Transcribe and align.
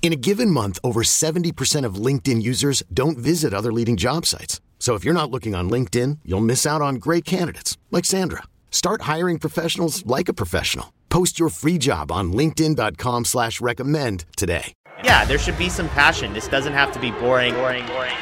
In 0.00 0.12
a 0.12 0.16
given 0.16 0.50
month, 0.50 0.78
over 0.82 1.02
70% 1.02 1.84
of 1.84 1.96
LinkedIn 1.96 2.40
users 2.40 2.82
don't 2.94 3.18
visit 3.18 3.52
other 3.52 3.72
leading 3.72 3.98
job 3.98 4.24
sites. 4.24 4.62
So 4.78 4.94
if 4.94 5.04
you're 5.04 5.12
not 5.12 5.30
looking 5.30 5.54
on 5.54 5.68
LinkedIn, 5.68 6.20
you'll 6.24 6.40
miss 6.40 6.64
out 6.64 6.80
on 6.80 6.94
great 6.94 7.26
candidates 7.26 7.76
like 7.90 8.06
Sandra. 8.06 8.44
Start 8.70 9.02
hiring 9.02 9.38
professionals 9.38 10.06
like 10.06 10.30
a 10.30 10.32
professional. 10.32 10.94
Post 11.10 11.38
your 11.38 11.50
free 11.50 11.76
job 11.76 12.10
on 12.10 12.32
LinkedIn.com 12.32 13.26
slash 13.26 13.60
recommend 13.60 14.24
today. 14.36 14.72
Yeah, 15.04 15.24
there 15.26 15.38
should 15.38 15.58
be 15.58 15.68
some 15.68 15.88
passion. 15.90 16.32
This 16.32 16.48
doesn't 16.48 16.72
have 16.72 16.90
to 16.92 17.00
be 17.00 17.10
boring, 17.10 17.54
boring, 17.54 17.86
boring. 17.86 18.16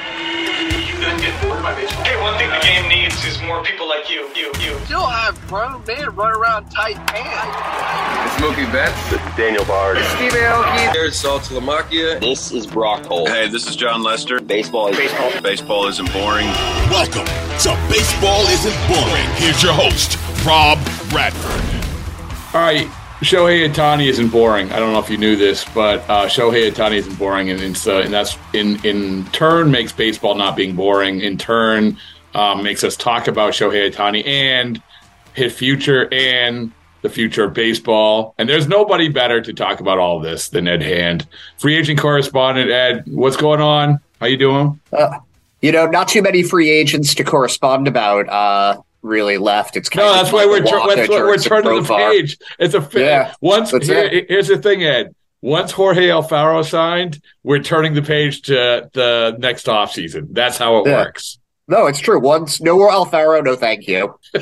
You 1.07 1.13
couldn't 1.13 1.31
get 1.31 1.43
bored 1.43 1.63
by 1.63 1.73
baseball. 1.73 2.03
Hey, 2.03 2.21
one 2.21 2.37
thing 2.37 2.51
the 2.51 2.59
game 2.67 2.89
needs 2.89 3.25
is 3.25 3.41
more 3.43 3.63
people 3.63 3.89
like 3.89 4.11
you, 4.11 4.29
you, 4.35 4.51
you. 4.59 4.77
Still 4.87 5.07
have 5.07 5.41
grown 5.47 5.85
men 5.87 6.13
run 6.17 6.37
around 6.37 6.69
tight 6.69 6.97
pants. 7.07 8.35
It's 8.35 8.43
Mookie 8.43 8.71
Betts. 8.73 9.11
This 9.11 9.21
is 9.21 9.37
Daniel 9.37 9.65
Bard. 9.67 9.99
Steve 9.99 10.33
Aoki. 10.33 10.93
There's 10.93 11.15
Saltalamacchia. 11.23 12.19
This 12.19 12.51
is 12.51 12.67
Brock 12.67 13.07
Holt. 13.07 13.29
Hey, 13.29 13.49
this 13.49 13.69
is 13.69 13.77
Jon 13.77 14.03
Lester. 14.03 14.41
Baseball 14.41 14.89
is 14.89 14.97
baseball. 14.97 15.31
Baseball 15.43 15.87
isn't 15.87 16.13
boring. 16.13 16.47
Welcome 16.91 17.27
to 17.63 17.79
Baseball 17.89 18.43
Isn't 18.49 18.89
Boring. 18.89 19.27
Here's 19.37 19.63
your 19.63 19.75
host, 19.75 20.19
Rob 20.45 20.79
Bradford. 21.11 21.63
All 22.53 22.63
right. 22.63 22.91
Shohei 23.21 23.67
Ohtani 23.67 24.09
isn't 24.09 24.29
boring. 24.29 24.71
I 24.73 24.79
don't 24.79 24.93
know 24.93 24.99
if 24.99 25.09
you 25.09 25.17
knew 25.17 25.37
this, 25.37 25.65
but 25.75 26.01
uh, 26.01 26.27
Shohei 26.27 26.71
Ohtani 26.71 26.97
isn't 26.97 27.19
boring, 27.19 27.49
and, 27.49 27.61
and, 27.63 27.83
uh, 27.87 28.01
and 28.01 28.13
that's 28.13 28.37
in 28.53 28.85
in 28.85 29.25
turn 29.27 29.71
makes 29.71 29.91
baseball 29.91 30.35
not 30.35 30.55
being 30.55 30.77
boring. 30.77 31.23
In 31.23 31.39
turn, 31.39 31.97
um, 32.35 32.63
makes 32.63 32.85
us 32.85 32.95
talk 32.95 33.27
about 33.27 33.55
Shohei 33.55 33.91
Ohtani 33.91 34.27
and 34.27 34.83
his 35.33 35.55
future 35.55 36.13
and 36.13 36.71
the 37.01 37.09
future 37.09 37.45
of 37.45 37.55
baseball. 37.55 38.35
And 38.37 38.49
there's 38.49 38.69
nobody 38.69 39.09
better 39.09 39.41
to 39.41 39.53
talk 39.55 39.81
about 39.81 39.99
all 39.99 40.21
this 40.21 40.51
than 40.51 40.69
Ed 40.69 40.83
Hand, 40.83 41.27
free 41.59 41.77
agent 41.77 41.99
correspondent. 41.99 42.71
Ed, 42.71 43.05
what's 43.07 43.37
going 43.37 43.61
on? 43.61 43.99
How 44.21 44.27
you 44.27 44.37
doing? 44.37 44.79
Uh, 44.93 45.21
you 45.63 45.73
know, 45.73 45.87
not 45.87 46.09
too 46.09 46.21
many 46.21 46.43
free 46.43 46.71
agents 46.71 47.15
to 47.15 47.25
correspond 47.25 47.89
about. 47.89 48.29
Uh, 48.29 48.83
really 49.07 49.39
left. 49.39 49.77
It's 49.77 49.95
no, 49.95 50.13
that's 50.13 50.33
why 50.33 50.45
we're 50.47 50.61
that's 50.61 51.09
why 51.09 51.23
we're 51.23 51.39
turning 51.39 51.83
the 51.83 51.89
page. 51.89 52.39
It's 52.59 52.75
a 52.75 52.89
yeah, 52.99 53.35
once 53.41 53.71
here, 53.71 54.25
here's 54.29 54.49
the 54.49 54.59
thing, 54.59 54.85
Ed. 54.85 55.15
Once 55.43 55.71
Jorge 55.71 56.09
Alfaro 56.09 56.69
signed, 56.69 57.23
we're 57.43 57.63
turning 57.63 57.95
the 57.95 58.03
page 58.03 58.43
to 58.43 58.91
the 58.93 59.37
next 59.39 59.69
off 59.69 59.93
season. 59.93 60.29
That's 60.33 60.59
how 60.59 60.79
it 60.79 60.89
yeah. 60.89 60.97
works. 60.97 61.39
No, 61.69 61.87
it's 61.87 61.99
true. 61.99 62.21
Once 62.21 62.61
no 62.61 62.77
more 62.77 62.91
Alfaro, 62.91 63.43
no 63.43 63.57
thank 63.57 63.87
you. 63.89 64.19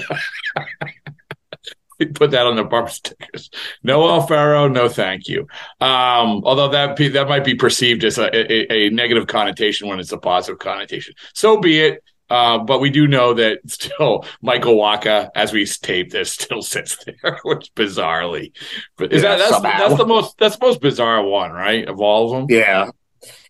we 1.98 2.06
put 2.06 2.30
that 2.32 2.46
on 2.46 2.56
the 2.56 2.64
bumper 2.64 2.90
stickers. 2.90 3.50
No 3.82 4.00
Alfaro, 4.00 4.70
no 4.70 4.88
thank 4.88 5.28
you. 5.28 5.46
Um, 5.80 6.42
although 6.44 6.68
that 6.68 6.96
that 6.96 7.28
might 7.28 7.44
be 7.44 7.54
perceived 7.54 8.04
as 8.04 8.18
a, 8.18 8.34
a, 8.34 8.72
a 8.72 8.90
negative 8.90 9.26
connotation 9.26 9.88
when 9.88 10.00
it's 10.00 10.12
a 10.12 10.18
positive 10.18 10.58
connotation. 10.58 11.14
So 11.32 11.58
be 11.58 11.80
it. 11.80 12.02
Uh, 12.34 12.58
but 12.58 12.80
we 12.80 12.90
do 12.90 13.06
know 13.06 13.32
that 13.32 13.60
still 13.70 14.24
Michael 14.42 14.74
Wacha, 14.74 15.30
as 15.36 15.52
we 15.52 15.64
tape 15.66 16.10
this, 16.10 16.32
still 16.32 16.62
sits 16.62 16.98
there, 17.04 17.38
which 17.44 17.72
bizarrely, 17.76 18.50
but 18.96 19.12
is 19.12 19.22
yeah, 19.22 19.36
that 19.36 19.50
that's, 19.50 19.62
that's 19.62 19.96
the 19.96 20.06
most 20.06 20.36
that's 20.38 20.56
the 20.56 20.66
most 20.66 20.80
bizarre 20.80 21.22
one, 21.22 21.52
right? 21.52 21.86
Of 21.86 22.00
all 22.00 22.34
of 22.34 22.48
them, 22.48 22.58
yeah, 22.58 22.90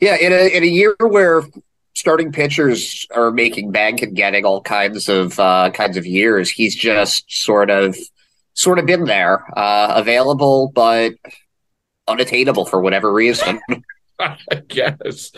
yeah. 0.02 0.16
In 0.16 0.32
a 0.34 0.54
in 0.54 0.62
a 0.62 0.66
year 0.66 0.94
where 0.98 1.44
starting 1.94 2.30
pitchers 2.30 3.06
are 3.14 3.30
making 3.30 3.70
bank 3.70 4.02
and 4.02 4.14
getting 4.14 4.44
all 4.44 4.60
kinds 4.60 5.08
of 5.08 5.40
uh, 5.40 5.70
kinds 5.70 5.96
of 5.96 6.04
years, 6.04 6.50
he's 6.50 6.74
just 6.74 7.24
sort 7.32 7.70
of 7.70 7.96
sort 8.52 8.78
of 8.78 8.84
been 8.84 9.04
there, 9.04 9.46
uh, 9.58 9.94
available 9.96 10.70
but 10.74 11.14
unattainable 12.06 12.66
for 12.66 12.82
whatever 12.82 13.10
reason. 13.10 13.62
I 14.18 14.36
guess 14.68 15.32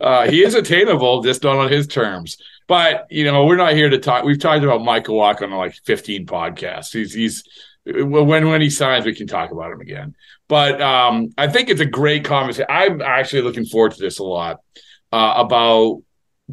uh, 0.00 0.28
he 0.28 0.42
is 0.42 0.54
attainable, 0.54 1.20
just 1.22 1.42
not 1.42 1.56
on 1.56 1.70
his 1.70 1.86
terms. 1.86 2.38
But 2.72 3.08
you 3.10 3.24
know, 3.24 3.44
we're 3.44 3.56
not 3.56 3.74
here 3.74 3.90
to 3.90 3.98
talk. 3.98 4.24
We've 4.24 4.38
talked 4.38 4.64
about 4.64 4.82
Michael 4.82 5.18
Wacha 5.18 5.46
like 5.54 5.74
15 5.84 6.24
podcasts. 6.24 6.90
He's 6.90 7.12
he's 7.12 7.44
when 7.84 8.48
when 8.48 8.62
he 8.62 8.70
signs, 8.70 9.04
we 9.04 9.14
can 9.14 9.26
talk 9.26 9.50
about 9.50 9.72
him 9.72 9.82
again. 9.82 10.14
But 10.48 10.80
um, 10.80 11.34
I 11.36 11.48
think 11.48 11.68
it's 11.68 11.82
a 11.82 11.84
great 11.84 12.24
conversation. 12.24 12.64
I'm 12.70 13.02
actually 13.02 13.42
looking 13.42 13.66
forward 13.66 13.92
to 13.92 14.00
this 14.00 14.20
a 14.20 14.24
lot 14.24 14.60
uh, 15.12 15.34
about 15.36 16.00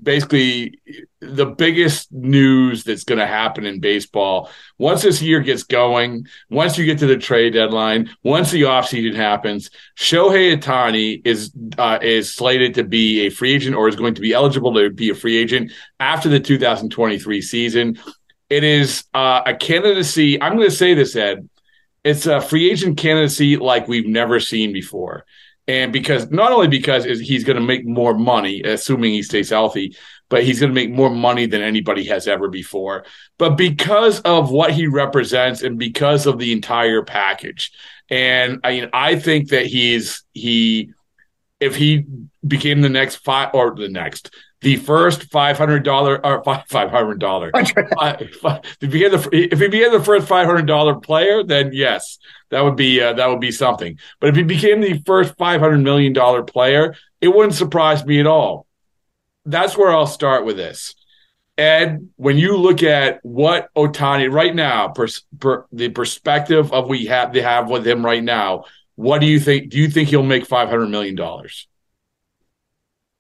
basically 0.02 0.80
the 1.20 1.46
biggest 1.46 2.12
news 2.12 2.84
that's 2.84 3.04
going 3.04 3.20
to 3.20 3.26
happen 3.26 3.66
in 3.66 3.80
baseball 3.80 4.50
once 4.78 5.02
this 5.02 5.22
year 5.22 5.40
gets 5.40 5.64
going 5.64 6.26
once 6.50 6.78
you 6.78 6.86
get 6.86 7.00
to 7.00 7.08
the 7.08 7.18
trade 7.18 7.54
deadline 7.54 8.10
once 8.24 8.52
the 8.52 8.62
offseason 8.62 9.16
happens 9.16 9.70
shohei 9.98 10.56
ohtani 10.56 11.22
is 11.26 11.52
uh, 11.78 12.00
is 12.02 12.34
slated 12.34 12.74
to 12.74 12.84
be 12.84 13.26
a 13.26 13.30
free 13.30 13.54
agent 13.54 13.76
or 13.76 13.88
is 13.88 13.96
going 13.96 14.14
to 14.14 14.22
be 14.22 14.34
eligible 14.34 14.74
to 14.74 14.90
be 14.90 15.10
a 15.10 15.16
free 15.16 15.38
agent 15.38 15.72
after 16.00 16.30
the 16.30 16.40
2023 16.40 17.42
season. 17.42 18.00
It 18.50 18.64
is 18.64 19.04
uh, 19.14 19.42
a 19.46 19.56
candidacy 19.56 20.42
i'm 20.42 20.56
going 20.56 20.70
to 20.70 20.76
say 20.76 20.94
this 20.94 21.16
ed 21.16 21.50
it's 22.04 22.26
a 22.26 22.40
free 22.40 22.72
agent 22.72 22.98
candidacy 22.98 23.58
like 23.58 23.88
we've 23.88 24.08
never 24.08 24.40
seen 24.40 24.72
before 24.72 25.26
and 25.69 25.94
because 25.94 26.31
not 26.31 26.52
only 26.52 26.68
because 26.68 27.06
he's 27.06 27.44
going 27.44 27.56
to 27.56 27.62
make 27.62 27.85
more 27.85 28.16
money, 28.16 28.63
assuming 28.63 29.13
he 29.13 29.22
stays 29.22 29.52
healthy, 29.52 29.96
but 30.28 30.44
he's 30.44 30.59
going 30.59 30.72
to 30.72 30.74
make 30.74 30.90
more 30.90 31.12
money 31.12 31.46
than 31.46 31.62
anybody 31.62 32.03
has 32.06 32.28
ever 32.28 32.50
before. 32.50 33.06
But 33.38 33.52
because 33.52 34.19
of 34.22 34.50
what 34.50 34.72
he 34.72 34.88
represents 34.88 35.62
and 35.62 35.78
because 35.78 36.25
of 36.25 36.40
the 36.40 36.53
entire 36.53 37.03
package, 37.03 37.72
and 38.09 38.59
I 38.63 38.72
mean, 38.72 38.90
I 38.94 39.19
think 39.19 39.50
that 39.50 39.68
he's 39.68 40.24
he, 40.34 40.90
if 41.59 41.75
he 41.75 42.03
became 42.47 42.81
the 42.81 42.90
next 42.90 43.18
five 43.18 43.51
or 43.53 43.75
the 43.75 43.90
next 43.90 44.34
the 44.62 44.75
first 44.75 45.24
five 45.31 45.58
hundred 45.58 45.84
dollar 45.84 46.24
or 46.25 46.44
five 46.44 46.90
hundred 46.90 47.20
dollar. 47.20 47.52
if 47.56 48.75
he 48.81 48.88
became 48.88 49.12
the 49.12 49.30
if 49.31 49.59
he 49.59 49.68
became 49.68 49.92
the 49.92 50.03
first 50.03 50.28
five 50.28 50.46
hundred 50.46 50.66
dollar 50.66 50.96
player, 50.96 51.44
then 51.44 51.72
yes, 51.74 52.18
that 52.50 52.64
would 52.64 52.75
be 52.75 53.02
uh, 53.02 53.14
that 53.14 53.28
would 53.28 53.40
be 53.40 53.52
something. 53.52 53.98
But 54.19 54.30
if 54.30 54.36
he 54.36 54.44
became 54.44 54.81
the 54.81 55.02
first 55.06 55.38
five 55.38 55.62
hundred 55.62 55.80
million 55.80 56.14
dollar 56.14 56.44
player, 56.44 56.96
it 57.22 57.30
wouldn't 57.30 57.56
surprise 57.56 58.06
me 58.06 58.19
at 58.19 58.28
all. 58.28 58.66
That's 59.46 59.78
where 59.78 59.92
I'll 59.92 60.08
start 60.08 60.46
with 60.46 60.58
this. 60.58 60.96
Ed, 61.58 62.09
when 62.16 62.38
you 62.38 62.56
look 62.56 62.84
at 62.84 63.19
what 63.24 63.69
Otani 63.75 64.31
right 64.31 64.56
now, 64.56 64.90
pers- 64.90 65.25
per, 65.40 65.66
the 65.74 65.90
perspective 65.90 66.72
of 66.72 66.88
we 66.88 67.06
have 67.08 67.34
they 67.34 67.42
have 67.42 67.69
with 67.69 67.86
him 67.86 68.06
right 68.06 68.24
now, 68.24 68.64
what 68.96 69.19
do 69.19 69.28
you 69.28 69.39
think? 69.39 69.69
Do 69.69 69.78
you 69.78 69.89
think 69.89 70.10
he'll 70.10 70.24
make 70.24 70.45
five 70.45 70.69
hundred 70.69 70.88
million 70.88 71.16
dollars? 71.16 71.68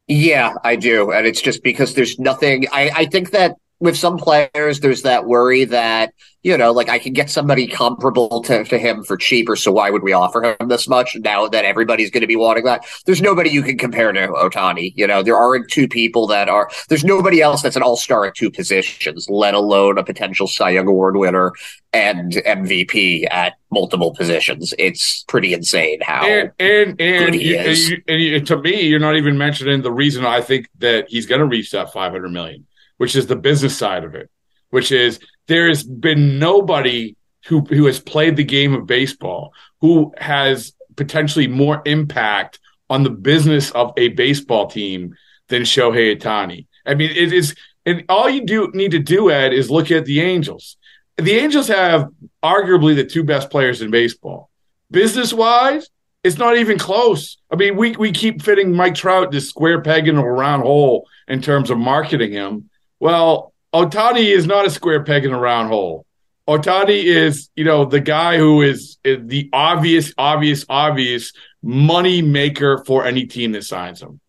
Yeah, 0.09 0.55
I 0.63 0.75
do. 0.75 1.11
And 1.11 1.27
it's 1.27 1.39
just 1.41 1.61
because 1.63 1.93
there's 1.93 2.19
nothing. 2.19 2.65
I, 2.71 2.91
I 2.95 3.05
think 3.05 3.29
that 3.31 3.55
with 3.79 3.97
some 3.97 4.17
players, 4.17 4.81
there's 4.81 5.03
that 5.03 5.25
worry 5.25 5.63
that, 5.65 6.13
you 6.43 6.57
know, 6.57 6.71
like 6.71 6.89
I 6.89 6.99
can 6.99 7.13
get 7.13 7.29
somebody 7.29 7.67
comparable 7.67 8.41
to, 8.43 8.63
to 8.65 8.77
him 8.77 9.03
for 9.03 9.15
cheaper. 9.17 9.55
So 9.55 9.71
why 9.71 9.89
would 9.89 10.03
we 10.03 10.13
offer 10.13 10.43
him 10.43 10.67
this 10.67 10.87
much 10.87 11.15
now 11.15 11.47
that 11.47 11.65
everybody's 11.65 12.11
going 12.11 12.21
to 12.21 12.27
be 12.27 12.35
wanting 12.35 12.65
that? 12.65 12.85
There's 13.05 13.21
nobody 13.21 13.49
you 13.49 13.63
can 13.63 13.77
compare 13.77 14.11
to 14.11 14.27
Otani. 14.27 14.93
You 14.95 15.07
know, 15.07 15.23
there 15.23 15.37
aren't 15.37 15.69
two 15.69 15.87
people 15.87 16.27
that 16.27 16.49
are, 16.49 16.69
there's 16.89 17.05
nobody 17.05 17.41
else 17.41 17.61
that's 17.61 17.75
an 17.75 17.81
all 17.81 17.97
star 17.97 18.25
at 18.25 18.35
two 18.35 18.51
positions, 18.51 19.29
let 19.29 19.53
alone 19.53 19.97
a 19.97 20.03
potential 20.03 20.47
Cy 20.47 20.71
Young 20.71 20.87
Award 20.87 21.15
winner 21.15 21.53
and 21.93 22.33
MVP 22.33 23.27
at 23.31 23.53
multiple 23.71 24.13
positions. 24.13 24.73
It's 24.77 25.23
pretty 25.23 25.53
insane 25.53 25.99
how 26.01 26.25
and 26.25 26.51
and 26.59 26.99
and, 27.01 27.35
he 27.35 27.51
you, 27.51 27.59
is. 27.59 27.93
and, 28.07 28.21
you, 28.21 28.35
and 28.37 28.47
to 28.47 28.57
me, 28.57 28.81
you're 28.81 28.99
not 28.99 29.15
even 29.15 29.37
mentioning 29.37 29.81
the 29.81 29.91
reason 29.91 30.25
I 30.25 30.41
think 30.41 30.67
that 30.79 31.09
he's 31.09 31.25
going 31.25 31.39
to 31.39 31.47
reach 31.47 31.71
that 31.71 31.91
500 31.91 32.29
million 32.29 32.65
which 32.99 33.15
is 33.15 33.27
the 33.27 33.35
business 33.35 33.77
side 33.77 34.03
of 34.03 34.13
it, 34.13 34.29
which 34.69 34.91
is 34.91 35.19
there 35.47 35.67
has 35.67 35.83
been 35.83 36.37
nobody 36.37 37.15
who 37.45 37.61
who 37.61 37.85
has 37.85 37.99
played 37.99 38.35
the 38.35 38.43
game 38.43 38.73
of 38.73 38.85
baseball, 38.85 39.53
who 39.81 40.13
has 40.17 40.73
potentially 40.95 41.47
more 41.47 41.81
impact 41.85 42.59
on 42.89 43.03
the 43.03 43.09
business 43.09 43.71
of 43.71 43.93
a 43.95 44.09
baseball 44.09 44.67
team 44.67 45.15
than 45.47 45.61
Shohei 45.63 46.15
Ohtani. 46.15 46.67
I 46.85 46.95
mean, 46.95 47.11
it 47.11 47.31
is, 47.31 47.55
and 47.85 48.03
all 48.09 48.29
you 48.29 48.45
do 48.45 48.69
need 48.73 48.91
to 48.91 48.99
do, 48.99 49.31
Ed, 49.31 49.53
is 49.53 49.71
look 49.71 49.91
at 49.91 50.05
the 50.05 50.19
Angels. 50.19 50.77
The 51.17 51.37
Angels 51.37 51.69
have 51.69 52.09
arguably 52.43 52.95
the 52.95 53.05
two 53.05 53.23
best 53.23 53.49
players 53.49 53.81
in 53.81 53.91
baseball. 53.91 54.49
Business 54.91 55.33
wise, 55.33 55.89
it's 56.23 56.37
not 56.37 56.57
even 56.57 56.77
close. 56.77 57.37
I 57.49 57.55
mean, 57.55 57.77
we 57.77 57.95
we 57.95 58.11
keep 58.11 58.41
fitting 58.41 58.75
Mike 58.75 58.95
Trout 58.95 59.31
this 59.31 59.47
square 59.47 59.81
peg 59.81 60.07
in 60.07 60.17
a 60.17 60.23
round 60.23 60.63
hole 60.63 61.07
in 61.27 61.41
terms 61.41 61.69
of 61.69 61.77
marketing 61.77 62.33
him. 62.33 62.68
Well, 62.99 63.53
Otani 63.73 64.25
is 64.25 64.45
not 64.45 64.65
a 64.65 64.69
square 64.69 65.03
peg 65.03 65.25
in 65.25 65.31
a 65.31 65.39
round 65.39 65.69
hole. 65.69 66.05
Otani 66.47 67.03
is, 67.03 67.49
you 67.55 67.63
know, 67.63 67.85
the 67.85 67.99
guy 67.99 68.37
who 68.37 68.61
is, 68.61 68.97
the 69.03 69.49
obvious, 69.53 70.13
obvious, 70.17 70.65
obvious 70.67 71.31
money 71.61 72.21
maker 72.21 72.83
for 72.85 73.05
any 73.05 73.25
team 73.25 73.51
that 73.51 73.63
signs 73.63 74.01
him. 74.01 74.19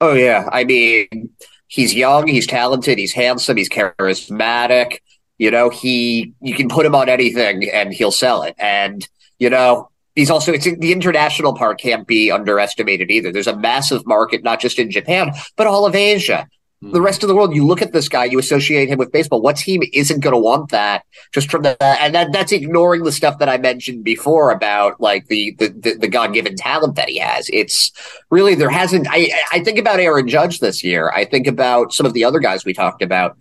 Oh 0.00 0.12
yeah, 0.12 0.48
I 0.52 0.64
mean, 0.64 1.30
he's 1.66 1.94
young, 1.94 2.28
he's 2.28 2.46
talented, 2.46 2.98
he's 2.98 3.12
handsome, 3.12 3.56
he's 3.56 3.68
charismatic. 3.68 4.98
You 5.38 5.50
know, 5.50 5.70
he 5.70 6.34
you 6.40 6.54
can 6.54 6.68
put 6.68 6.86
him 6.86 6.94
on 6.94 7.08
anything 7.08 7.68
and 7.70 7.92
he'll 7.92 8.12
sell 8.12 8.42
it. 8.42 8.54
And 8.58 9.06
you 9.38 9.50
know, 9.50 9.90
he's 10.14 10.30
also 10.30 10.52
it's 10.52 10.64
the 10.64 10.92
international 10.92 11.54
part 11.54 11.80
can't 11.80 12.06
be 12.06 12.30
underestimated 12.30 13.10
either. 13.10 13.32
There's 13.32 13.46
a 13.46 13.56
massive 13.56 14.06
market 14.06 14.44
not 14.44 14.60
just 14.60 14.78
in 14.78 14.90
Japan 14.90 15.32
but 15.56 15.66
all 15.66 15.86
of 15.86 15.94
Asia. 15.94 16.46
The 16.92 17.00
rest 17.00 17.22
of 17.22 17.28
the 17.28 17.34
world, 17.34 17.54
you 17.54 17.66
look 17.66 17.80
at 17.82 17.92
this 17.92 18.08
guy, 18.08 18.24
you 18.26 18.38
associate 18.38 18.88
him 18.88 18.98
with 18.98 19.10
baseball. 19.10 19.40
What 19.40 19.56
team 19.56 19.82
isn't 19.92 20.20
going 20.20 20.32
to 20.34 20.38
want 20.38 20.70
that? 20.70 21.04
Just 21.32 21.50
from 21.50 21.62
the 21.62 21.82
and 21.82 22.14
that, 22.14 22.32
that's 22.32 22.52
ignoring 22.52 23.04
the 23.04 23.12
stuff 23.12 23.38
that 23.38 23.48
I 23.48 23.56
mentioned 23.58 24.04
before 24.04 24.50
about 24.50 25.00
like 25.00 25.26
the 25.28 25.54
the, 25.58 25.68
the, 25.68 25.94
the 25.94 26.08
God 26.08 26.34
given 26.34 26.56
talent 26.56 26.96
that 26.96 27.08
he 27.08 27.18
has. 27.18 27.48
It's 27.52 27.90
really 28.30 28.54
there 28.54 28.70
hasn't. 28.70 29.06
I 29.10 29.30
I 29.50 29.60
think 29.64 29.78
about 29.78 29.98
Aaron 29.98 30.28
Judge 30.28 30.60
this 30.60 30.84
year. 30.84 31.10
I 31.14 31.24
think 31.24 31.46
about 31.46 31.92
some 31.92 32.06
of 32.06 32.12
the 32.12 32.24
other 32.24 32.38
guys 32.38 32.64
we 32.64 32.74
talked 32.74 33.02
about. 33.02 33.36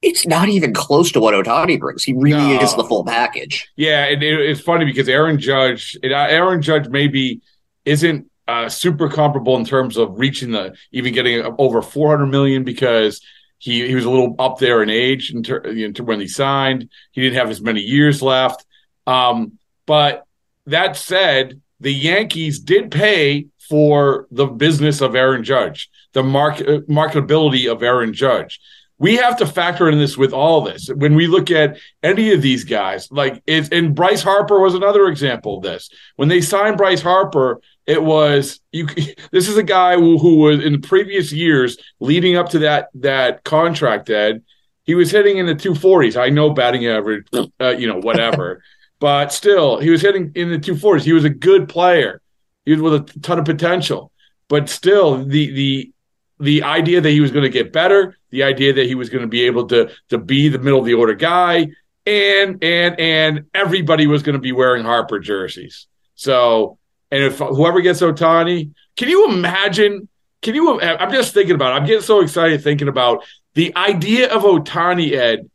It's 0.00 0.26
not 0.26 0.48
even 0.48 0.72
close 0.74 1.10
to 1.12 1.20
what 1.20 1.34
Ohtani 1.34 1.78
brings. 1.80 2.04
He 2.04 2.12
really 2.12 2.54
No. 2.54 2.60
is 2.62 2.74
the 2.76 2.84
full 2.84 3.04
package. 3.04 3.68
Yeah, 3.76 4.04
and 4.04 4.22
it, 4.22 4.40
it's 4.40 4.60
funny 4.60 4.84
because 4.84 5.08
Aaron 5.08 5.40
Judge, 5.40 5.96
it- 6.04 6.12
uh, 6.12 6.26
Aaron 6.28 6.62
Judge 6.62 6.88
maybe 6.88 7.40
isn't 7.84 8.30
uh, 8.48 8.68
super 8.68 9.08
comparable 9.10 9.56
in 9.56 9.64
terms 9.64 9.98
of 9.98 10.18
reaching 10.18 10.50
the 10.50 10.74
even 10.90 11.12
getting 11.12 11.54
over 11.58 11.82
400 11.82 12.26
million 12.26 12.64
because 12.64 13.20
he 13.58 13.86
he 13.86 13.94
was 13.94 14.06
a 14.06 14.10
little 14.10 14.34
up 14.38 14.58
there 14.58 14.82
in 14.82 14.88
age 14.88 15.32
in 15.32 15.42
ter- 15.42 15.60
know, 15.60 15.92
to 15.92 16.02
when 16.02 16.18
he 16.18 16.26
signed. 16.26 16.88
He 17.12 17.20
didn't 17.20 17.36
have 17.36 17.50
as 17.50 17.60
many 17.60 17.82
years 17.82 18.22
left. 18.22 18.64
Um, 19.06 19.58
but 19.86 20.24
that 20.66 20.96
said, 20.96 21.60
the 21.80 21.92
Yankees 21.92 22.58
did 22.60 22.90
pay 22.90 23.46
for 23.68 24.26
the 24.30 24.46
business 24.46 25.02
of 25.02 25.14
Aaron 25.14 25.44
Judge, 25.44 25.90
the 26.14 26.22
market 26.22 26.88
marketability 26.88 27.70
of 27.70 27.82
Aaron 27.82 28.14
Judge. 28.14 28.60
We 29.00 29.16
have 29.16 29.36
to 29.36 29.46
factor 29.46 29.88
in 29.88 29.98
this 29.98 30.16
with 30.16 30.32
all 30.32 30.62
this. 30.62 30.88
When 30.88 31.14
we 31.14 31.28
look 31.28 31.52
at 31.52 31.78
any 32.02 32.32
of 32.32 32.42
these 32.42 32.64
guys, 32.64 33.12
like 33.12 33.42
it's 33.46 33.68
and 33.68 33.94
Bryce 33.94 34.22
Harper 34.22 34.58
was 34.58 34.74
another 34.74 35.06
example 35.06 35.58
of 35.58 35.62
this. 35.62 35.90
When 36.16 36.28
they 36.28 36.40
signed 36.40 36.78
Bryce 36.78 37.02
Harper, 37.02 37.60
it 37.88 38.02
was 38.02 38.60
you. 38.70 38.86
This 39.32 39.48
is 39.48 39.56
a 39.56 39.62
guy 39.62 39.96
who, 39.96 40.18
who 40.18 40.36
was 40.36 40.62
in 40.62 40.72
the 40.72 40.86
previous 40.86 41.32
years 41.32 41.76
leading 41.98 42.36
up 42.36 42.50
to 42.50 42.60
that 42.60 42.90
that 42.94 43.42
contract. 43.42 44.10
Ed, 44.10 44.42
he 44.84 44.94
was 44.94 45.10
hitting 45.10 45.38
in 45.38 45.46
the 45.46 45.54
two 45.54 45.74
forties. 45.74 46.16
I 46.16 46.28
know 46.28 46.50
batting 46.50 46.86
average, 46.86 47.26
uh, 47.60 47.70
you 47.70 47.88
know, 47.88 47.98
whatever, 47.98 48.62
but 49.00 49.32
still, 49.32 49.80
he 49.80 49.90
was 49.90 50.02
hitting 50.02 50.30
in 50.36 50.50
the 50.50 50.58
two 50.58 50.76
forties. 50.76 51.04
He 51.04 51.12
was 51.12 51.24
a 51.24 51.30
good 51.30 51.68
player. 51.68 52.20
He 52.64 52.72
was 52.72 52.82
with 52.82 52.94
a 52.94 53.20
ton 53.20 53.38
of 53.38 53.46
potential, 53.46 54.12
but 54.48 54.68
still, 54.68 55.24
the 55.24 55.50
the 55.50 55.92
the 56.40 56.62
idea 56.62 57.00
that 57.00 57.10
he 57.10 57.20
was 57.20 57.32
going 57.32 57.42
to 57.42 57.48
get 57.48 57.72
better, 57.72 58.16
the 58.30 58.44
idea 58.44 58.74
that 58.74 58.86
he 58.86 58.94
was 58.94 59.08
going 59.08 59.22
to 59.22 59.28
be 59.28 59.46
able 59.46 59.66
to 59.68 59.90
to 60.10 60.18
be 60.18 60.48
the 60.48 60.58
middle 60.58 60.78
of 60.78 60.84
the 60.84 60.94
order 60.94 61.14
guy, 61.14 61.68
and 62.04 62.62
and 62.62 63.00
and 63.00 63.46
everybody 63.54 64.06
was 64.06 64.22
going 64.22 64.34
to 64.34 64.40
be 64.40 64.52
wearing 64.52 64.84
Harper 64.84 65.18
jerseys. 65.18 65.86
So, 66.14 66.78
and 67.10 67.22
if 67.22 67.38
whoever 67.38 67.80
gets 67.80 68.00
Otani, 68.00 68.72
can 68.96 69.08
you 69.08 69.30
imagine? 69.30 70.08
Can 70.42 70.54
you? 70.54 70.80
I'm 70.80 71.10
just 71.10 71.34
thinking 71.34 71.54
about. 71.54 71.72
It. 71.72 71.80
I'm 71.80 71.86
getting 71.86 72.02
so 72.02 72.20
excited 72.20 72.62
thinking 72.62 72.88
about 72.88 73.24
the 73.54 73.74
idea 73.76 74.32
of 74.32 74.42
Otani 74.42 75.12
Ed 75.12 75.50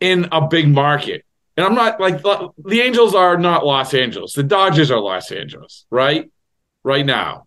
in 0.00 0.28
a 0.32 0.46
big 0.46 0.68
market. 0.68 1.24
And 1.56 1.64
I'm 1.64 1.74
not 1.74 1.98
like 1.98 2.22
the 2.22 2.80
Angels 2.82 3.14
are 3.14 3.38
not 3.38 3.64
Los 3.64 3.94
Angeles. 3.94 4.34
The 4.34 4.42
Dodgers 4.42 4.90
are 4.90 5.00
Los 5.00 5.32
Angeles, 5.32 5.86
right? 5.90 6.30
Right 6.84 7.06
now. 7.06 7.46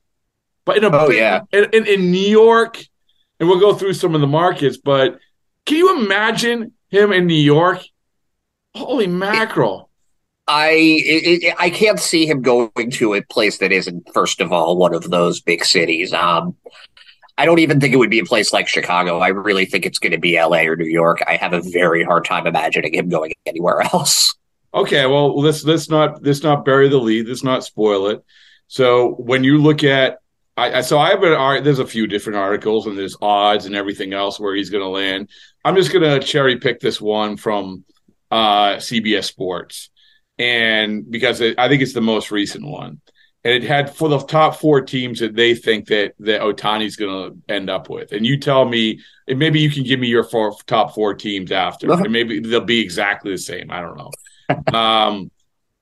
But 0.66 0.78
in 0.78 0.84
a 0.84 0.90
Oh, 0.92 1.08
big, 1.08 1.18
yeah. 1.18 1.42
in, 1.52 1.66
in, 1.72 1.86
in 1.86 2.12
New 2.12 2.18
York, 2.28 2.84
and 3.40 3.48
we'll 3.48 3.60
go 3.60 3.74
through 3.74 3.94
some 3.94 4.16
of 4.16 4.22
the 4.22 4.28
markets, 4.28 4.78
but 4.78 5.20
can 5.66 5.78
you 5.78 6.02
imagine 6.04 6.74
him 6.90 7.12
in 7.12 7.28
New 7.28 7.36
York? 7.36 7.84
Holy 8.76 9.08
mackerel. 9.08 9.89
I 10.50 10.72
it, 10.72 11.44
it, 11.44 11.56
I 11.60 11.70
can't 11.70 12.00
see 12.00 12.26
him 12.26 12.42
going 12.42 12.90
to 12.94 13.14
a 13.14 13.22
place 13.22 13.60
that 13.60 13.72
isn't 13.72 14.12
first 14.14 14.42
of 14.42 14.52
all 14.52 14.78
one 14.78 14.96
of 14.96 15.10
those 15.12 15.40
big 15.40 15.64
cities. 15.64 16.12
Um, 16.12 16.56
I 17.38 17.46
don't 17.46 17.60
even 17.60 17.80
think 17.80 17.94
it 17.94 17.98
would 17.98 18.10
be 18.10 18.20
a 18.20 18.26
place 18.26 18.52
like 18.52 18.68
Chicago. 18.68 19.20
I 19.20 19.30
really 19.30 19.66
think 19.66 19.86
it's 19.86 20.00
going 20.00 20.12
to 20.12 20.18
be 20.18 20.36
L.A. 20.36 20.68
or 20.68 20.76
New 20.76 20.90
York. 20.90 21.24
I 21.26 21.36
have 21.36 21.54
a 21.54 21.62
very 21.62 22.04
hard 22.04 22.26
time 22.26 22.48
imagining 22.48 22.96
him 22.96 23.10
going 23.10 23.32
anywhere 23.46 23.82
else. 23.94 24.36
Okay, 24.74 25.06
well 25.06 25.40
let's 25.40 25.64
let's 25.64 25.88
not 25.88 26.24
let's 26.24 26.42
not 26.42 26.66
bury 26.66 26.90
the 26.90 26.98
lead. 26.98 27.28
Let's 27.28 27.44
not 27.44 27.64
spoil 27.64 28.08
it. 28.08 28.26
So 28.68 29.12
when 29.16 29.44
you 29.44 29.60
look 29.60 29.84
at, 29.84 30.18
I, 30.58 30.82
so 30.82 30.98
I 30.98 31.10
have 31.10 31.24
an 31.24 31.34
art. 31.34 31.64
There's 31.64 31.80
a 31.80 31.88
few 31.88 32.08
different 32.08 32.38
articles 32.38 32.88
and 32.88 32.98
there's 32.98 33.16
odds 33.22 33.66
and 33.66 33.76
everything 33.76 34.14
else 34.14 34.40
where 34.40 34.56
he's 34.56 34.70
going 34.70 34.84
to 34.84 34.90
land. 34.90 35.30
I'm 35.64 35.76
just 35.76 35.94
going 35.94 36.04
to 36.04 36.26
cherry 36.26 36.58
pick 36.58 36.80
this 36.80 37.00
one 37.00 37.38
from 37.38 37.86
uh, 38.32 38.76
CBS 38.76 39.26
Sports, 39.26 39.90
and 40.40 41.12
because 41.12 41.42
it, 41.42 41.60
I 41.60 41.68
think 41.68 41.82
it's 41.82 41.94
the 41.94 42.02
most 42.02 42.32
recent 42.32 42.66
one, 42.66 43.02
and 43.44 43.54
it 43.54 43.64
had 43.64 43.94
for 43.96 44.08
the 44.08 44.20
top 44.20 44.56
four 44.56 44.82
teams 44.82 45.20
that 45.20 45.36
they 45.36 45.54
think 45.54 45.88
that 45.88 46.14
that 46.20 46.42
Otani's 46.42 46.96
going 46.96 47.32
to 47.32 47.54
end 47.54 47.70
up 47.70 47.90
with. 47.90 48.14
And 48.14 48.26
you 48.26 48.40
tell 48.40 48.66
me, 48.66 49.02
and 49.28 49.38
maybe 49.38 49.60
you 49.60 49.70
can 49.70 49.84
give 49.84 50.00
me 50.00 50.08
your 50.08 50.24
four, 50.24 50.56
top 50.66 50.96
four 50.96 51.14
teams 51.14 51.52
after, 51.52 51.92
and 51.92 52.12
maybe 52.12 52.40
they'll 52.40 52.62
be 52.62 52.80
exactly 52.80 53.32
the 53.32 53.38
same. 53.38 53.70
I 53.70 53.82
don't 53.82 53.98
know. 53.98 54.74
um, 54.78 55.30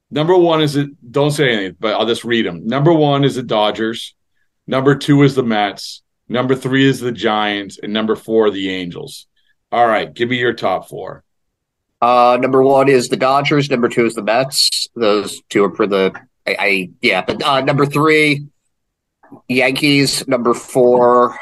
number 0.09 0.35
one 0.35 0.61
is 0.61 0.75
it. 0.75 0.89
Don't 1.11 1.31
say 1.31 1.51
anything, 1.51 1.77
but 1.79 1.93
I'll 1.93 2.07
just 2.07 2.25
read 2.25 2.45
them. 2.45 2.65
Number 2.65 2.91
one 2.91 3.23
is 3.23 3.35
the 3.35 3.43
Dodgers. 3.43 4.15
Number 4.65 4.95
two 4.95 5.21
is 5.21 5.35
the 5.35 5.43
Mets. 5.43 6.01
Number 6.27 6.55
three 6.55 6.85
is 6.85 6.99
the 6.99 7.11
Giants, 7.11 7.79
and 7.81 7.93
number 7.93 8.15
four 8.15 8.49
the 8.49 8.69
Angels. 8.69 9.27
All 9.71 9.87
right, 9.87 10.11
give 10.11 10.29
me 10.29 10.39
your 10.39 10.53
top 10.53 10.89
four. 10.89 11.23
Uh, 12.01 12.37
number 12.39 12.61
one 12.61 12.89
is 12.89 13.09
the 13.09 13.17
Dodgers. 13.17 13.69
Number 13.69 13.89
two 13.89 14.05
is 14.05 14.13
the 14.13 14.21
Mets. 14.23 14.87
Those 14.95 15.41
two 15.49 15.63
are 15.65 15.75
for 15.75 15.87
the 15.87 16.13
I, 16.47 16.55
I 16.59 16.89
yeah. 17.01 17.23
But 17.25 17.41
uh, 17.43 17.61
number 17.61 17.85
three, 17.85 18.47
Yankees. 19.47 20.27
Number 20.27 20.53
four, 20.53 21.37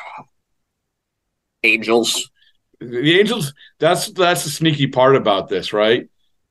Angels. 1.63 2.29
The 2.79 3.19
Angels. 3.19 3.53
That's 3.79 4.11
that's 4.11 4.43
the 4.43 4.49
sneaky 4.49 4.87
part 4.87 5.15
about 5.15 5.49
this, 5.49 5.73
right? 5.73 6.07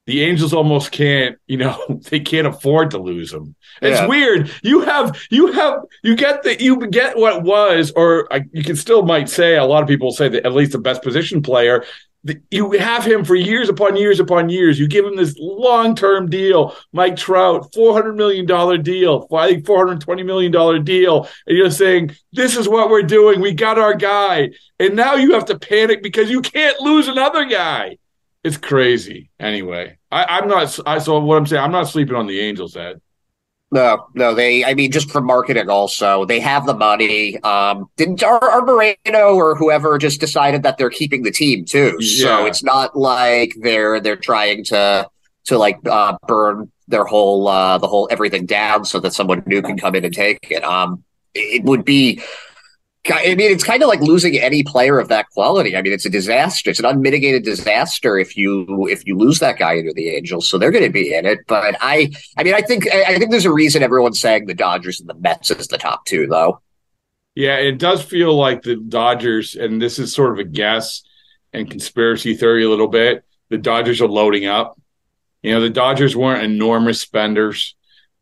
The 0.06 0.22
Angels 0.22 0.52
almost 0.52 0.92
can't, 0.92 1.38
you 1.46 1.56
know, 1.56 1.78
they 2.10 2.20
can't 2.20 2.46
afford 2.46 2.90
to 2.90 2.98
lose 2.98 3.30
them. 3.30 3.54
It's 3.80 4.00
Yeah. 4.00 4.06
weird. 4.06 4.50
You 4.62 4.80
have, 4.82 5.18
you 5.30 5.50
have, 5.52 5.80
you 6.02 6.14
get 6.14 6.42
the, 6.42 6.62
you 6.62 6.76
get 6.88 7.16
what 7.16 7.42
was, 7.42 7.90
or 7.96 8.30
I, 8.30 8.42
you 8.52 8.62
can 8.62 8.76
still 8.76 9.02
might 9.02 9.30
say 9.30 9.56
a 9.56 9.64
lot 9.64 9.82
of 9.82 9.88
people 9.88 10.12
say 10.12 10.28
that 10.28 10.44
at 10.44 10.52
least 10.52 10.72
the 10.72 10.78
best 10.78 11.02
position 11.02 11.40
player. 11.42 11.84
You 12.50 12.70
have 12.72 13.04
him 13.04 13.22
for 13.22 13.34
years 13.34 13.68
upon 13.68 13.96
years 13.96 14.18
upon 14.18 14.48
years. 14.48 14.78
You 14.78 14.88
give 14.88 15.04
him 15.04 15.14
this 15.14 15.36
long 15.38 15.94
term 15.94 16.30
deal, 16.30 16.74
Mike 16.92 17.16
Trout, 17.16 17.72
four 17.74 17.92
hundred 17.92 18.16
million 18.16 18.46
dollar 18.46 18.78
deal, 18.78 19.26
I 19.32 19.48
think 19.48 19.66
four 19.66 19.78
hundred 19.78 20.00
twenty 20.00 20.22
million 20.22 20.50
dollar 20.50 20.78
deal, 20.78 21.28
and 21.46 21.56
you're 21.56 21.70
saying 21.70 22.16
this 22.32 22.56
is 22.56 22.68
what 22.68 22.88
we're 22.88 23.02
doing. 23.02 23.40
We 23.40 23.52
got 23.52 23.78
our 23.78 23.94
guy, 23.94 24.50
and 24.78 24.96
now 24.96 25.16
you 25.16 25.32
have 25.34 25.44
to 25.46 25.58
panic 25.58 26.02
because 26.02 26.30
you 26.30 26.40
can't 26.40 26.80
lose 26.80 27.08
another 27.08 27.44
guy. 27.44 27.98
It's 28.42 28.56
crazy. 28.56 29.30
Anyway, 29.38 29.98
I, 30.10 30.24
I'm 30.24 30.48
not. 30.48 30.78
I, 30.86 30.98
so 30.98 31.18
what 31.18 31.36
I'm 31.36 31.46
saying, 31.46 31.62
I'm 31.62 31.72
not 31.72 31.88
sleeping 31.88 32.16
on 32.16 32.26
the 32.26 32.40
Angels. 32.40 32.76
Ed. 32.76 33.00
No, 33.74 34.06
no, 34.14 34.34
they. 34.34 34.64
I 34.64 34.74
mean, 34.74 34.92
just 34.92 35.10
for 35.10 35.20
marketing, 35.20 35.68
also 35.68 36.24
they 36.24 36.38
have 36.38 36.64
the 36.64 36.74
money. 36.74 37.40
Um, 37.40 37.90
didn't 37.96 38.22
Ar- 38.22 38.38
Arte 38.40 38.66
Moreno 38.66 39.34
or 39.34 39.56
whoever 39.56 39.98
just 39.98 40.20
decided 40.20 40.62
that 40.62 40.78
they're 40.78 40.90
keeping 40.90 41.24
the 41.24 41.32
team 41.32 41.64
too? 41.64 42.00
So 42.00 42.46
it's 42.46 42.62
not 42.62 42.96
like 42.96 43.52
they're 43.60 43.98
they're 43.98 44.14
trying 44.14 44.62
to 44.66 45.08
to 45.46 45.58
like 45.58 45.80
uh, 45.88 46.16
burn 46.28 46.70
their 46.86 47.02
whole 47.02 47.48
uh, 47.48 47.78
the 47.78 47.88
whole 47.88 48.06
everything 48.12 48.46
down 48.46 48.84
so 48.84 49.00
that 49.00 49.12
someone 49.12 49.42
new 49.44 49.60
can 49.60 49.76
come 49.76 49.96
in 49.96 50.04
and 50.04 50.14
take 50.14 50.38
it. 50.52 50.62
Um, 50.62 51.02
it 51.34 51.64
would 51.64 51.84
be 51.84 52.22
I 53.06 53.34
mean, 53.34 53.52
it's 53.52 53.64
kind 53.64 53.82
of 53.82 53.88
like 53.88 54.00
losing 54.00 54.38
any 54.38 54.62
player 54.62 54.98
of 54.98 55.08
that 55.08 55.28
quality. 55.30 55.76
I 55.76 55.82
mean, 55.82 55.92
it's 55.92 56.06
a 56.06 56.10
disaster. 56.10 56.70
It's 56.70 56.78
an 56.78 56.86
unmitigated 56.86 57.42
disaster 57.42 58.18
if 58.18 58.34
you 58.34 58.86
if 58.88 59.06
you 59.06 59.16
lose 59.16 59.40
that 59.40 59.58
guy 59.58 59.74
into 59.74 59.92
the 59.92 60.08
Angels. 60.08 60.48
So 60.48 60.56
they're 60.56 60.70
going 60.70 60.84
to 60.84 60.90
be 60.90 61.14
in 61.14 61.26
it. 61.26 61.40
But 61.46 61.76
I, 61.82 62.10
I 62.38 62.44
mean, 62.44 62.54
I 62.54 62.62
think 62.62 62.90
I 62.90 63.18
think 63.18 63.30
there's 63.30 63.44
a 63.44 63.52
reason 63.52 63.82
everyone's 63.82 64.20
saying 64.20 64.46
the 64.46 64.54
Dodgers 64.54 65.00
and 65.00 65.08
the 65.08 65.14
Mets 65.14 65.50
is 65.50 65.68
the 65.68 65.76
top 65.76 66.06
two, 66.06 66.26
though. 66.26 66.62
Yeah, 67.34 67.56
it 67.56 67.78
does 67.78 68.02
feel 68.02 68.34
like 68.34 68.62
the 68.62 68.76
Dodgers, 68.76 69.54
and 69.54 69.82
this 69.82 69.98
is 69.98 70.14
sort 70.14 70.32
of 70.32 70.38
a 70.38 70.44
guess 70.44 71.02
and 71.52 71.70
conspiracy 71.70 72.34
theory 72.34 72.64
a 72.64 72.70
little 72.70 72.88
bit. 72.88 73.24
The 73.50 73.58
Dodgers 73.58 74.00
are 74.00 74.08
loading 74.08 74.46
up. 74.46 74.80
You 75.42 75.52
know, 75.52 75.60
the 75.60 75.68
Dodgers 75.68 76.16
weren't 76.16 76.42
enormous 76.42 77.00
spenders 77.00 77.74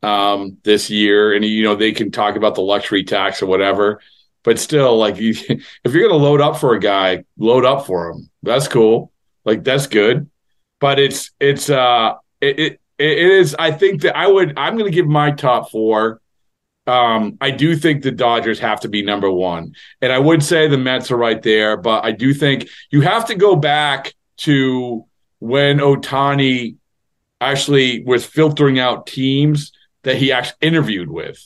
um, 0.02 0.56
this 0.64 0.90
year, 0.90 1.34
and 1.34 1.44
you 1.44 1.62
know 1.62 1.76
they 1.76 1.92
can 1.92 2.10
talk 2.10 2.34
about 2.34 2.56
the 2.56 2.62
luxury 2.62 3.04
tax 3.04 3.42
or 3.42 3.46
whatever 3.46 4.00
but 4.44 4.58
still, 4.58 4.96
like 4.96 5.18
you, 5.18 5.30
if 5.84 5.92
you're 5.92 6.08
gonna 6.08 6.22
load 6.22 6.40
up 6.40 6.58
for 6.58 6.74
a 6.74 6.80
guy, 6.80 7.24
load 7.38 7.64
up 7.64 7.86
for 7.86 8.10
him. 8.10 8.30
That's 8.42 8.68
cool. 8.68 9.12
Like 9.44 9.64
that's 9.64 9.86
good. 9.86 10.30
But 10.80 10.98
it's 10.98 11.30
it's 11.40 11.70
uh 11.70 12.14
it 12.40 12.58
it, 12.58 12.80
it 12.98 13.18
is. 13.18 13.54
I 13.58 13.70
think 13.70 14.02
that 14.02 14.16
I 14.16 14.26
would. 14.26 14.58
I'm 14.58 14.76
gonna 14.76 14.90
give 14.90 15.06
my 15.06 15.30
top 15.30 15.70
four. 15.70 16.20
Um, 16.84 17.38
I 17.40 17.52
do 17.52 17.76
think 17.76 18.02
the 18.02 18.10
Dodgers 18.10 18.58
have 18.58 18.80
to 18.80 18.88
be 18.88 19.02
number 19.02 19.30
one, 19.30 19.74
and 20.00 20.12
I 20.12 20.18
would 20.18 20.42
say 20.42 20.66
the 20.66 20.78
Mets 20.78 21.10
are 21.10 21.16
right 21.16 21.40
there. 21.40 21.76
But 21.76 22.04
I 22.04 22.12
do 22.12 22.34
think 22.34 22.68
you 22.90 23.02
have 23.02 23.26
to 23.26 23.34
go 23.34 23.54
back 23.54 24.14
to 24.38 25.06
when 25.38 25.78
Otani 25.78 26.76
actually 27.40 28.02
was 28.04 28.24
filtering 28.24 28.78
out 28.78 29.06
teams 29.06 29.72
that 30.02 30.16
he 30.16 30.32
actually 30.32 30.56
interviewed 30.60 31.10
with. 31.10 31.44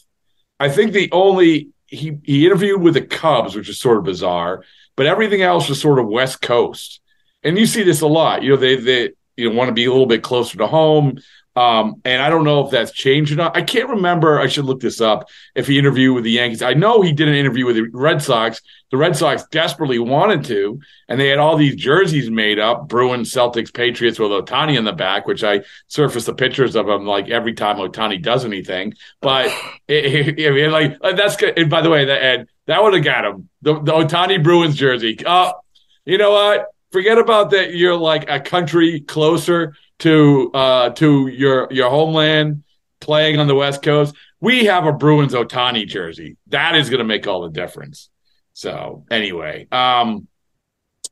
I 0.59 0.69
think 0.69 0.93
the 0.93 1.11
only 1.13 1.71
he 1.97 2.19
he 2.23 2.47
interviewed 2.47 2.81
with 2.81 2.95
the 2.95 3.03
Cubs, 3.03 3.55
which 3.55 3.69
is 3.69 3.81
sort 3.81 3.99
of 3.99 4.05
bizarre, 4.05 4.65
but 4.97 5.07
everything 5.07 5.43
else 5.43 5.69
was 5.69 5.81
sort 5.81 5.99
of 5.99 6.07
West 6.07 6.41
Coast. 6.41 7.01
And 7.43 7.59
you 7.59 7.67
see 7.67 7.83
this 7.83 8.01
a 8.01 8.07
lot. 8.07 8.43
You 8.43 8.51
know, 8.51 8.57
they 8.57 8.77
they 8.77 9.11
you 9.37 9.49
know 9.49 9.57
want 9.57 9.69
to 9.69 9.75
be 9.75 9.85
a 9.85 9.91
little 9.91 10.07
bit 10.07 10.23
closer 10.23 10.59
to 10.59 10.67
home. 10.67 11.19
Um, 11.57 12.03
and 12.05 12.21
I 12.21 12.29
don't 12.29 12.45
know 12.45 12.67
if 12.67 12.71
that's 12.71 12.93
changed 12.93 13.33
or 13.33 13.37
not. 13.37 13.57
I 13.57 13.63
can't 13.63 13.89
remember. 13.89 14.39
I 14.39 14.47
should 14.47 14.67
look 14.67 14.81
this 14.81 15.01
up. 15.01 15.31
If 15.55 15.67
he 15.67 15.79
interviewed 15.79 16.15
with 16.15 16.25
the 16.25 16.33
Yankees, 16.33 16.61
I 16.61 16.75
know 16.75 17.01
he 17.01 17.13
did 17.13 17.29
an 17.29 17.35
interview 17.35 17.65
with 17.65 17.77
the 17.77 17.89
Red 17.95 18.21
Sox. 18.21 18.61
The 18.91 18.99
Red 18.99 19.17
Sox 19.17 19.47
desperately 19.51 19.99
wanted 19.99 20.45
to, 20.45 20.79
and 21.09 21.19
they 21.19 21.29
had 21.29 21.39
all 21.39 21.57
these 21.57 21.75
jerseys 21.75 22.31
made 22.31 22.59
up: 22.59 22.89
Bruins, 22.89 23.33
Celtics, 23.33 23.73
Patriots 23.73 24.19
with 24.19 24.31
Otani 24.31 24.77
in 24.77 24.85
the 24.85 24.93
back, 24.93 25.27
which 25.27 25.43
I 25.43 25.63
surface 25.89 26.27
the 26.27 26.35
pictures 26.35 26.77
of 26.77 26.87
him 26.87 27.07
like 27.07 27.31
every 27.31 27.55
time 27.55 27.79
Otani 27.79 28.23
does 28.23 28.45
anything. 28.45 28.93
But 29.23 29.47
it, 29.89 30.39
it, 30.39 30.39
it, 30.39 30.71
like 30.71 31.01
that's 31.01 31.37
good. 31.37 31.59
And 31.59 31.71
by 31.71 31.81
the 31.81 31.89
way, 31.89 32.05
that 32.05 32.23
and 32.23 32.49
that 32.67 32.83
would 32.83 32.93
have 32.93 33.05
got 33.05 33.25
him 33.25 33.49
the, 33.63 33.81
the 33.81 33.93
Ohtani 33.93 34.43
Bruins 34.43 34.77
jersey. 34.77 35.17
Oh, 35.25 35.53
you 36.05 36.19
know 36.19 36.33
what? 36.33 36.67
Forget 36.93 37.17
about 37.17 37.51
that. 37.51 37.75
You're 37.75 37.97
like 37.97 38.29
a 38.29 38.41
country 38.41 39.01
closer 39.01 39.75
to 40.01 40.51
uh, 40.53 40.91
to 40.91 41.29
your 41.29 41.69
your 41.71 41.91
homeland, 41.91 42.65
playing 43.01 43.39
on 43.39 43.47
the 43.47 43.55
West 43.55 43.83
Coast. 43.83 44.15
We 44.41 44.67
have 44.67 44.87
a 44.87 44.93
Bruins 44.93 45.35
Otani 45.35 45.87
jersey. 45.87 46.37
That 46.49 46.77
is 46.77 46.91
going 46.91 46.99
to 46.99 47.05
make 47.05 47.27
all 47.27 47.43
the 47.43 47.51
difference. 47.51 48.11
So 48.53 49.05
anyway, 49.11 49.67
um, 49.73 50.29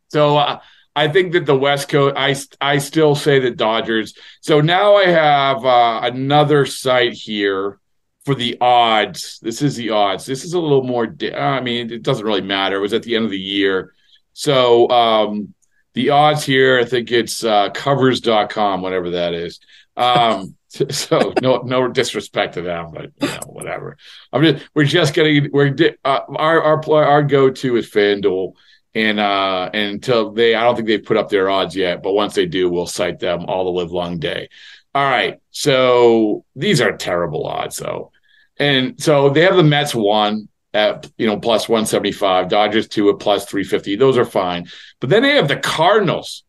so 0.08 0.36
uh, 0.36 0.60
I 0.96 1.08
think 1.08 1.32
that 1.32 1.46
the 1.46 1.56
West 1.56 1.88
Coast. 1.88 2.14
I 2.16 2.36
I 2.60 2.78
still 2.78 3.14
say 3.14 3.38
the 3.38 3.50
Dodgers. 3.50 4.14
So 4.40 4.60
now 4.60 4.96
I 4.96 5.06
have 5.06 5.64
uh, 5.64 6.00
another 6.04 6.66
site 6.66 7.14
here 7.14 7.78
for 8.24 8.34
the 8.34 8.56
odds. 8.60 9.38
This 9.42 9.62
is 9.62 9.76
the 9.76 9.90
odds. 9.90 10.26
This 10.26 10.44
is 10.44 10.54
a 10.54 10.60
little 10.60 10.84
more. 10.84 11.06
Di- 11.06 11.34
I 11.34 11.60
mean, 11.60 11.90
it 11.90 12.02
doesn't 12.02 12.24
really 12.24 12.40
matter. 12.40 12.76
It 12.76 12.80
was 12.80 12.92
at 12.92 13.02
the 13.02 13.16
end 13.16 13.24
of 13.24 13.30
the 13.30 13.38
year. 13.38 13.94
So 14.32 14.88
um, 14.90 15.53
the 15.94 16.10
odds 16.10 16.44
here, 16.44 16.78
I 16.78 16.84
think 16.84 17.10
it's 17.10 17.44
uh, 17.44 17.70
covers.com, 17.70 18.82
whatever 18.82 19.10
that 19.10 19.34
is. 19.34 19.60
Um, 19.96 20.56
so 20.90 21.32
no, 21.40 21.58
no 21.58 21.88
disrespect 21.88 22.54
to 22.54 22.62
them, 22.62 22.90
but 22.92 23.10
you 23.20 23.28
know, 23.28 23.46
whatever. 23.46 23.96
I'm 24.32 24.42
just, 24.42 24.68
we're 24.74 24.84
just 24.84 25.14
getting, 25.14 25.50
we're, 25.52 25.74
uh, 26.04 26.20
our, 26.28 26.62
our, 26.62 27.04
our 27.04 27.22
go-to 27.22 27.76
is 27.76 27.90
FanDuel. 27.90 28.54
And, 28.96 29.18
uh, 29.18 29.70
and 29.74 29.94
until 29.94 30.30
they, 30.32 30.54
I 30.54 30.62
don't 30.62 30.76
think 30.76 30.86
they've 30.86 31.04
put 31.04 31.16
up 31.16 31.28
their 31.28 31.50
odds 31.50 31.74
yet, 31.74 32.02
but 32.02 32.12
once 32.12 32.34
they 32.34 32.46
do, 32.46 32.68
we'll 32.68 32.86
cite 32.86 33.18
them 33.18 33.44
all 33.46 33.64
the 33.64 33.70
live 33.70 33.90
long 33.90 34.20
day. 34.20 34.48
All 34.94 35.04
right. 35.04 35.40
So 35.50 36.44
these 36.54 36.80
are 36.80 36.96
terrible 36.96 37.46
odds 37.46 37.78
though. 37.78 38.12
And 38.56 39.02
so 39.02 39.30
they 39.30 39.40
have 39.40 39.56
the 39.56 39.64
Mets 39.64 39.94
one 39.94 40.48
at 40.74 41.10
you 41.16 41.26
know 41.26 41.38
plus 41.38 41.68
175 41.68 42.48
dodgers 42.48 42.88
two 42.88 43.08
at 43.08 43.20
plus 43.20 43.46
350 43.46 43.96
those 43.96 44.18
are 44.18 44.24
fine. 44.24 44.68
But 45.00 45.08
then 45.08 45.22
they 45.22 45.36
have 45.36 45.48
the 45.48 45.56
cardinals. 45.56 46.44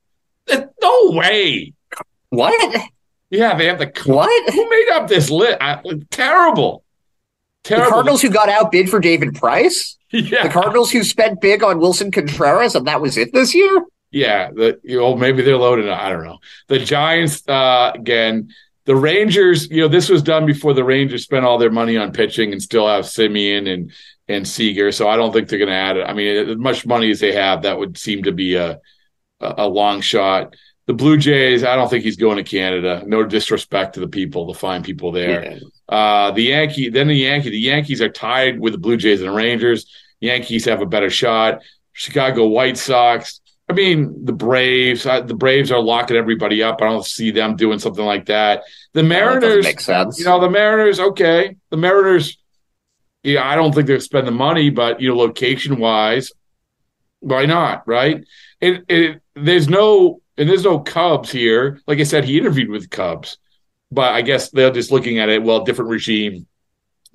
No 0.50 1.12
way. 1.12 1.74
What? 2.30 2.82
Yeah 3.30 3.56
they 3.56 3.68
have 3.68 3.80
the 3.80 3.92
what? 4.06 4.54
Who 4.54 4.70
made 4.70 4.90
up 4.94 5.08
this 5.08 5.30
list 5.30 5.60
terrible 6.10 6.84
terrible. 7.64 7.86
The 7.86 7.92
cardinals 7.92 8.22
who 8.22 8.30
got 8.30 8.50
outbid 8.50 8.90
for 8.90 9.00
david 9.00 9.36
price? 9.36 9.98
Yeah. 10.12 10.44
The 10.44 10.50
cardinals 10.50 10.92
who 10.92 11.04
spent 11.04 11.42
big 11.42 11.64
on 11.64 11.80
willson 11.80 12.12
contreras 12.12 12.76
and 12.76 12.88
that 12.88 13.02
was 13.02 13.18
it 13.18 13.32
this 13.34 13.54
year? 13.54 13.84
Yeah 14.12 14.52
the 14.52 14.80
you 14.84 15.00
know 15.00 15.16
maybe 15.16 15.44
they're 15.44 15.58
loaded 15.58 15.88
i 15.90 16.10
don't 16.10 16.24
know. 16.24 16.40
The 16.68 16.80
giants 16.80 17.48
uh 17.48 17.92
again 17.94 18.50
the 18.86 18.96
Rangers, 18.96 19.70
you 19.70 19.82
know, 19.82 19.88
this 19.88 20.10
was 20.10 20.22
done 20.22 20.46
before 20.46 20.74
the 20.74 20.84
Rangers 20.84 21.24
spent 21.24 21.46
all 21.46 21.58
their 21.58 21.72
money 21.72 21.98
on 21.98 22.12
pitching 22.12 22.52
and 22.52 22.62
still 22.62 22.88
have 22.88 23.06
Semien 23.06 23.72
and 23.72 23.92
and 24.28 24.48
Seager. 24.48 24.92
So 24.92 25.08
I 25.08 25.18
don't 25.18 25.32
think 25.32 25.50
they're 25.50 25.60
going 25.60 25.70
to 25.70 25.76
add 25.76 25.98
it. 25.98 26.08
I 26.08 26.14
mean, 26.14 26.50
as 26.50 26.58
much 26.58 26.86
money 26.86 27.12
as 27.12 27.20
they 27.20 27.34
have, 27.34 27.64
that 27.64 27.78
would 27.78 27.98
seem 27.98 28.24
to 28.24 28.32
be 28.32 28.56
a 28.56 28.80
a 29.42 29.68
long 29.68 30.02
shot. 30.02 30.56
The 30.88 30.94
Blue 30.94 31.18
Jays, 31.18 31.64
I 31.64 31.76
don't 31.76 31.90
think 31.90 32.04
he's 32.04 32.16
going 32.16 32.38
to 32.38 32.44
Canada. 32.44 33.04
No 33.08 33.24
disrespect 33.24 33.96
to 33.96 34.00
the 34.00 34.08
people, 34.08 34.46
the 34.46 34.54
fine 34.54 34.84
people 34.84 35.12
there. 35.12 35.44
Yeah. 35.44 35.60
Uh, 35.90 36.32
the 36.32 36.44
Yankee, 36.44 36.90
then 36.90 37.08
the 37.08 37.16
Yankee, 37.16 37.50
the 37.50 37.60
Yankees 37.60 38.02
are 38.02 38.10
tied 38.10 38.60
with 38.60 38.74
the 38.74 38.80
Blue 38.80 38.98
Jays 38.98 39.22
and 39.22 39.30
the 39.30 39.36
Rangers. 39.36 39.92
Yankees 40.20 40.66
have 40.66 40.82
a 40.82 40.86
better 40.86 41.10
shot. 41.10 41.62
Chicago 41.94 42.48
White 42.48 42.78
Sox. 42.78 43.42
I 43.68 43.74
mean, 43.74 44.26
the 44.26 44.34
Braves. 44.34 45.04
The 45.04 45.36
Braves 45.36 45.72
are 45.72 45.82
locking 45.82 46.18
everybody 46.18 46.62
up. 46.62 46.82
I 46.82 46.86
don't 46.86 47.06
see 47.06 47.32
them 47.32 47.56
doing 47.56 47.80
something 47.80 48.06
like 48.06 48.28
that. 48.28 48.64
The 48.94 49.04
Mariners, 49.04 49.64
make 49.64 49.80
sense. 49.80 50.20
You 50.20 50.26
know, 50.26 50.40
the 50.40 50.50
Mariners. 50.50 51.00
Okay, 51.00 51.56
the 51.72 51.78
Mariners 51.78 52.38
yeah, 53.26 53.44
I 53.44 53.56
don't 53.56 53.74
think 53.74 53.88
they'll 53.88 54.00
spend 54.00 54.28
the 54.28 54.32
money, 54.32 54.70
but 54.70 55.02
you 55.02 55.10
know, 55.10 55.18
location 55.18 55.80
wise, 55.80 56.32
why 57.22 57.48
not? 57.48 57.88
Right? 57.88 58.24
It, 58.62 58.86
it 58.88 59.22
there's 59.34 59.68
no 59.68 60.22
and 60.38 60.48
there's 60.48 60.64
no 60.64 60.80
Cubs 60.80 61.32
here. 61.32 61.82
Like 61.88 62.00
I 62.00 62.04
said, 62.04 62.24
he 62.24 62.38
interviewed 62.38 62.70
with 62.70 62.92
Cubs, 62.92 63.38
but 63.92 64.14
I 64.14 64.22
guess 64.22 64.52
they're 64.52 64.72
just 64.72 64.92
looking 64.92 65.18
at 65.18 65.30
it. 65.30 65.42
Well, 65.42 65.64
different 65.64 65.90
regime, 65.90 66.46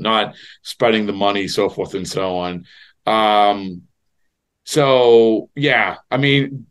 not 0.00 0.34
spreading 0.62 1.06
the 1.06 1.12
money, 1.12 1.46
so 1.46 1.68
forth 1.68 1.94
and 1.94 2.08
so 2.08 2.38
on. 2.38 2.66
Um, 3.06 3.82
so 4.64 5.50
yeah, 5.54 5.96
I 6.10 6.16
mean, 6.16 6.66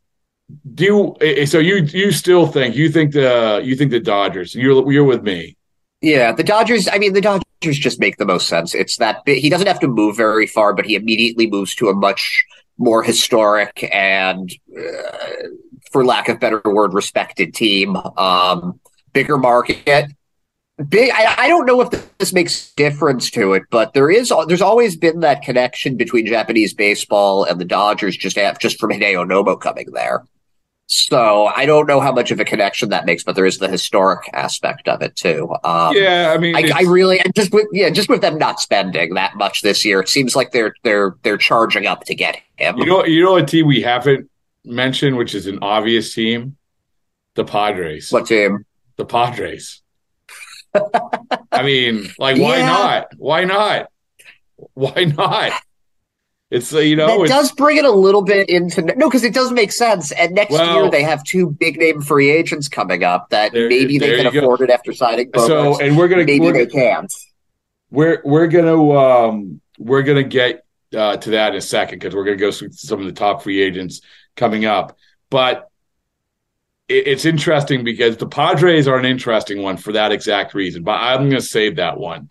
do 0.74 1.16
you, 1.22 1.46
so 1.46 1.60
you 1.60 1.78
you 1.78 2.12
still 2.12 2.48
think 2.48 2.76
you 2.76 2.90
think 2.90 3.14
the 3.14 3.62
you 3.64 3.76
think 3.76 3.92
the 3.92 4.00
Dodgers? 4.00 4.56
You're 4.56 4.92
you're 4.92 5.04
with 5.04 5.24
me. 5.24 5.56
Yeah, 6.02 6.32
the 6.32 6.44
Dodgers. 6.44 6.88
I 6.88 6.98
mean, 6.98 7.14
the 7.14 7.22
Dodgers 7.22 7.78
just 7.78 8.00
make 8.00 8.18
the 8.18 8.26
most 8.26 8.48
sense. 8.48 8.74
It's 8.74 8.98
that 8.98 9.22
he 9.26 9.50
doesn't 9.50 9.68
have 9.68 9.80
to 9.82 9.88
move 9.88 10.16
very 10.16 10.48
far, 10.48 10.74
but 10.74 10.86
he 10.86 10.96
immediately 10.96 11.48
moves 11.48 11.76
to 11.76 11.90
a 11.90 11.94
much 11.94 12.46
more 12.78 13.04
historic 13.04 13.88
and, 13.94 14.50
uh, 14.78 15.18
for 15.92 16.06
lack 16.06 16.30
of 16.30 16.40
better 16.40 16.62
word, 16.64 16.94
respected 16.94 17.54
team. 17.54 17.98
Um, 17.98 18.80
bigger 19.12 19.38
market. 19.38 20.12
Big. 20.88 21.12
I, 21.14 21.36
I 21.38 21.48
don't 21.48 21.66
know 21.66 21.82
if 21.82 22.18
this 22.18 22.32
makes 22.32 22.72
difference 22.74 23.30
to 23.32 23.54
it, 23.54 23.64
but 23.70 23.94
there 23.94 24.10
is. 24.10 24.32
There's 24.48 24.62
always 24.62 24.96
been 24.96 25.20
that 25.22 25.42
connection 25.42 25.98
between 25.98 26.26
Japanese 26.26 26.74
baseball 26.74 27.44
and 27.44 27.60
the 27.60 27.66
Dodgers. 27.66 28.16
Just 28.16 28.38
have, 28.38 28.60
just 28.60 28.80
from 28.80 28.92
Hideo 28.92 29.28
Nomo 29.28 29.60
coming 29.60 29.92
there. 29.92 30.24
So 30.92 31.46
I 31.46 31.68
don't 31.68 31.86
know 31.86 32.00
how 32.00 32.12
much 32.12 32.32
of 32.32 32.40
a 32.40 32.46
connection 32.46 32.90
that 32.90 33.06
makes, 33.06 33.24
but 33.24 33.36
there 33.36 33.46
is 33.46 33.60
the 33.60 33.68
historic 33.68 34.28
aspect 34.34 34.88
of 34.88 35.04
it 35.04 35.16
too. 35.16 35.48
Um, 35.64 35.96
yeah, 35.96 36.34
I 36.36 36.40
mean, 36.40 36.56
I, 36.56 36.72
I, 36.74 36.82
really 36.82 37.22
just 37.36 37.54
with 37.54 37.68
yeah, 37.72 37.92
just 37.92 38.10
with 38.10 38.22
them 38.22 38.40
not 38.40 38.60
spending 38.60 39.14
that 39.14 39.36
much 39.36 39.62
this 39.62 39.86
year, 39.86 40.00
it 40.00 40.10
seems 40.10 40.36
like 40.36 40.52
they're 40.52 40.74
they're 40.84 41.16
they're 41.22 41.38
charging 41.38 41.86
up 41.86 42.06
to 42.06 42.16
get 42.16 42.42
him. 42.56 42.80
You 42.80 42.88
know, 42.88 43.06
you 43.06 43.24
know 43.24 43.36
a 43.36 43.46
team 43.46 43.68
we 43.68 43.84
haven't 43.84 44.32
mentioned, 44.66 45.16
which 45.16 45.36
is 45.36 45.46
an 45.46 45.60
obvious 45.62 46.12
team, 46.16 46.58
the 47.36 47.46
Padres. 47.46 48.12
What 48.12 48.26
team? 48.26 48.66
The 48.96 49.06
Padres. 49.06 49.84
I 51.52 51.64
mean, 51.64 52.10
like, 52.18 52.38
why 52.38 52.58
yeah. 52.58 52.66
not? 52.66 53.08
Why 53.18 53.44
not? 53.44 53.92
Why 54.74 55.06
not? 55.06 55.54
It's 56.52 56.72
you 56.74 56.96
know 56.96 57.24
it 57.24 57.28
does 57.28 57.52
bring 57.52 57.78
it 57.78 57.86
a 57.86 57.92
little 57.92 58.24
bit 58.24 58.50
into 58.50 58.82
no 58.82 59.08
because 59.08 59.24
it 59.24 59.36
does 59.36 59.52
make 59.52 59.72
sense. 59.72 60.12
And 60.12 60.34
next 60.34 60.52
well, 60.52 60.82
year 60.82 60.92
they 60.92 61.04
have 61.04 61.24
two 61.24 61.52
big 61.52 61.78
name 61.78 62.02
free 62.02 62.32
agents 62.32 62.68
coming 62.68 63.04
up 63.04 63.30
that 63.30 63.52
there, 63.52 63.70
maybe 63.70 64.00
they 64.00 64.16
can 64.18 64.28
afford 64.36 64.58
go. 64.60 64.66
it 64.66 64.72
after 64.72 64.92
signing. 64.92 65.30
So 65.36 65.80
and 65.80 65.96
we're 65.96 66.08
gonna 66.08 66.26
maybe 66.26 66.46
we're, 66.46 66.54
they 66.54 66.66
can't. 66.66 67.14
We're 67.92 68.22
we're 68.26 68.48
gonna 68.48 68.92
um 68.92 69.62
we're 69.78 70.02
gonna 70.02 70.24
get 70.24 70.66
uh, 70.96 71.18
to 71.18 71.32
that 71.32 71.52
in 71.52 71.58
a 71.58 71.62
second 71.62 72.00
because 72.00 72.16
we're 72.16 72.24
going 72.24 72.38
to 72.38 72.42
go 72.42 72.52
through 72.52 72.72
some 72.72 73.00
of 73.00 73.06
the 73.06 73.12
top 73.12 73.44
free 73.44 73.62
agents 73.62 74.02
coming 74.36 74.66
up. 74.66 74.98
But 75.30 75.69
it's 76.90 77.26
interesting 77.26 77.84
because 77.84 78.18
the 78.18 78.28
Padres 78.28 78.88
are 78.88 78.98
an 78.98 79.06
interesting 79.06 79.62
one 79.62 79.78
for 79.78 79.94
that 79.94 80.12
exact 80.12 80.54
reason. 80.54 80.84
But 80.84 81.00
I'm 81.00 81.30
going 81.30 81.32
to 81.32 81.42
save 81.42 81.76
that 81.76 81.98
one. 81.98 82.30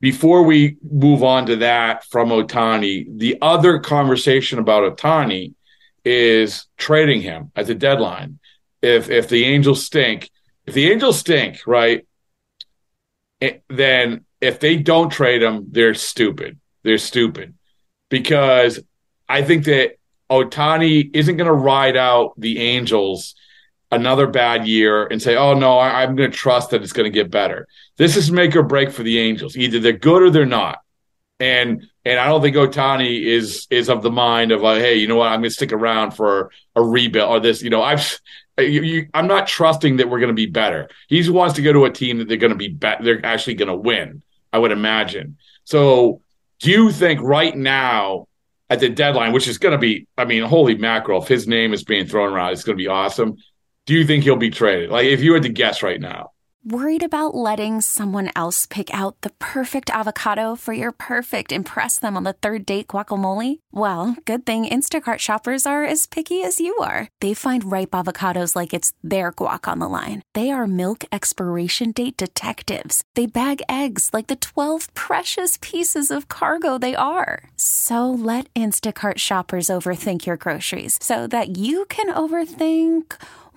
Before 0.00 0.44
we 0.44 0.76
move 0.88 1.24
on 1.24 1.46
to 1.46 1.56
that 1.56 2.04
from 2.04 2.28
Otani, 2.28 3.06
the 3.18 3.38
other 3.42 3.80
conversation 3.80 4.60
about 4.60 4.96
Otani 4.96 5.54
is 6.04 6.66
trading 6.76 7.20
him 7.20 7.50
at 7.56 7.66
the 7.66 7.74
deadline. 7.74 8.38
If 8.80 9.10
if 9.10 9.28
the 9.28 9.44
Angels 9.44 9.84
stink, 9.84 10.30
if 10.66 10.74
the 10.74 10.90
Angels 10.92 11.18
stink, 11.18 11.66
right, 11.66 12.06
it, 13.40 13.64
then 13.68 14.24
if 14.40 14.60
they 14.60 14.76
don't 14.76 15.10
trade 15.10 15.42
him, 15.42 15.66
they're 15.70 15.94
stupid. 15.94 16.60
They're 16.84 16.98
stupid 16.98 17.54
because 18.08 18.78
I 19.28 19.42
think 19.42 19.64
that 19.64 19.96
Otani 20.30 21.10
isn't 21.12 21.36
going 21.36 21.48
to 21.48 21.52
ride 21.52 21.96
out 21.96 22.34
the 22.38 22.60
Angels 22.60 23.34
another 23.90 24.26
bad 24.26 24.66
year 24.66 25.06
and 25.06 25.20
say, 25.20 25.36
"Oh 25.36 25.54
no, 25.54 25.78
I, 25.78 26.02
am 26.02 26.16
going 26.16 26.30
to 26.30 26.36
trust 26.36 26.70
that 26.70 26.82
it's 26.82 26.92
going 26.92 27.10
to 27.10 27.14
get 27.16 27.30
better." 27.30 27.66
This 27.96 28.16
is 28.16 28.30
make 28.30 28.54
or 28.54 28.62
break 28.62 28.90
for 28.90 29.02
the 29.02 29.18
Angels. 29.18 29.56
Either 29.56 29.80
they're 29.80 29.92
good 29.92 30.22
or 30.22 30.30
they're 30.30 30.46
not. 30.46 30.78
And 31.40 31.86
and 32.04 32.18
I 32.18 32.26
don't 32.26 32.42
think 32.42 32.56
Otani 32.56 33.24
is 33.24 33.66
is 33.70 33.88
of 33.88 34.02
the 34.02 34.10
mind 34.10 34.52
of 34.52 34.62
like, 34.62 34.80
hey, 34.80 34.96
you 34.96 35.06
know 35.06 35.16
what, 35.16 35.28
I'm 35.28 35.40
going 35.40 35.50
to 35.50 35.50
stick 35.50 35.72
around 35.72 36.12
for 36.12 36.50
a 36.74 36.82
rebuild 36.82 37.30
or 37.30 37.40
this. 37.40 37.62
You 37.62 37.70
know, 37.70 37.82
I've 37.82 38.20
you, 38.58 38.82
you, 38.82 39.08
I'm 39.14 39.26
not 39.26 39.46
trusting 39.46 39.98
that 39.98 40.08
we're 40.08 40.18
going 40.18 40.28
to 40.28 40.34
be 40.34 40.46
better. 40.46 40.88
He 41.08 41.28
wants 41.30 41.54
to 41.54 41.62
go 41.62 41.72
to 41.72 41.84
a 41.84 41.90
team 41.90 42.18
that 42.18 42.28
they're 42.28 42.36
going 42.36 42.52
to 42.52 42.56
be 42.56 42.68
better. 42.68 43.04
They're 43.04 43.24
actually 43.24 43.54
going 43.54 43.68
to 43.68 43.76
win. 43.76 44.22
I 44.52 44.58
would 44.58 44.72
imagine. 44.72 45.36
So, 45.64 46.22
do 46.60 46.70
you 46.70 46.90
think 46.90 47.20
right 47.20 47.56
now 47.56 48.26
at 48.70 48.80
the 48.80 48.88
deadline, 48.88 49.32
which 49.32 49.48
is 49.48 49.58
going 49.58 49.72
to 49.72 49.78
be, 49.78 50.06
I 50.16 50.24
mean, 50.24 50.42
holy 50.42 50.76
mackerel, 50.76 51.22
if 51.22 51.28
his 51.28 51.46
name 51.46 51.72
is 51.72 51.84
being 51.84 52.06
thrown 52.06 52.32
around, 52.32 52.52
it's 52.52 52.64
going 52.64 52.76
to 52.76 52.82
be 52.82 52.88
awesome. 52.88 53.36
Do 53.88 53.94
you 53.94 54.04
think 54.04 54.22
he'll 54.22 54.36
be 54.36 54.50
traded? 54.50 54.90
Like, 54.90 55.06
if 55.06 55.22
you 55.22 55.32
had 55.32 55.44
to 55.44 55.48
guess 55.48 55.82
right 55.82 55.98
now, 55.98 56.32
Worried 56.64 57.04
about 57.04 57.34
letting 57.34 57.80
someone 57.80 58.30
else 58.34 58.66
pick 58.66 58.92
out 58.92 59.20
the 59.22 59.30
perfect 59.38 59.88
avocado 59.88 60.56
for 60.56 60.74
your 60.74 60.90
perfect 60.90 61.52
impress 61.52 61.98
them 61.98 62.16
on 62.16 62.24
the 62.24 62.34
third 62.34 62.66
date 62.66 62.88
guacamole? 62.88 63.60
Well, 63.72 64.16
good 64.26 64.44
thing 64.44 64.66
Instacart 64.66 65.18
shoppers 65.18 65.66
are 65.66 65.84
as 65.84 66.04
picky 66.04 66.42
as 66.42 66.60
you 66.60 66.76
are. 66.78 67.08
They 67.20 67.32
find 67.32 67.70
ripe 67.70 67.92
avocados 67.92 68.54
like 68.54 68.74
it's 68.74 68.92
their 69.04 69.32
guac 69.32 69.66
on 69.66 69.78
the 69.78 69.88
line. 69.88 70.22
They 70.34 70.50
are 70.50 70.66
milk 70.66 71.04
expiration 71.10 71.92
date 71.92 72.18
detectives. 72.18 73.02
They 73.14 73.26
bag 73.26 73.62
eggs 73.68 74.10
like 74.12 74.26
the 74.26 74.36
12 74.36 74.92
precious 74.94 75.58
pieces 75.62 76.10
of 76.10 76.28
cargo 76.28 76.76
they 76.76 76.94
are. 76.94 77.48
So 77.56 78.10
let 78.10 78.52
Instacart 78.52 79.16
shoppers 79.18 79.68
overthink 79.68 80.26
your 80.26 80.36
groceries 80.36 80.98
so 81.00 81.26
that 81.28 81.56
you 81.56 81.86
can 81.86 82.12
overthink 82.12 83.14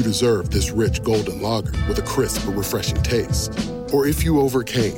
You 0.00 0.04
deserve 0.04 0.48
this 0.48 0.70
rich 0.70 1.02
golden 1.02 1.42
lager 1.42 1.72
with 1.86 1.98
a 1.98 2.02
crisp 2.02 2.46
but 2.46 2.56
refreshing 2.56 3.02
taste. 3.02 3.52
Or 3.92 4.06
if 4.06 4.24
you 4.24 4.40
overcame. 4.40 4.94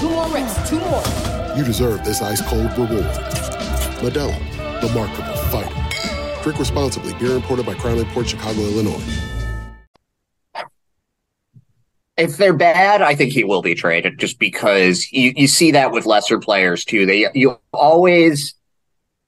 Two 0.00 0.08
more 0.08 0.26
reps, 0.30 0.70
two 0.70 0.78
more. 0.78 1.02
You 1.54 1.64
deserve 1.64 2.02
this 2.02 2.22
ice 2.22 2.40
cold 2.40 2.72
reward. 2.78 3.04
Modelo, 4.00 4.80
the 4.80 4.88
Markable 4.94 5.36
Fighter. 5.50 6.42
Drink 6.42 6.58
responsibly. 6.58 7.12
Beer 7.18 7.32
imported 7.32 7.66
by 7.66 7.74
Crown 7.74 7.98
Imports 7.98 8.30
Chicago, 8.30 8.62
Illinois. 8.62 9.04
If 12.16 12.38
they're 12.38 12.54
bad, 12.54 13.02
I 13.02 13.14
think 13.14 13.34
he 13.34 13.44
will 13.44 13.60
be 13.60 13.74
traded 13.74 14.18
just 14.18 14.38
because 14.38 15.12
you, 15.12 15.34
you 15.36 15.46
see 15.46 15.72
that 15.72 15.92
with 15.92 16.06
lesser 16.06 16.38
players 16.38 16.86
too. 16.86 17.04
They 17.04 17.28
you 17.34 17.60
always 17.74 18.54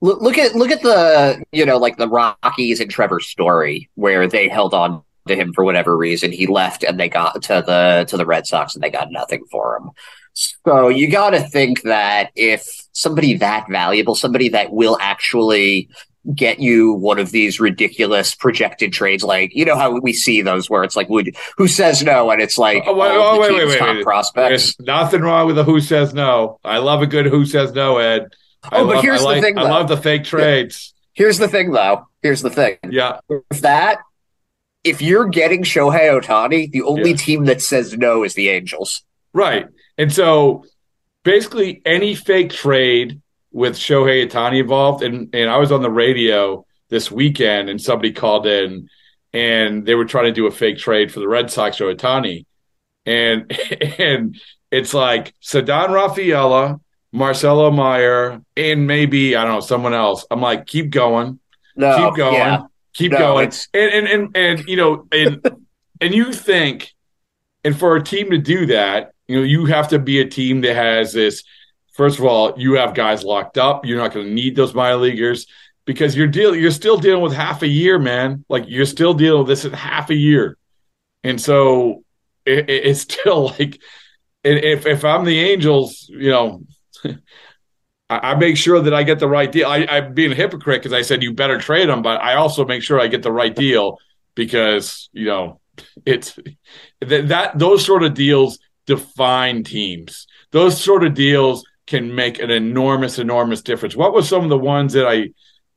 Look, 0.04 0.20
look 0.20 0.36
at 0.36 0.54
look 0.54 0.70
at 0.70 0.82
the 0.82 1.42
you 1.50 1.64
know 1.64 1.78
like 1.78 1.96
the 1.96 2.06
Rockies 2.06 2.78
and 2.78 2.90
Trevor 2.90 3.20
Story 3.20 3.88
where 3.94 4.28
they 4.28 4.48
held 4.48 4.74
on 4.74 5.02
to 5.28 5.34
him 5.34 5.54
for 5.54 5.64
whatever 5.64 5.96
reason. 5.96 6.30
He 6.30 6.46
left 6.46 6.84
and 6.84 7.00
they 7.00 7.08
got 7.08 7.40
to 7.44 7.64
the 7.66 8.04
to 8.10 8.18
the 8.18 8.26
Red 8.26 8.46
Sox 8.46 8.74
and 8.74 8.84
they 8.84 8.90
got 8.90 9.10
nothing 9.10 9.46
for 9.50 9.78
him. 9.78 9.92
So 10.34 10.88
you 10.88 11.10
got 11.10 11.30
to 11.30 11.40
think 11.40 11.82
that 11.82 12.32
if 12.36 12.68
somebody 12.92 13.38
that 13.38 13.64
valuable, 13.70 14.14
somebody 14.14 14.50
that 14.50 14.72
will 14.72 14.98
actually 15.00 15.88
get 16.34 16.60
you 16.60 16.92
one 16.92 17.18
of 17.18 17.30
these 17.30 17.58
ridiculous 17.58 18.34
projected 18.34 18.92
trades, 18.92 19.24
like 19.24 19.54
you 19.54 19.64
know 19.64 19.78
how 19.78 19.98
we 20.00 20.12
see 20.12 20.42
those 20.42 20.68
where 20.68 20.84
it's 20.84 20.96
like, 20.96 21.08
would 21.08 21.34
who 21.56 21.66
says 21.66 22.02
no, 22.02 22.30
and 22.30 22.42
it's 22.42 22.58
like, 22.58 22.82
oh, 22.86 22.94
wait, 22.94 23.08
oh, 23.10 23.40
wait, 23.40 23.52
wait, 23.52 23.68
wait, 23.68 23.78
top 23.78 23.96
wait. 23.96 24.04
prospects. 24.04 24.76
There's 24.76 24.80
nothing 24.80 25.22
wrong 25.22 25.46
with 25.46 25.56
a 25.56 25.64
who 25.64 25.80
says 25.80 26.12
no. 26.12 26.60
I 26.62 26.76
love 26.76 27.00
a 27.00 27.06
good 27.06 27.24
who 27.24 27.46
says 27.46 27.72
no, 27.72 27.96
Ed. 27.96 28.34
I 28.70 28.78
oh, 28.78 28.86
but 28.86 28.96
love, 28.96 29.04
here's 29.04 29.20
I 29.20 29.22
the 29.22 29.26
like, 29.26 29.42
thing. 29.42 29.54
Though. 29.54 29.62
I 29.62 29.70
love 29.70 29.88
the 29.88 29.96
fake 29.96 30.24
trades. 30.24 30.94
Here's 31.12 31.38
the 31.38 31.48
thing, 31.48 31.70
though. 31.72 32.06
Here's 32.22 32.42
the 32.42 32.50
thing. 32.50 32.78
Yeah. 32.88 33.20
If 33.28 33.60
that, 33.60 33.98
if 34.82 35.00
you're 35.00 35.28
getting 35.28 35.62
Shohei 35.62 36.20
Ohtani, 36.20 36.70
the 36.70 36.82
only 36.82 37.10
yeah. 37.10 37.16
team 37.16 37.44
that 37.44 37.62
says 37.62 37.96
no 37.96 38.24
is 38.24 38.34
the 38.34 38.48
Angels. 38.48 39.02
Right. 39.32 39.66
And 39.96 40.12
so 40.12 40.64
basically 41.22 41.82
any 41.84 42.14
fake 42.14 42.50
trade 42.50 43.20
with 43.52 43.76
Shohei 43.76 44.28
Ohtani 44.28 44.60
involved, 44.60 45.02
and, 45.02 45.34
and 45.34 45.50
I 45.50 45.58
was 45.58 45.70
on 45.70 45.82
the 45.82 45.90
radio 45.90 46.66
this 46.88 47.10
weekend 47.10 47.68
and 47.68 47.80
somebody 47.80 48.12
called 48.12 48.46
in 48.46 48.88
and 49.34 49.84
they 49.84 49.96
were 49.96 50.04
trying 50.04 50.26
to 50.26 50.32
do 50.32 50.46
a 50.46 50.50
fake 50.50 50.78
trade 50.78 51.12
for 51.12 51.18
the 51.20 51.28
Red 51.28 51.50
Sox 51.50 51.80
or 51.80 51.92
Ohtani. 51.92 52.46
And 53.04 53.52
and 53.98 54.40
it's 54.70 54.94
like 54.94 55.34
Ceddanne 55.42 55.90
Rafaela 55.90 56.80
Marcelo 57.14 57.70
Meyer, 57.70 58.42
and 58.56 58.88
maybe 58.88 59.36
I 59.36 59.44
don't 59.44 59.52
know 59.52 59.60
someone 59.60 59.94
else. 59.94 60.26
I'm 60.32 60.40
like, 60.40 60.66
keep 60.66 60.90
going, 60.90 61.38
no, 61.76 61.96
keep 61.96 62.16
going, 62.16 62.34
yeah. 62.34 62.62
keep 62.92 63.12
no, 63.12 63.18
going, 63.18 63.52
and, 63.72 63.92
and 63.92 64.08
and 64.08 64.36
and 64.36 64.68
you 64.68 64.76
know, 64.76 65.06
and 65.12 65.40
and 66.00 66.12
you 66.12 66.32
think, 66.32 66.92
and 67.62 67.78
for 67.78 67.94
a 67.94 68.02
team 68.02 68.30
to 68.30 68.38
do 68.38 68.66
that, 68.66 69.12
you 69.28 69.36
know, 69.36 69.44
you 69.44 69.66
have 69.66 69.88
to 69.88 70.00
be 70.00 70.20
a 70.20 70.28
team 70.28 70.62
that 70.62 70.74
has 70.74 71.12
this. 71.12 71.44
First 71.92 72.18
of 72.18 72.24
all, 72.24 72.58
you 72.58 72.72
have 72.72 72.94
guys 72.94 73.22
locked 73.22 73.58
up. 73.58 73.86
You're 73.86 73.98
not 73.98 74.12
going 74.12 74.26
to 74.26 74.32
need 74.32 74.56
those 74.56 74.74
minor 74.74 74.96
leaguers 74.96 75.46
because 75.84 76.16
you're 76.16 76.26
deal 76.26 76.56
you're 76.56 76.72
still 76.72 76.96
dealing 76.96 77.22
with 77.22 77.32
half 77.32 77.62
a 77.62 77.68
year, 77.68 78.00
man. 78.00 78.44
Like 78.48 78.64
you're 78.66 78.86
still 78.86 79.14
dealing 79.14 79.38
with 79.38 79.48
this 79.48 79.64
in 79.64 79.72
half 79.72 80.10
a 80.10 80.16
year, 80.16 80.58
and 81.22 81.40
so 81.40 82.02
it, 82.44 82.68
it's 82.68 83.00
still 83.12 83.54
like 83.56 83.80
if 84.42 84.84
if 84.84 85.04
I'm 85.04 85.24
the 85.24 85.38
Angels, 85.38 86.06
you 86.08 86.30
know, 86.30 86.64
I, 88.10 88.34
make 88.34 88.56
sure 88.56 88.80
that 88.80 88.94
I 88.94 89.02
get 89.02 89.18
the 89.18 89.28
right 89.28 89.50
deal. 89.50 89.66
I, 89.66 89.86
I'm 89.86 90.14
being 90.14 90.32
a 90.32 90.34
hypocrite 90.34 90.82
because 90.82 90.92
I 90.92 91.02
said 91.02 91.22
you 91.22 91.32
better 91.32 91.58
trade 91.58 91.88
them, 91.88 92.02
but 92.02 92.20
I 92.20 92.34
also 92.34 92.64
make 92.66 92.82
sure 92.82 93.00
I 93.00 93.06
get 93.06 93.22
the 93.22 93.32
right 93.32 93.54
deal 93.54 93.98
because 94.34 95.08
you 95.12 95.26
know 95.26 95.60
it's 96.04 96.38
that, 97.00 97.28
that 97.28 97.58
those 97.58 97.84
sort 97.84 98.02
of 98.02 98.14
deals 98.14 98.58
define 98.86 99.64
teams. 99.64 100.26
Those 100.50 100.80
sort 100.80 101.04
of 101.04 101.14
deals 101.14 101.64
can 101.86 102.14
make 102.14 102.38
an 102.38 102.50
enormous, 102.50 103.18
enormous 103.18 103.62
difference. 103.62 103.96
What 103.96 104.12
was 104.12 104.28
some 104.28 104.44
of 104.44 104.50
the 104.50 104.58
ones 104.58 104.92
that 104.92 105.06
I 105.06 105.30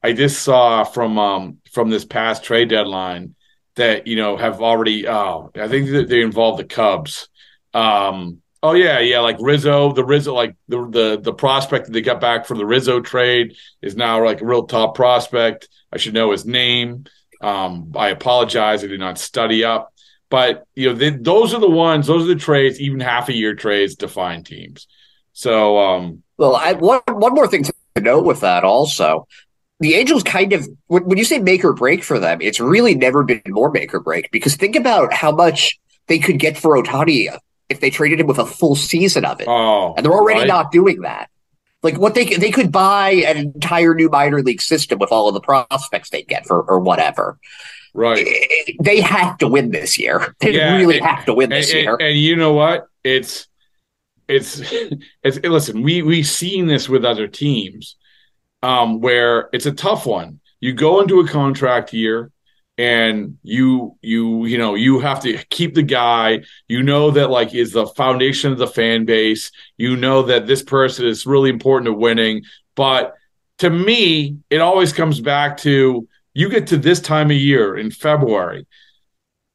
I 0.04 0.14
just 0.14 0.44
saw 0.44 0.84
from 0.84 1.18
um 1.18 1.58
from 1.72 1.90
this 1.90 2.06
past 2.06 2.44
trade 2.44 2.70
deadline 2.70 3.36
that 3.76 4.08
you 4.08 4.16
know 4.16 4.38
have 4.38 4.62
already? 4.62 5.08
Oh, 5.08 5.52
I 5.56 5.68
think 5.68 5.90
that 5.92 6.10
they 6.10 6.22
involve 6.22 6.58
the 6.58 6.66
Cubs. 6.66 7.30
Um, 7.74 8.42
Oh 8.68 8.74
yeah, 8.74 9.00
yeah, 9.00 9.22
like 9.22 9.38
Rizzo, 9.40 9.94
the 9.94 10.04
Rizzo, 10.04 10.34
like 10.34 10.54
the 10.68 10.90
the 10.90 11.20
the 11.22 11.32
prospect 11.32 11.86
that 11.86 11.94
they 11.94 12.02
got 12.02 12.20
back 12.20 12.46
from 12.46 12.58
the 12.58 12.66
Rizzo 12.66 13.00
trade 13.00 13.56
is 13.82 13.96
now 13.96 14.22
like 14.26 14.42
a 14.42 14.46
real 14.46 14.68
top 14.68 14.94
prospect. 14.94 15.70
I 15.90 15.96
should 15.96 16.14
know 16.14 16.32
his 16.32 16.46
name. 16.46 17.06
Um, 17.40 17.94
I 17.96 18.10
apologize, 18.10 18.84
I 18.84 18.88
did 18.88 19.00
not 19.00 19.20
study 19.20 19.64
up, 19.64 19.94
but 20.30 20.66
you 20.76 20.90
know, 20.90 20.96
they, 20.96 21.12
those 21.12 21.54
are 21.54 21.62
the 21.62 21.70
ones, 21.70 22.08
those 22.08 22.26
are 22.26 22.34
the 22.34 22.36
trades, 22.36 22.82
even 22.82 23.00
half 23.00 23.30
a 23.30 23.34
year 23.34 23.56
trades 23.56 23.96
define 23.96 24.44
teams. 24.44 24.88
So, 25.32 25.78
um, 25.78 26.24
well, 26.36 26.58
I 26.58 26.74
one 26.74 27.00
one 27.08 27.36
more 27.36 27.48
thing 27.48 27.64
to 27.64 27.74
note 28.02 28.26
with 28.26 28.42
that 28.42 28.66
also. 28.66 29.30
The 29.80 29.94
Angels 29.94 30.24
kind 30.24 30.52
of, 30.52 30.68
when 30.88 31.18
you 31.18 31.24
say 31.24 31.40
make 31.40 31.64
or 31.64 31.72
break 31.72 32.04
for 32.04 32.20
them, 32.20 32.42
it's 32.42 32.60
really 32.60 32.96
never 32.96 33.24
been 33.24 33.42
more 33.48 33.72
make 33.72 33.94
or 33.94 34.02
break 34.02 34.30
because 34.32 34.58
think 34.58 34.76
about 34.76 35.14
how 35.14 35.32
much 35.32 35.80
they 36.08 36.20
could 36.20 36.38
get 36.38 36.58
for 36.58 36.76
Ohtani 36.76 37.34
if 37.70 37.80
they 37.80 37.90
traded 37.90 38.20
him 38.20 38.28
with 38.28 38.40
a 38.40 38.46
full 38.46 38.76
season 38.76 39.26
of 39.26 39.42
it. 39.42 39.48
Oh, 39.48 39.94
and 39.96 40.06
they're 40.06 40.14
already 40.14 40.42
right. 40.42 40.48
not 40.48 40.72
doing 40.72 41.02
that. 41.02 41.30
Like 41.84 41.98
what 41.98 42.16
they 42.16 42.26
they 42.26 42.52
could 42.52 42.72
buy 42.72 43.12
an 43.12 43.38
entire 43.38 43.94
new 43.94 44.10
minor 44.10 44.42
league 44.42 44.62
system 44.62 45.00
with 45.00 45.12
all 45.12 45.28
of 45.28 45.34
the 45.34 45.42
prospects 45.42 46.10
they 46.10 46.24
get 46.24 46.48
for 46.48 46.62
or 46.64 46.80
whatever. 46.80 47.38
Right. 47.94 48.28
They 48.82 49.02
have 49.02 49.38
to 49.40 49.48
win 49.48 49.72
this 49.72 49.98
year. 49.98 50.36
They 50.40 50.56
yeah, 50.56 50.76
really 50.76 50.98
and, 50.98 51.06
have 51.06 51.26
to 51.26 51.34
win 51.34 51.50
this 51.50 51.72
and, 51.72 51.84
year. 51.84 51.98
And, 52.00 52.18
you 52.18 52.36
know 52.36 52.54
what? 52.54 52.88
It's 53.04 53.48
it's 54.28 54.62
it's 55.24 55.40
listen, 55.44 55.82
we 55.82 56.02
we've 56.02 56.28
seen 56.28 56.68
this 56.68 56.90
with 56.90 57.06
other 57.06 57.28
teams 57.28 57.96
um 58.64 59.00
where 59.00 59.50
it's 59.54 59.66
a 59.66 59.72
tough 59.72 60.06
one. 60.06 60.40
You 60.60 60.74
go 60.74 61.02
into 61.02 61.20
a 61.20 61.28
contract 61.28 61.94
year 61.94 62.32
and 62.78 63.38
you 63.44 63.98
you 64.02 64.46
you 64.46 64.58
know 64.58 64.76
you 64.76 65.00
have 65.00 65.22
to 65.22 65.38
keep 65.50 65.74
the 65.74 65.84
guy. 65.84 66.42
You 66.68 66.84
know 66.84 67.12
that 67.12 67.30
like 67.30 67.54
is 67.54 67.72
the 67.72 67.88
foundation 67.88 68.52
of 68.52 68.58
the 68.58 68.68
fan 68.68 69.06
base. 69.06 69.52
You 69.78 69.96
know 69.96 70.24
that 70.24 70.48
this 70.48 70.64
person 70.64 71.06
is 71.06 71.26
really 71.26 71.50
important 71.50 71.88
to 71.88 71.94
winning. 71.94 72.44
But 72.76 73.16
to 73.60 73.70
me 73.70 74.38
it 74.50 74.62
always 74.62 74.94
comes 74.94 75.20
back 75.20 75.58
to 75.58 76.08
you 76.34 76.50
get 76.50 76.68
to 76.68 76.78
this 76.78 77.02
time 77.02 77.32
of 77.32 77.38
year 77.38 77.76
in 77.76 77.90
february. 77.90 78.68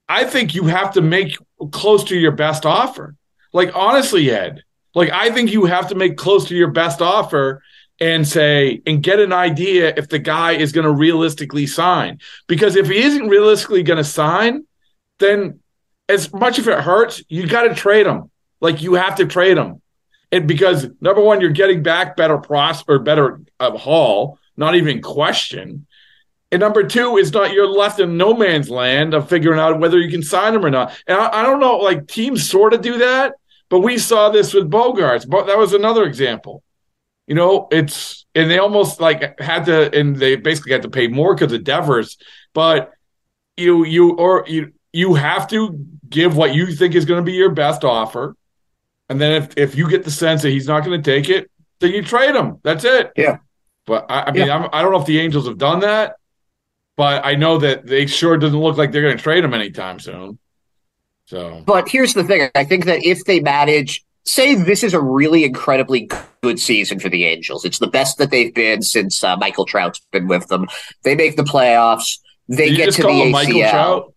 I 0.08 0.24
think 0.24 0.54
you 0.54 0.64
have 0.64 0.92
to 0.94 1.00
make 1.00 1.36
close 1.70 2.04
to 2.04 2.18
your 2.18 2.32
best 2.32 2.66
offer. 2.66 3.14
Like 3.52 3.70
honestly 3.76 4.30
ed 4.30 4.64
like 4.94 5.10
i 5.10 5.30
think 5.30 5.52
you 5.52 5.64
have 5.64 5.88
to 5.88 5.94
make 5.94 6.16
close 6.16 6.46
to 6.46 6.56
your 6.56 6.70
best 6.70 7.00
offer 7.00 7.62
and 8.02 8.26
say 8.26 8.82
and 8.84 9.00
get 9.00 9.20
an 9.20 9.32
idea 9.32 9.94
if 9.96 10.08
the 10.08 10.18
guy 10.18 10.52
is 10.52 10.72
going 10.72 10.84
to 10.84 10.92
realistically 10.92 11.68
sign. 11.68 12.18
Because 12.48 12.74
if 12.74 12.88
he 12.88 13.00
isn't 13.00 13.28
realistically 13.28 13.84
going 13.84 13.98
to 13.98 14.04
sign, 14.04 14.66
then 15.20 15.60
as 16.08 16.32
much 16.32 16.58
if 16.58 16.66
it 16.66 16.80
hurts, 16.80 17.22
you 17.28 17.46
got 17.46 17.62
to 17.62 17.74
trade 17.74 18.08
him. 18.08 18.28
Like 18.60 18.82
you 18.82 18.94
have 18.94 19.14
to 19.16 19.26
trade 19.26 19.56
him. 19.56 19.80
And 20.32 20.48
because 20.48 20.88
number 21.00 21.22
one, 21.22 21.40
you're 21.40 21.50
getting 21.50 21.84
back 21.84 22.16
better 22.16 22.38
pros 22.38 22.82
or 22.88 22.98
better 22.98 23.40
uh, 23.60 23.78
haul, 23.78 24.36
not 24.56 24.74
even 24.74 25.00
question. 25.00 25.86
And 26.50 26.58
number 26.58 26.82
two, 26.82 27.18
is 27.18 27.32
not 27.32 27.52
you're 27.52 27.68
left 27.68 28.00
in 28.00 28.16
no 28.16 28.34
man's 28.34 28.68
land 28.68 29.14
of 29.14 29.28
figuring 29.28 29.60
out 29.60 29.78
whether 29.78 30.00
you 30.00 30.10
can 30.10 30.24
sign 30.24 30.56
him 30.56 30.64
or 30.64 30.70
not. 30.70 30.92
And 31.06 31.18
I, 31.18 31.40
I 31.40 31.42
don't 31.44 31.60
know, 31.60 31.76
like 31.76 32.08
teams 32.08 32.50
sort 32.50 32.74
of 32.74 32.82
do 32.82 32.98
that, 32.98 33.34
but 33.68 33.78
we 33.80 33.96
saw 33.96 34.28
this 34.28 34.52
with 34.52 34.68
Bogaerts. 34.68 35.28
But 35.28 35.46
that 35.46 35.56
was 35.56 35.72
another 35.72 36.02
example 36.02 36.64
you 37.26 37.34
know, 37.34 37.68
it's 37.70 38.26
and 38.34 38.50
they 38.50 38.58
almost 38.58 39.00
like 39.00 39.38
had 39.40 39.66
to, 39.66 39.96
and 39.98 40.16
they 40.16 40.36
basically 40.36 40.72
had 40.72 40.82
to 40.82 40.90
pay 40.90 41.08
more 41.08 41.34
because 41.34 41.52
of 41.52 41.64
Devers. 41.64 42.18
But 42.52 42.92
you, 43.56 43.84
you, 43.84 44.16
or 44.16 44.44
you, 44.48 44.72
you 44.92 45.14
have 45.14 45.48
to 45.48 45.86
give 46.08 46.36
what 46.36 46.54
you 46.54 46.66
think 46.66 46.94
is 46.94 47.04
going 47.04 47.24
to 47.24 47.24
be 47.24 47.36
your 47.36 47.50
best 47.50 47.84
offer, 47.84 48.36
and 49.08 49.20
then 49.20 49.42
if 49.42 49.56
if 49.56 49.74
you 49.76 49.88
get 49.88 50.04
the 50.04 50.10
sense 50.10 50.42
that 50.42 50.50
he's 50.50 50.66
not 50.66 50.84
going 50.84 51.00
to 51.00 51.10
take 51.10 51.28
it, 51.28 51.50
then 51.80 51.92
you 51.92 52.02
trade 52.02 52.34
him. 52.34 52.58
That's 52.62 52.84
it. 52.84 53.12
Yeah. 53.16 53.38
But 53.86 54.06
I, 54.10 54.22
I 54.22 54.32
mean, 54.32 54.46
yeah. 54.46 54.56
I'm, 54.56 54.68
I 54.72 54.80
do 54.80 54.84
not 54.84 54.92
know 54.92 55.00
if 55.00 55.06
the 55.06 55.18
Angels 55.20 55.46
have 55.46 55.58
done 55.58 55.80
that, 55.80 56.16
but 56.96 57.24
I 57.24 57.34
know 57.34 57.58
that 57.58 57.86
they 57.86 58.06
sure 58.06 58.36
doesn't 58.36 58.58
look 58.58 58.76
like 58.76 58.92
they're 58.92 59.02
going 59.02 59.16
to 59.16 59.22
trade 59.22 59.44
him 59.44 59.54
anytime 59.54 59.98
soon. 59.98 60.38
So, 61.26 61.62
but 61.66 61.88
here's 61.88 62.14
the 62.14 62.24
thing: 62.24 62.50
I 62.54 62.64
think 62.64 62.84
that 62.84 63.04
if 63.04 63.24
they 63.24 63.40
manage 63.40 64.04
say 64.24 64.54
this 64.54 64.82
is 64.82 64.94
a 64.94 65.00
really 65.00 65.44
incredibly 65.44 66.08
good 66.42 66.58
season 66.58 66.98
for 66.98 67.08
the 67.08 67.24
Angels. 67.24 67.64
It's 67.64 67.78
the 67.78 67.86
best 67.86 68.18
that 68.18 68.30
they've 68.30 68.54
been 68.54 68.82
since 68.82 69.22
uh, 69.22 69.36
Michael 69.36 69.64
Trout's 69.64 70.00
been 70.10 70.28
with 70.28 70.48
them. 70.48 70.66
They 71.02 71.14
make 71.14 71.36
the 71.36 71.42
playoffs. 71.42 72.18
They 72.48 72.74
get 72.74 72.92
to 72.94 73.02
the 73.02 73.08
ACL. 73.08 73.30
Michael 73.32 73.60
Trout? 73.60 74.14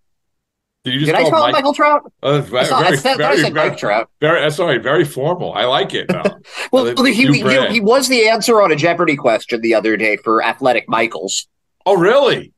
Did 0.84 0.94
you 0.94 1.00
just 1.00 1.12
Did 1.12 1.18
call 1.18 1.26
I 1.26 1.30
call 1.30 1.42
Mike- 1.42 1.54
Michael 1.54 1.74
Trout? 1.74 2.14
Oh, 2.22 2.42
very, 2.42 2.60
I, 2.60 2.64
saw, 2.66 2.80
very, 2.80 2.94
I 2.94 2.96
said, 2.96 3.18
very, 3.18 3.34
I 3.34 3.42
said 3.42 3.54
very, 3.54 3.70
Mike 3.70 3.78
Trout. 3.80 4.10
Very, 4.22 4.52
sorry, 4.52 4.78
very 4.78 5.04
formal. 5.04 5.54
I 5.54 5.66
like 5.66 5.96
it. 5.96 6.12
well, 6.72 6.86
he, 7.04 7.14
he, 7.14 7.42
he, 7.42 7.68
he 7.70 7.80
was 7.80 8.08
the 8.08 8.28
answer 8.28 8.62
on 8.62 8.72
a 8.72 8.76
Jeopardy 8.76 9.16
question 9.16 9.62
the 9.62 9.74
other 9.74 9.98
day 9.98 10.18
for 10.18 10.44
Athletic 10.44 10.88
Michaels. 10.88 11.48
Oh, 11.88 11.98
really? 11.98 12.54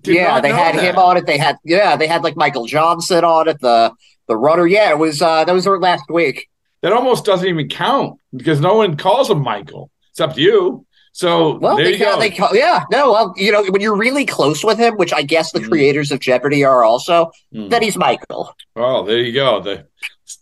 Did 0.00 0.14
yeah, 0.14 0.40
they 0.40 0.50
had 0.50 0.76
that. 0.76 0.84
him 0.84 0.96
on 0.96 1.16
it. 1.16 1.26
They 1.26 1.38
had 1.38 1.56
yeah, 1.64 1.96
they 1.96 2.06
had 2.06 2.22
like 2.22 2.36
Michael 2.36 2.66
Johnson 2.66 3.24
on 3.24 3.48
it. 3.48 3.60
The 3.60 3.92
the 4.28 4.36
runner. 4.36 4.66
Yeah, 4.66 4.90
it 4.90 4.98
was 4.98 5.20
uh 5.20 5.44
that 5.44 5.52
was 5.52 5.66
last 5.66 6.04
week 6.08 6.48
that 6.82 6.92
almost 6.92 7.24
doesn't 7.24 7.48
even 7.48 7.68
count 7.68 8.18
because 8.34 8.60
no 8.60 8.74
one 8.74 8.96
calls 8.96 9.30
him 9.30 9.42
Michael 9.42 9.90
except 10.10 10.36
you. 10.36 10.84
So 11.12 11.58
well, 11.58 11.76
there 11.76 11.86
they, 11.86 11.92
you 11.94 11.98
go. 11.98 12.18
They 12.18 12.30
call, 12.30 12.54
yeah, 12.54 12.84
no, 12.92 13.10
well, 13.10 13.34
you 13.36 13.50
know, 13.50 13.64
when 13.64 13.80
you're 13.80 13.96
really 13.96 14.24
close 14.24 14.62
with 14.62 14.78
him, 14.78 14.96
which 14.96 15.12
I 15.12 15.22
guess 15.22 15.50
the 15.50 15.58
mm. 15.58 15.68
creators 15.68 16.12
of 16.12 16.20
Jeopardy 16.20 16.64
are 16.64 16.84
also, 16.84 17.32
mm. 17.52 17.68
then 17.70 17.82
he's 17.82 17.96
Michael. 17.96 18.54
Oh, 18.76 19.04
there 19.04 19.18
you 19.18 19.32
go. 19.32 19.60
The 19.60 19.86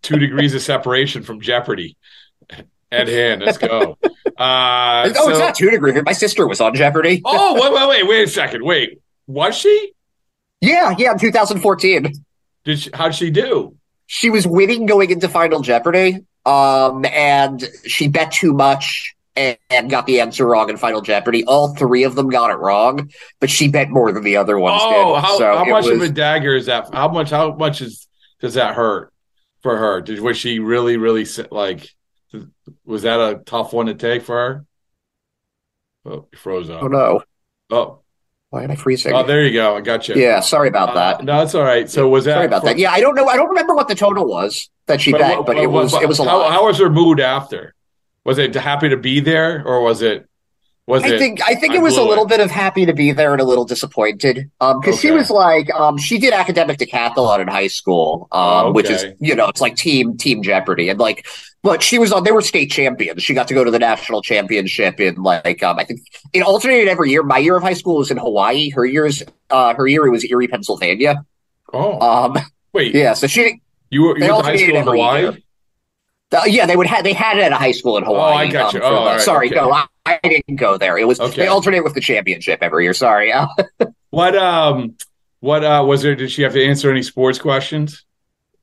two 0.03 0.18
degrees 0.18 0.55
of 0.55 0.61
separation 0.61 1.22
from 1.22 1.40
Jeopardy. 1.40 1.96
Ed 2.92 3.09
Hand, 3.09 3.42
let's 3.42 3.59
go. 3.59 3.99
Uh, 4.38 5.11
oh, 5.16 5.25
so- 5.25 5.31
it's 5.31 5.38
not 5.38 5.55
two 5.55 5.70
degrees. 5.70 5.99
My 6.05 6.12
sister 6.12 6.46
was 6.46 6.61
on 6.61 6.75
Jeopardy. 6.75 7.22
oh, 7.25 7.55
wait, 7.55 7.72
wait, 7.72 7.88
wait, 7.88 8.07
wait 8.07 8.29
a 8.29 8.31
second. 8.31 8.62
Wait, 8.62 9.01
was 9.27 9.57
she? 9.57 9.92
yeah, 10.61 10.94
yeah, 10.99 11.12
in 11.12 11.18
2014. 11.18 12.12
Did 12.66 12.79
she, 12.79 12.90
how'd 12.92 13.14
she 13.14 13.31
do? 13.31 13.77
She 14.06 14.30
was 14.30 14.46
winning 14.46 14.86
going 14.86 15.10
into 15.10 15.28
Final 15.28 15.60
Jeopardy, 15.60 16.20
um, 16.44 17.04
and 17.06 17.62
she 17.86 18.08
bet 18.08 18.32
too 18.32 18.52
much 18.52 19.14
and, 19.34 19.58
and 19.68 19.90
got 19.90 20.06
the 20.06 20.20
answer 20.20 20.46
wrong 20.46 20.70
in 20.70 20.76
Final 20.76 21.00
Jeopardy. 21.00 21.44
All 21.44 21.74
three 21.74 22.04
of 22.04 22.14
them 22.14 22.28
got 22.28 22.50
it 22.50 22.58
wrong, 22.58 23.10
but 23.40 23.50
she 23.50 23.68
bet 23.68 23.90
more 23.90 24.12
than 24.12 24.22
the 24.22 24.36
other 24.36 24.58
ones 24.58 24.80
Oh, 24.84 25.14
did. 25.14 25.22
how, 25.24 25.38
so 25.38 25.56
how 25.58 25.64
much 25.64 25.86
of 25.86 26.00
a 26.00 26.08
dagger 26.08 26.54
is 26.54 26.66
that? 26.66 26.92
How 26.94 27.08
much? 27.08 27.30
How 27.30 27.54
much 27.54 27.80
is 27.82 28.06
does 28.40 28.54
that 28.54 28.74
hurt 28.74 29.12
for 29.62 29.76
her? 29.76 30.00
Did 30.00 30.20
was 30.20 30.36
she 30.36 30.58
really, 30.60 30.96
really 30.96 31.26
like? 31.50 31.88
Was 32.84 33.02
that 33.02 33.18
a 33.20 33.40
tough 33.44 33.72
one 33.72 33.86
to 33.86 33.94
take 33.94 34.22
for 34.22 34.36
her? 34.36 34.64
Oh, 36.04 36.28
you 36.32 36.38
froze 36.38 36.70
up. 36.70 36.82
Oh 36.82 36.86
no! 36.88 37.22
Oh, 37.70 38.00
Why 38.50 38.62
am 38.62 38.70
I 38.70 38.76
freezing? 38.76 39.12
oh, 39.12 39.24
there 39.24 39.42
you 39.44 39.52
go. 39.52 39.76
I 39.76 39.80
got 39.80 40.09
you. 40.09 40.14
Yeah, 40.14 40.40
sorry 40.40 40.68
about 40.68 40.90
Uh, 40.90 40.94
that. 40.94 41.24
no, 41.24 41.42
it's 41.42 41.54
all 41.54 41.64
right. 41.64 41.90
So 41.90 42.09
was 42.09 42.24
that 42.26 42.35
Sorry 42.35 42.46
about 42.46 42.62
for- 42.62 42.68
that. 42.68 42.78
Yeah, 42.78 42.92
I 42.92 43.00
don't 43.00 43.14
know. 43.14 43.26
I 43.26 43.37
don't 43.37 43.48
remember 43.48 43.74
what 43.74 43.88
the 43.88 43.94
total 43.94 44.26
was 44.26 44.70
that 44.87 45.00
she 45.00 45.11
But 45.12 45.18
bet, 45.20 45.37
what- 45.38 45.46
but 45.46 45.56
it 45.59 45.70
was 45.70 45.92
it 45.94 46.06
was 46.09 46.20
a 46.20 46.24
how, 46.24 46.38
lot. 46.38 46.52
How 46.52 46.66
was 46.66 46.78
her 46.78 46.88
mood 46.90 47.18
after? 47.20 47.74
Was 48.24 48.38
it 48.38 48.54
happy 48.54 48.88
to 48.88 48.96
be 48.96 49.20
there, 49.20 49.62
or 49.66 49.82
was 49.82 50.02
it? 50.02 50.25
Was 50.87 51.03
I 51.03 51.09
it? 51.14 51.18
think 51.18 51.40
I 51.46 51.55
think 51.57 51.72
I 51.72 51.77
it 51.77 51.83
was 51.83 51.96
a 51.96 52.03
little 52.03 52.25
it? 52.25 52.29
bit 52.29 52.38
of 52.40 52.51
happy 52.51 52.87
to 52.87 52.92
be 52.92 53.11
there 53.11 53.33
and 53.33 53.40
a 53.40 53.44
little 53.44 53.64
disappointed. 53.64 54.51
Um, 54.61 54.81
because 54.81 55.01
she 55.01 55.11
was 55.11 55.31
like, 55.31 55.68
um, 55.75 55.99
she 55.99 56.16
did 56.18 56.33
academic 56.33 56.79
decathlon 56.79 57.40
in 57.40 57.49
high 57.49 57.66
school, 57.66 58.29
um, 58.31 58.40
Oh, 58.66 58.72
which 58.72 58.88
is 58.88 59.05
you 59.18 59.35
know, 59.35 59.49
it's 59.49 59.61
like 59.61 59.75
team 59.75 60.16
team 60.16 60.42
Jeopardy, 60.42 60.88
and 60.88 61.01
like, 61.01 61.27
but 61.64 61.83
she 61.83 61.99
was 61.99 62.12
on. 62.12 62.22
They 62.22 62.31
were 62.31 62.40
state 62.40 62.70
champions. 62.70 63.20
She 63.25 63.35
got 63.35 63.49
to 63.49 63.55
go 63.55 63.64
to 63.64 63.70
the 63.72 63.81
national 63.81 64.22
championship 64.22 65.01
in 65.01 65.16
like, 65.16 65.61
um, 65.64 65.77
I 65.77 65.85
think 65.85 66.01
it 66.33 66.42
alternated 66.42 66.87
every 66.87 67.11
year. 67.11 67.25
My 67.25 67.38
year 67.38 67.57
of 67.57 67.64
high 67.64 67.75
school 67.75 67.96
was 67.96 68.12
in 68.12 68.16
Hawaii. 68.18 68.70
Her 68.70 68.85
years, 68.85 69.25
uh, 69.51 69.75
her 69.75 69.88
year 69.88 70.07
it 70.07 70.11
was 70.11 70.25
Erie, 70.25 70.46
Pennsylvania. 70.46 71.16
Oh, 71.72 71.99
Um, 72.01 72.38
wait. 72.72 72.94
yeah. 72.94 73.14
So 73.14 73.27
she, 73.27 73.61
You 73.90 74.03
were 74.03 74.18
you 74.18 74.25
went 74.33 74.37
to 74.44 74.51
high 74.51 74.57
school 74.57 74.77
in 74.77 74.85
Hawaii? 74.85 75.22
year. 75.22 75.38
Uh, 76.32 76.42
yeah, 76.46 76.66
they 76.66 76.76
would 76.76 76.86
have. 76.88 77.04
They 77.04 77.12
had 77.12 77.38
it 77.38 77.42
at 77.42 77.52
a 77.52 77.56
high 77.56 77.70
school 77.72 77.96
in 77.96 78.04
Hawaii. 78.04 78.32
Oh, 78.32 78.36
I 78.36 78.46
got 78.50 78.72
you. 78.74 78.80
um, 78.80 78.82
for 78.82 78.86
Oh, 78.86 78.90
the- 78.94 78.98
all 79.00 79.06
right, 79.06 79.20
sorry, 79.20 79.46
okay. 79.46 79.56
no, 79.56 79.70
I, 79.72 79.86
I 80.06 80.18
didn't 80.22 80.56
go 80.56 80.76
there. 80.76 80.98
It 80.98 81.06
was 81.06 81.20
Okay. 81.20 81.42
they 81.42 81.46
alternate 81.46 81.84
with 81.84 81.94
the 81.94 82.00
championship 82.00 82.58
every 82.62 82.84
year. 82.84 82.94
Sorry. 82.94 83.32
Uh, 83.32 83.46
What 84.10 84.34
um, 84.36 84.94
what 85.40 85.62
uh, 85.62 85.84
was 85.86 86.00
there? 86.02 86.14
Did 86.14 86.30
she 86.30 86.40
have 86.42 86.54
to 86.54 86.64
answer 86.64 86.90
any 86.90 87.02
sports 87.02 87.38
questions? 87.38 88.04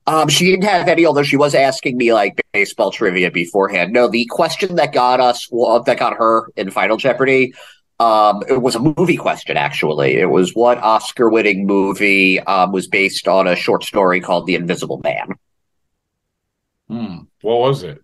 Um, 0.06 0.28
she 0.28 0.46
didn't 0.46 0.64
have 0.64 0.88
any, 0.88 1.06
although 1.06 1.22
she 1.22 1.36
was 1.36 1.54
asking 1.54 1.96
me 1.96 2.12
like 2.12 2.40
baseball 2.52 2.90
trivia 2.90 3.30
beforehand. 3.30 3.92
No, 3.92 4.08
the 4.08 4.26
question 4.30 4.74
that 4.76 4.92
got 4.92 5.20
us, 5.20 5.46
well, 5.52 5.80
that 5.82 5.98
got 5.98 6.14
her 6.16 6.48
in 6.56 6.70
Final 6.72 6.96
Jeopardy, 6.96 7.54
um, 8.00 8.42
it 8.48 8.60
was 8.62 8.74
a 8.74 8.80
movie 8.80 9.16
question. 9.16 9.56
Actually, 9.56 10.16
it 10.16 10.26
was 10.28 10.54
what 10.54 10.78
Oscar-winning 10.78 11.66
movie 11.66 12.40
um, 12.40 12.72
was 12.72 12.88
based 12.88 13.28
on 13.28 13.46
a 13.46 13.54
short 13.54 13.84
story 13.84 14.20
called 14.20 14.46
The 14.46 14.56
Invisible 14.56 15.00
Man. 15.04 15.28
Hmm. 16.88 17.16
What 17.42 17.60
was 17.60 17.82
it? 17.82 18.00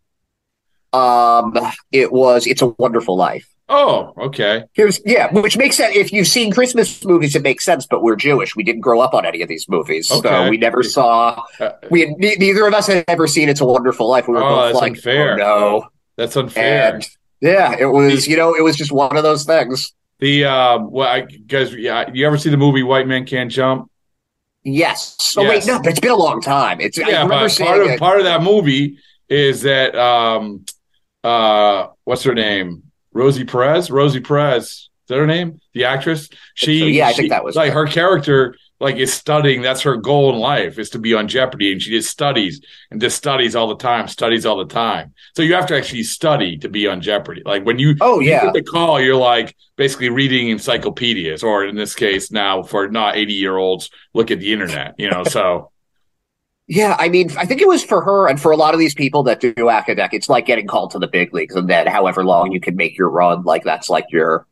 Um, 0.93 1.55
it 1.93 2.13
was 2.13 2.47
It's 2.47 2.63
a 2.63 2.69
Wonderful 2.79 3.17
Life. 3.17 3.47
Oh, 3.69 4.13
okay. 4.19 4.65
Here's 4.73 5.01
yeah, 5.07 5.33
which 5.33 5.57
makes 5.57 5.77
sense 5.77 5.95
if 5.95 6.13
you've 6.13 6.27
seen 6.27 6.51
Christmas 6.51 7.05
movies. 7.05 7.37
It 7.37 7.43
makes 7.43 7.65
sense, 7.65 7.87
but 7.89 8.03
we're 8.03 8.17
Jewish. 8.17 8.57
We 8.57 8.65
didn't 8.65 8.81
grow 8.81 9.01
up 9.01 9.15
on 9.15 9.25
any 9.25 9.43
of 9.43 9.49
these 9.49 9.69
movies, 9.69 10.11
Okay. 10.11 10.29
so 10.29 10.49
we 10.51 10.57
never 10.57 10.83
saw. 10.83 11.41
Uh, 11.61 11.71
We 11.89 12.01
had, 12.01 12.09
neither 12.19 12.67
of 12.67 12.75
us 12.75 12.89
had 12.89 13.05
ever 13.07 13.29
seen 13.29 13.49
"It's 13.49 13.61
a 13.61 13.65
Wonderful 13.65 14.09
Life." 14.09 14.27
We 14.27 14.35
were 14.35 14.43
Oh, 14.43 14.49
both 14.49 14.65
that's 14.73 14.81
like, 14.81 14.93
unfair. 14.95 15.35
"Oh 15.35 15.37
no!" 15.37 15.85
That's 16.17 16.37
unfair. 16.37 16.95
And 16.95 17.09
yeah, 17.41 17.77
it 17.79 17.87
was. 17.87 18.27
You 18.27 18.37
know, 18.37 18.55
it 18.57 18.63
was 18.63 18.75
just 18.77 18.91
one 18.91 19.17
of 19.17 19.23
those 19.23 19.45
things. 19.45 19.93
the 20.19 20.47
um, 20.47 20.91
well, 20.91 21.07
I 21.09 21.21
guys, 21.21 21.73
yeah, 21.73 22.11
you 22.13 22.27
ever 22.27 22.39
see 22.39 22.51
the 22.51 22.57
movie 22.57 22.83
White 22.83 23.07
Man 23.07 23.25
Can't 23.25 23.53
Jump? 23.53 23.89
Yes. 24.63 25.35
Oh 25.37 25.43
Yes. 25.43 25.67
wait, 25.67 25.73
no, 25.73 25.79
but 25.81 25.89
it's 25.93 26.01
been 26.01 26.11
a 26.11 26.17
long 26.17 26.41
time. 26.41 26.81
It's. 26.81 26.99
I 26.99 27.09
Yeah, 27.09 27.23
remember 27.23 27.45
but 27.47 27.49
seeing 27.51 27.69
part 27.69 27.87
of 27.87 27.99
part 27.99 28.19
of 28.19 28.25
that 28.25 28.43
movie 28.43 28.99
is 29.29 29.63
that 29.63 29.95
um, 29.97 30.65
uh, 31.25 31.87
what's 32.05 32.23
her 32.25 32.35
name? 32.35 32.83
Rosie 33.13 33.45
Perez. 33.45 33.91
Rosie 33.91 34.21
Perez. 34.21 34.65
Is 34.65 34.89
that 35.09 35.17
her 35.17 35.27
name? 35.27 35.61
The 35.75 35.85
actress. 35.87 36.29
She. 36.55 36.79
so. 36.81 36.85
Yeah, 36.87 37.09
I 37.09 37.13
she- 37.13 37.17
think 37.23 37.31
that 37.31 37.45
was 37.45 37.57
like 37.57 37.73
her. 37.73 37.87
her 37.87 37.93
character. 37.93 38.55
Like 38.81 38.97
is 38.97 39.13
studying. 39.13 39.61
That's 39.63 39.83
her 39.83 39.97
goal 39.97 40.33
in 40.33 40.39
life 40.41 40.79
is 40.79 40.91
to 40.91 40.99
be 40.99 41.13
on 41.15 41.29
Jeopardy, 41.29 41.71
and 41.73 41.83
she 41.83 41.91
just 41.91 42.09
studies 42.11 42.61
and 42.91 43.01
just 43.01 43.17
studies 43.17 43.55
all 43.55 43.69
the 43.69 43.77
time. 43.77 44.09
Studies 44.09 44.47
all 44.47 44.57
the 44.57 44.65
time. 44.65 45.13
So 45.37 45.43
you 45.43 45.55
have 45.55 45.67
to 45.67 45.77
actually 45.77 46.03
study 46.05 46.57
to 46.59 46.69
be 46.69 46.87
on 46.87 47.01
Jeopardy. 47.03 47.43
Like 47.45 47.65
when 47.65 47.79
you 47.79 47.95
Oh, 48.01 48.21
you 48.21 48.31
yeah. 48.31 48.45
get 48.45 48.55
the 48.55 48.63
call, 48.63 49.01
you're 49.01 49.17
like 49.17 49.55
basically 49.77 50.09
reading 50.09 50.49
encyclopedias, 50.49 51.43
or 51.43 51.67
in 51.67 51.77
this 51.77 51.95
case 51.95 52.31
now 52.33 52.63
for 52.63 52.89
not 52.89 53.17
80 53.17 53.35
year 53.35 53.57
olds, 53.57 53.91
look 54.15 54.31
at 54.31 54.41
the 54.41 54.53
internet. 54.53 54.95
You 54.99 55.11
know, 55.11 55.25
so. 55.25 55.71
Yeah, 56.73 56.95
I 57.01 57.09
mean, 57.09 57.37
I 57.37 57.47
think 57.47 57.61
it 57.61 57.67
was 57.67 57.83
for 57.83 58.01
her 58.01 58.29
and 58.29 58.41
for 58.41 58.53
a 58.53 58.57
lot 58.57 58.75
of 58.75 58.79
these 58.79 58.95
people 58.95 59.25
that 59.25 59.41
do 59.41 59.69
academic. 59.69 60.15
It's 60.15 60.29
like 60.29 60.47
getting 60.47 60.69
called 60.69 60.93
to 60.93 61.01
the 61.01 61.09
big 61.09 61.35
leagues, 61.35 61.57
and 61.57 61.69
then 61.69 61.89
however 61.89 62.25
long 62.25 62.53
you 62.53 62.61
can 62.61 62.77
make 62.77 62.97
your 62.97 63.11
run, 63.11 63.43
like 63.43 63.65
that's 63.65 63.91
like 63.91 64.05
your 64.11 64.47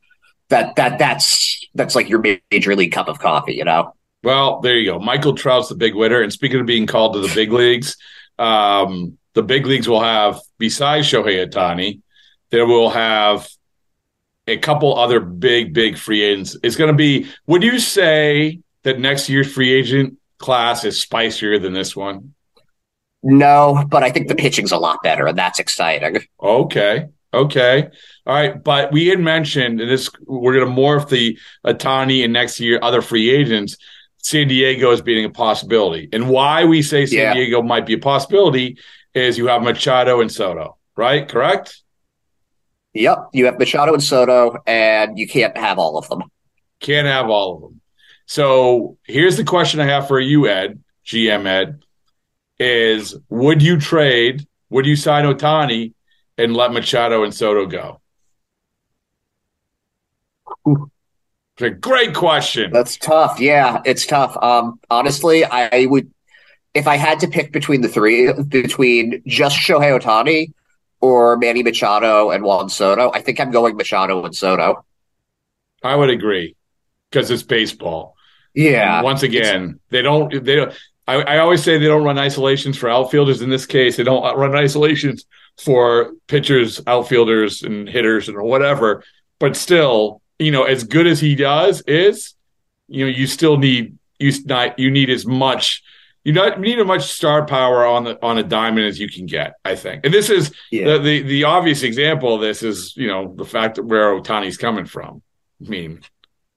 that 0.49 0.75
that 0.75 0.99
that's 0.99 1.64
that's 1.75 1.95
like 1.95 2.09
your 2.09 2.21
major 2.51 2.75
league 2.75 2.91
cup 2.91 3.07
of 3.09 3.21
coffee, 3.21 3.55
you 3.55 3.64
know. 3.64 3.95
Well, 4.23 4.61
there 4.61 4.77
you 4.77 4.91
go. 4.91 4.99
Michael 4.99 5.35
Trout's 5.35 5.69
the 5.69 5.75
big 5.75 5.95
winner. 5.95 6.21
And 6.21 6.33
speaking 6.33 6.61
of 6.61 6.67
being 6.67 6.87
called 6.87 7.15
to 7.15 7.21
the 7.21 7.35
big 7.35 7.53
leagues, 7.53 7.97
um, 8.39 9.19
the 9.35 9.43
big 9.43 9.67
leagues 9.67 9.89
will 9.89 10.03
have, 10.03 10.41
besides 10.59 11.07
Shohei 11.07 11.47
Otani, 11.47 12.01
there 12.51 12.67
will 12.67 12.91
have 12.91 13.49
a 14.47 14.57
couple 14.57 14.99
other 14.99 15.21
big, 15.21 15.73
big 15.73 15.97
free 15.97 16.23
agents. 16.23 16.57
It's 16.63 16.77
going 16.77 16.91
to 16.91 16.97
be, 16.97 17.29
would 17.47 17.63
you 17.63 17.79
say 17.79 18.61
that 18.83 18.99
next 18.99 19.29
year's 19.29 19.53
free 19.53 19.73
agent 19.73 20.19
class 20.39 20.85
is 20.85 21.01
spicier 21.01 21.59
than 21.59 21.73
this 21.73 21.95
one? 21.95 22.35
No, 23.23 23.85
but 23.89 24.03
I 24.03 24.11
think 24.11 24.29
the 24.29 24.35
pitching's 24.35 24.73
a 24.73 24.79
lot 24.79 25.03
better, 25.03 25.27
and 25.27 25.37
that's 25.37 25.59
exciting. 25.59 26.23
Okay. 26.41 27.07
Okay. 27.35 27.89
All 28.27 28.35
right. 28.35 28.63
But 28.63 28.93
we 28.93 29.09
had 29.09 29.21
mentioned 29.21 29.81
and 29.81 29.91
this 29.91 30.09
we're 30.27 30.59
gonna 30.59 30.75
morph 30.75 31.11
the 31.11 31.39
Ohtani 31.67 32.25
and 32.25 32.33
next 32.33 32.59
year 32.59 32.79
other 32.81 33.03
free 33.03 33.31
agents. 33.31 33.77
San 34.29 34.47
Diego 34.47 34.91
is 34.91 35.01
being 35.01 35.25
a 35.25 35.31
possibility. 35.31 36.07
And 36.12 36.29
why 36.29 36.67
we 36.67 36.83
say 36.83 37.07
San 37.07 37.19
Yeah. 37.19 37.35
Diego 37.35 37.62
might 37.62 37.87
be 37.87 37.95
a 37.95 37.99
possibility 37.99 38.79
is 39.14 39.38
you 39.38 39.47
have 39.47 39.62
Machado 39.62 40.21
and 40.21 40.31
Soto, 40.31 40.77
right? 40.97 41.27
Correct? 41.27 41.81
Yep, 42.93 43.19
you 43.33 43.47
have 43.47 43.59
Machado 43.59 43.95
and 43.95 44.03
Soto, 44.03 44.59
and 44.67 45.19
you 45.19 45.27
can't 45.27 45.57
have 45.57 45.79
all 45.79 45.97
of 45.97 46.09
them. 46.11 46.25
Can't 46.81 47.07
have 47.07 47.31
all 47.31 47.55
of 47.55 47.61
them. 47.62 47.81
So 48.27 48.99
here's 49.05 49.38
the 49.38 49.45
question 49.45 49.81
I 49.81 49.87
have 49.87 50.07
for 50.07 50.21
you, 50.21 50.47
Ed, 50.47 50.79
GM 51.07 51.47
Ed, 51.47 51.83
is 52.59 53.17
would 53.31 53.62
you 53.62 53.81
trade, 53.81 54.47
would 54.69 54.85
you 54.85 54.97
sign 54.97 55.25
Otani 55.25 55.95
and 56.37 56.55
let 56.55 56.73
Machado 56.73 57.25
and 57.25 57.35
Soto 57.35 57.64
go? 57.64 58.03
It's 61.59 61.62
a 61.62 61.71
great 61.71 62.14
question. 62.14 62.71
That's 62.73 62.97
tough. 62.97 63.40
Yeah, 63.40 63.83
it's 63.85 64.07
tough. 64.07 64.37
Um, 64.40 64.79
honestly, 64.90 65.44
I 65.44 65.87
would 65.87 66.09
if 66.73 66.87
I 66.87 66.94
had 66.94 67.18
to 67.21 67.27
pick 67.27 67.51
between 67.51 67.81
the 67.81 67.88
three, 67.88 68.33
between 68.33 69.23
just 69.27 69.57
Shohei 69.57 69.99
Otani 69.99 70.53
or 71.01 71.37
Manny 71.37 71.64
Machado 71.64 72.31
and 72.31 72.44
Juan 72.44 72.68
Soto, 72.68 73.11
I 73.12 73.23
think 73.23 73.40
I'm 73.40 73.51
going 73.51 73.77
Machado 73.77 74.25
and 74.25 74.37
Soto. 74.37 74.85
I 75.83 75.97
would 75.97 76.11
agree 76.11 76.55
because 77.11 77.29
it's 77.33 77.42
baseball. 77.42 78.14
Yeah. 78.55 78.99
And 78.99 79.05
once 79.05 79.25
again, 79.25 79.81
they 79.90 80.03
don't. 80.03 80.44
They 80.44 80.55
don't. 80.55 80.73
I, 81.09 81.23
I 81.23 81.38
always 81.38 81.64
say 81.64 81.77
they 81.77 81.87
don't 81.87 82.05
run 82.05 82.18
isolations 82.18 82.77
for 82.77 82.88
outfielders. 82.88 83.42
In 83.42 83.51
this 83.51 83.66
case, 83.66 83.97
they 83.97 84.05
don't 84.05 84.37
run 84.37 84.55
isolations 84.55 85.25
for 85.61 86.12
pitchers, 86.29 86.81
outfielders, 86.87 87.62
and 87.62 87.88
hitters, 87.88 88.29
and 88.29 88.40
whatever. 88.40 89.03
But 89.40 89.57
still, 89.57 90.21
you 90.38 90.51
know, 90.51 90.64
as 90.64 90.85
good 90.85 91.07
as 91.07 91.20
he 91.20 91.35
does 91.35 91.83
is, 91.87 92.35
you 92.88 93.05
know, 93.05 93.11
you 93.11 93.27
still 93.27 93.57
need 93.59 93.96
you 94.18 94.33
not 94.46 94.79
you 94.79 94.90
need 94.90 95.11
as 95.11 95.27
much. 95.27 95.83
You 96.24 96.33
not 96.35 96.61
need 96.61 96.79
as 96.79 96.87
much 96.87 97.05
star 97.05 97.46
power 97.46 97.87
on 97.87 98.05
the 98.05 98.22
on 98.24 98.37
a 98.38 98.42
diamond 98.42 98.87
as 98.87 98.98
you 98.98 99.09
can 99.09 99.27
get. 99.27 99.55
I 99.64 99.74
think, 99.77 100.05
and 100.05 100.12
this 100.12 100.29
is 100.31 100.53
Yeah. 100.70 100.92
the, 100.94 100.98
the 100.98 101.22
the 101.22 101.44
obvious 101.44 101.83
example 101.83 102.35
of 102.35 102.40
this 102.40 102.62
is 102.62 102.96
you 102.96 103.07
know 103.09 103.35
the 103.37 103.44
fact 103.44 103.77
that 103.77 103.85
where 103.85 104.12
Otani's 104.18 104.57
coming 104.59 104.85
from. 104.87 105.22
I 105.64 105.68
mean, 105.68 106.01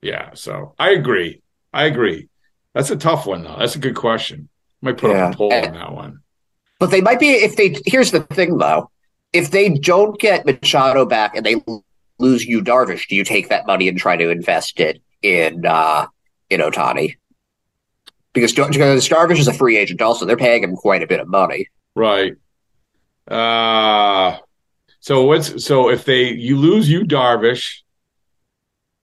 yeah. 0.02 0.32
So 0.34 0.74
I 0.78 0.92
agree. 0.92 1.42
I 1.74 1.86
agree. 1.86 2.28
That's 2.74 2.92
a 2.92 2.98
tough 2.98 3.26
one 3.26 3.44
though. 3.44 3.56
That's 3.60 3.76
a 3.76 3.80
good 3.80 3.96
question. 3.96 4.50
Might 4.82 4.98
put 4.98 5.12
Yeah. 5.12 5.28
up 5.28 5.34
a 5.36 5.38
poll 5.38 5.54
on 5.54 5.74
that 5.74 5.94
one. 5.94 6.20
But 6.80 6.90
they 6.92 7.02
might 7.02 7.20
be 7.20 7.30
if 7.32 7.56
they. 7.56 7.76
Here's 7.86 8.12
the 8.12 8.22
thing, 8.22 8.58
though: 8.58 8.90
if 9.32 9.52
they 9.52 9.70
don't 9.70 10.20
get 10.20 10.46
Machado 10.46 11.06
back 11.06 11.36
and 11.36 11.46
they 11.46 11.56
lose 12.22 12.46
you, 12.46 12.62
Darvish, 12.62 13.08
do 13.08 13.16
you 13.16 13.24
take 13.24 13.50
that 13.50 13.66
money 13.68 13.88
and 13.88 13.98
try 13.98 14.16
to 14.16 14.30
invest 14.30 14.80
it 14.80 15.02
in 15.22 15.66
uh, 15.66 16.06
in 16.50 16.62
Otani? 16.62 17.18
Because, 18.34 18.54
because 18.54 19.10
Darvish 19.10 19.40
is 19.40 19.48
a 19.50 19.54
free 19.54 19.78
agent, 19.78 20.02
also 20.02 20.26
they're 20.26 20.38
paying 20.38 20.64
him 20.64 20.76
quite 20.76 21.04
a 21.04 21.08
bit 21.08 21.20
of 21.20 21.28
money. 21.28 21.68
Right. 21.96 22.36
Uh 23.28 24.38
So 25.00 25.26
what's 25.26 25.64
so 25.66 25.90
if 25.90 26.06
they 26.06 26.32
you 26.32 26.58
lose 26.58 26.90
you 26.90 27.02
Darvish 27.04 27.82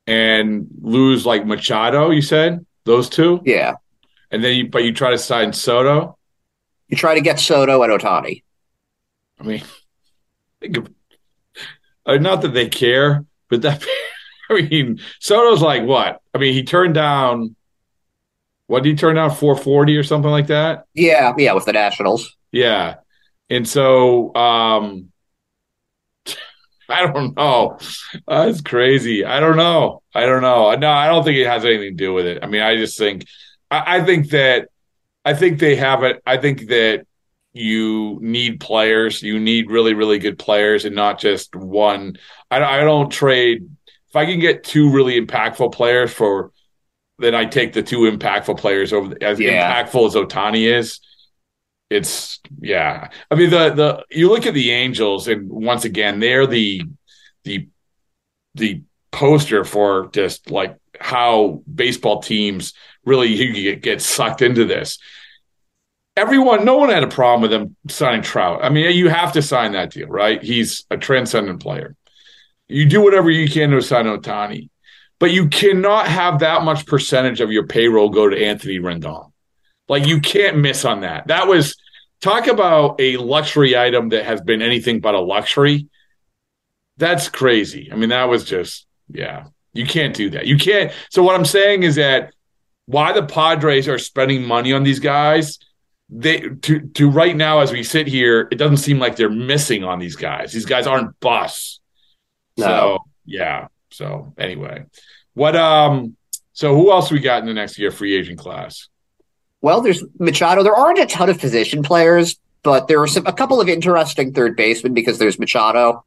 and 0.06 0.66
lose 0.80 1.26
like 1.26 1.44
Machado, 1.46 2.10
you 2.10 2.22
said 2.22 2.64
those 2.84 3.08
two, 3.08 3.40
Yeah. 3.44 3.74
and 4.30 4.42
then 4.42 4.56
you 4.56 4.68
but 4.68 4.84
you 4.84 4.92
try 4.92 5.10
to 5.10 5.18
sign 5.18 5.52
Soto. 5.52 6.16
You 6.88 6.96
try 6.96 7.14
to 7.14 7.20
get 7.20 7.38
Soto 7.38 7.82
and 7.82 7.92
Otani. 7.92 8.42
I 9.38 9.42
mean, 9.44 9.62
think 10.60 10.78
of, 10.78 10.88
Uh, 12.08 12.16
not 12.16 12.42
that 12.42 12.54
they 12.54 12.68
care, 12.68 13.24
but 13.50 13.62
that 13.62 13.84
I 14.50 14.62
mean, 14.62 15.00
Soto's 15.20 15.60
like 15.60 15.84
what? 15.84 16.20
I 16.34 16.38
mean, 16.38 16.54
he 16.54 16.64
turned 16.64 16.94
down. 16.94 17.54
What 18.66 18.82
did 18.82 18.90
he 18.90 18.96
turn 18.96 19.16
down? 19.16 19.30
Four 19.30 19.56
forty 19.56 19.96
or 19.96 20.02
something 20.02 20.30
like 20.30 20.48
that. 20.48 20.86
Yeah, 20.94 21.34
yeah, 21.36 21.52
with 21.52 21.66
the 21.66 21.72
Nationals. 21.72 22.36
Yeah. 22.50 22.96
And 23.50 23.68
so 23.68 24.34
um 24.34 25.12
I 26.88 27.06
don't 27.06 27.36
know. 27.36 27.78
Uh, 28.26 28.46
That's 28.46 28.62
crazy. 28.62 29.24
I 29.24 29.40
don't 29.40 29.56
know. 29.56 30.02
I 30.14 30.24
don't 30.24 30.40
know. 30.42 30.70
Uh, 30.70 30.76
no, 30.76 30.90
I 30.90 31.06
don't 31.06 31.22
think 31.22 31.36
it 31.36 31.46
has 31.46 31.64
anything 31.64 31.96
to 31.96 32.04
do 32.04 32.14
with 32.14 32.24
it. 32.24 32.42
I 32.42 32.46
mean, 32.46 32.62
I 32.62 32.76
just 32.76 32.98
think 32.98 33.26
I, 33.70 33.98
I 33.98 34.04
think 34.04 34.30
that 34.30 34.68
I 35.24 35.34
think 35.34 35.58
they 35.58 35.76
have 35.76 36.02
it. 36.04 36.22
I 36.26 36.38
think 36.38 36.68
that 36.68 37.06
you 37.58 38.18
need 38.20 38.60
players. 38.60 39.22
You 39.22 39.38
need 39.38 39.70
really, 39.70 39.94
really 39.94 40.18
good 40.18 40.38
players 40.38 40.84
and 40.84 40.94
not 40.94 41.18
just 41.18 41.54
one. 41.54 42.16
I, 42.50 42.62
I 42.62 42.80
don't 42.80 43.10
trade 43.10 43.68
if 44.08 44.16
I 44.16 44.24
can 44.24 44.40
get 44.40 44.64
two 44.64 44.90
really 44.90 45.20
impactful 45.20 45.72
players 45.72 46.12
for 46.12 46.52
then 47.18 47.34
I 47.34 47.44
take 47.46 47.72
the 47.72 47.82
two 47.82 48.00
impactful 48.10 48.58
players 48.58 48.92
over 48.92 49.16
as 49.20 49.38
Yeah. 49.40 49.84
impactful 49.84 50.06
as 50.06 50.14
Ohtani 50.14 50.72
is 50.72 51.00
it's 51.90 52.40
yeah. 52.60 53.08
I 53.30 53.34
mean 53.34 53.50
the 53.50 53.70
the 53.70 54.04
you 54.10 54.28
look 54.28 54.46
at 54.46 54.54
the 54.54 54.70
Angels 54.70 55.26
and 55.28 55.48
once 55.48 55.84
again 55.84 56.20
they're 56.20 56.46
the 56.46 56.82
the 57.44 57.68
the 58.54 58.82
poster 59.10 59.64
for 59.64 60.08
just 60.12 60.50
like 60.50 60.76
how 61.00 61.62
baseball 61.72 62.20
teams 62.20 62.74
really 63.04 63.28
you 63.28 63.52
get, 63.52 63.82
get 63.82 64.02
sucked 64.02 64.42
into 64.42 64.64
this. 64.64 64.98
Everyone, 66.18 66.64
no 66.64 66.76
one 66.76 66.90
had 66.90 67.04
a 67.04 67.08
problem 67.08 67.42
with 67.42 67.52
them 67.52 67.76
signing 67.88 68.22
Trout. 68.22 68.60
I 68.64 68.70
mean, 68.70 68.90
you 68.96 69.08
have 69.08 69.32
to 69.34 69.42
sign 69.42 69.72
that 69.72 69.92
deal, 69.92 70.08
right? 70.08 70.42
He's 70.42 70.84
a 70.90 70.96
transcendent 70.96 71.60
player. 71.60 71.94
You 72.66 72.86
do 72.86 73.00
whatever 73.00 73.30
you 73.30 73.48
can 73.48 73.70
to 73.70 73.80
sign 73.80 74.06
Ohtani, 74.06 74.68
but 75.20 75.30
you 75.30 75.48
cannot 75.48 76.08
have 76.08 76.40
that 76.40 76.64
much 76.64 76.86
percentage 76.86 77.40
of 77.40 77.52
your 77.52 77.68
payroll 77.68 78.10
go 78.10 78.28
to 78.28 78.44
Anthony 78.44 78.80
Rendon. 78.80 79.30
Like 79.88 80.06
you 80.06 80.20
can't 80.20 80.58
miss 80.58 80.84
on 80.84 81.02
that. 81.02 81.28
That 81.28 81.46
was 81.46 81.76
talk 82.20 82.48
about 82.48 83.00
a 83.00 83.16
luxury 83.16 83.76
item 83.76 84.08
that 84.08 84.24
has 84.24 84.40
been 84.40 84.60
anything 84.60 85.00
but 85.00 85.14
a 85.14 85.20
luxury. 85.20 85.88
That's 86.96 87.28
crazy. 87.28 87.90
I 87.92 87.96
mean, 87.96 88.08
that 88.08 88.28
was 88.28 88.44
just 88.44 88.86
yeah. 89.08 89.46
You 89.72 89.86
can't 89.86 90.16
do 90.16 90.30
that. 90.30 90.46
You 90.46 90.58
can't. 90.58 90.92
So 91.10 91.22
what 91.22 91.36
I'm 91.36 91.44
saying 91.44 91.84
is 91.84 91.94
that 91.94 92.34
why 92.86 93.12
the 93.12 93.24
Padres 93.24 93.86
are 93.86 93.98
spending 93.98 94.44
money 94.44 94.72
on 94.72 94.82
these 94.82 94.98
guys, 94.98 95.58
they 96.10 96.40
to 96.40 96.80
to 96.80 97.10
right 97.10 97.36
now 97.36 97.60
as 97.60 97.72
we 97.72 97.82
sit 97.82 98.06
here, 98.06 98.48
it 98.50 98.56
doesn't 98.56 98.78
seem 98.78 98.98
like 98.98 99.16
they're 99.16 99.28
missing 99.28 99.84
on 99.84 99.98
these 99.98 100.16
guys. 100.16 100.52
These 100.52 100.66
guys 100.66 100.86
aren't 100.86 101.18
busts. 101.20 101.80
No. 102.56 102.64
So 102.64 102.98
yeah. 103.24 103.68
So 103.90 104.32
anyway, 104.38 104.84
what 105.34 105.56
um. 105.56 106.16
So 106.52 106.74
who 106.74 106.90
else 106.90 107.12
we 107.12 107.20
got 107.20 107.40
in 107.40 107.46
the 107.46 107.54
next 107.54 107.78
year 107.78 107.92
free 107.92 108.16
agent 108.16 108.38
class? 108.38 108.88
Well, 109.60 109.80
there's 109.80 110.02
Machado. 110.18 110.62
There 110.62 110.74
aren't 110.74 110.98
a 110.98 111.06
ton 111.06 111.30
of 111.30 111.38
position 111.38 111.84
players, 111.84 112.36
but 112.62 112.88
there 112.88 113.00
are 113.00 113.06
some 113.06 113.26
a 113.26 113.32
couple 113.32 113.60
of 113.60 113.68
interesting 113.68 114.32
third 114.32 114.56
basemen 114.56 114.94
because 114.94 115.18
there's 115.18 115.38
Machado 115.38 116.04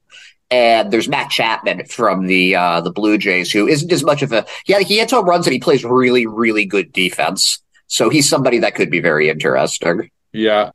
and 0.50 0.92
there's 0.92 1.08
Matt 1.08 1.30
Chapman 1.30 1.86
from 1.86 2.28
the 2.28 2.56
uh, 2.56 2.82
the 2.82 2.92
Blue 2.92 3.18
Jays, 3.18 3.52
who 3.52 3.68
isn't 3.68 3.92
as 3.92 4.04
much 4.04 4.22
of 4.22 4.34
a 4.34 4.46
yeah 4.66 4.80
he 4.80 5.00
hits 5.00 5.12
home 5.12 5.26
runs 5.26 5.48
and 5.48 5.54
he 5.54 5.60
plays 5.60 5.84
really 5.84 6.28
really 6.28 6.66
good 6.66 6.92
defense. 6.92 7.62
So 7.92 8.10
he's 8.10 8.30
somebody 8.30 8.60
that 8.60 8.74
could 8.74 8.90
be 8.90 9.02
very 9.02 9.28
interesting. 9.30 10.10
Yeah, 10.32 10.72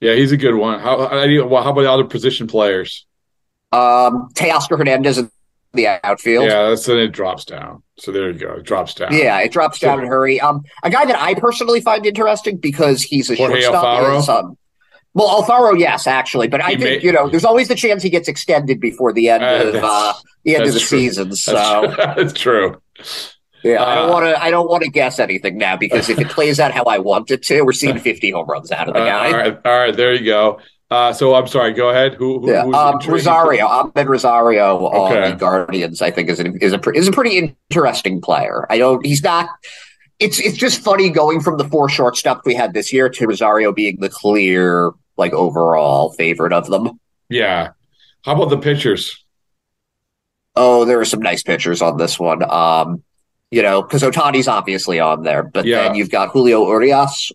yeah, 0.00 0.14
he's 0.14 0.30
a 0.30 0.36
good 0.36 0.54
one. 0.54 0.78
How 0.78 1.08
how, 1.08 1.46
well, 1.48 1.62
how 1.64 1.72
about 1.72 1.82
the 1.82 1.90
other 1.90 2.04
position 2.04 2.46
players? 2.46 3.04
Um, 3.72 4.28
Teoscar 4.34 4.78
Hernandez 4.78 5.18
in 5.18 5.28
the 5.72 5.88
outfield. 6.04 6.44
Yeah, 6.46 6.68
that's 6.68 6.86
then 6.86 6.98
it 6.98 7.08
drops 7.08 7.44
down. 7.44 7.82
So 7.98 8.12
there 8.12 8.30
you 8.30 8.38
go, 8.38 8.52
it 8.54 8.62
drops 8.62 8.94
down. 8.94 9.12
Yeah, 9.12 9.40
it 9.40 9.50
drops 9.50 9.80
down 9.80 9.98
in 9.98 10.04
a 10.04 10.08
hurry. 10.08 10.40
Um, 10.40 10.62
a 10.84 10.90
guy 10.90 11.04
that 11.04 11.18
I 11.20 11.34
personally 11.34 11.80
find 11.80 12.06
interesting 12.06 12.58
because 12.58 13.02
he's 13.02 13.28
a 13.28 13.34
Jorge 13.34 13.62
shortstop. 13.62 14.54
Well, 15.14 15.42
Alfaro, 15.42 15.76
yes, 15.78 16.06
actually, 16.06 16.46
but 16.46 16.62
I 16.62 16.70
He 16.70 16.76
think 16.76 17.02
may- 17.02 17.06
you 17.06 17.12
know 17.12 17.28
there's 17.28 17.44
always 17.44 17.66
the 17.66 17.74
chance 17.74 18.04
he 18.04 18.08
gets 18.08 18.28
extended 18.28 18.80
before 18.80 19.12
the 19.12 19.30
end 19.30 19.42
Uh, 19.42 19.78
of 19.78 19.82
uh, 19.82 20.12
the 20.44 20.54
end 20.54 20.64
of 20.68 20.74
the 20.74 20.78
true. 20.80 20.98
season. 21.00 21.34
So 21.34 21.52
that's 21.96 22.32
true. 22.34 22.80
Yeah, 23.64 23.84
I 23.84 23.94
don't 23.94 24.08
Uh, 24.08 24.12
want 24.12 24.24
to. 24.26 24.42
I 24.42 24.50
don't 24.50 24.68
want 24.68 24.82
to 24.84 24.90
guess 24.90 25.18
anything 25.18 25.56
now 25.58 25.76
because 25.76 26.08
if 26.08 26.18
it 26.18 26.28
plays 26.36 26.58
out 26.60 26.72
how 26.72 26.84
I 26.84 26.98
want 26.98 27.30
it 27.30 27.42
to, 27.44 27.62
we're 27.62 27.72
seeing 27.72 27.98
50 27.98 28.30
home 28.32 28.46
runs 28.46 28.72
out 28.72 28.88
of 28.88 28.94
the 28.94 29.00
Uh, 29.00 29.04
guy. 29.04 29.26
all 29.26 29.32
right, 29.38 29.58
all 29.64 29.78
right, 29.78 29.96
there 29.96 30.12
you 30.14 30.24
go. 30.24 30.58
Uh, 30.90 31.12
so 31.12 31.34
I'm 31.34 31.46
sorry. 31.46 31.72
Go 31.72 31.88
ahead. 31.88 32.14
Who? 32.14 32.40
who 32.40 32.50
Yeah, 32.50 32.64
um. 32.64 32.98
Rosario, 33.06 33.66
Amed 33.66 34.06
Rosario 34.08 34.78
on 34.86 35.12
Okay. 35.12 35.30
the 35.30 35.36
Guardians, 35.36 36.02
I 36.02 36.10
think 36.10 36.28
is 36.28 36.38
an, 36.40 36.58
is 36.60 36.72
a 36.74 36.80
is 36.90 37.08
a 37.08 37.12
pretty 37.12 37.38
interesting 37.70 38.20
player. 38.20 38.66
I 38.68 38.76
don't, 38.78 39.04
he's 39.06 39.22
not. 39.22 39.48
It's 40.18 40.38
it's 40.38 40.56
just 40.56 40.82
funny 40.82 41.08
going 41.08 41.40
from 41.40 41.56
the 41.56 41.64
four 41.64 41.88
shortstops 41.88 42.42
we 42.44 42.54
had 42.54 42.74
this 42.74 42.92
year 42.92 43.08
to 43.08 43.26
Rosario 43.26 43.72
being 43.72 43.98
the 44.00 44.10
clear 44.10 44.90
like 45.16 45.32
overall 45.32 46.12
favorite 46.12 46.52
of 46.52 46.66
them. 46.68 47.00
Yeah. 47.30 47.70
How 48.24 48.34
about 48.34 48.50
the 48.50 48.58
pitchers? 48.58 49.24
Oh, 50.54 50.84
there 50.84 51.00
are 51.00 51.04
some 51.04 51.20
nice 51.20 51.42
pitchers 51.42 51.80
on 51.80 51.96
this 51.96 52.18
one. 52.20 52.42
Um, 52.48 53.02
you 53.52 53.62
know, 53.62 53.82
because 53.82 54.02
Ohtani's 54.02 54.48
obviously 54.48 54.98
on 54.98 55.22
there, 55.22 55.42
but 55.44 55.64
Yeah. 55.66 55.82
then 55.84 55.94
you've 55.94 56.10
got 56.10 56.30
Julio 56.30 56.66
Urias 56.66 57.30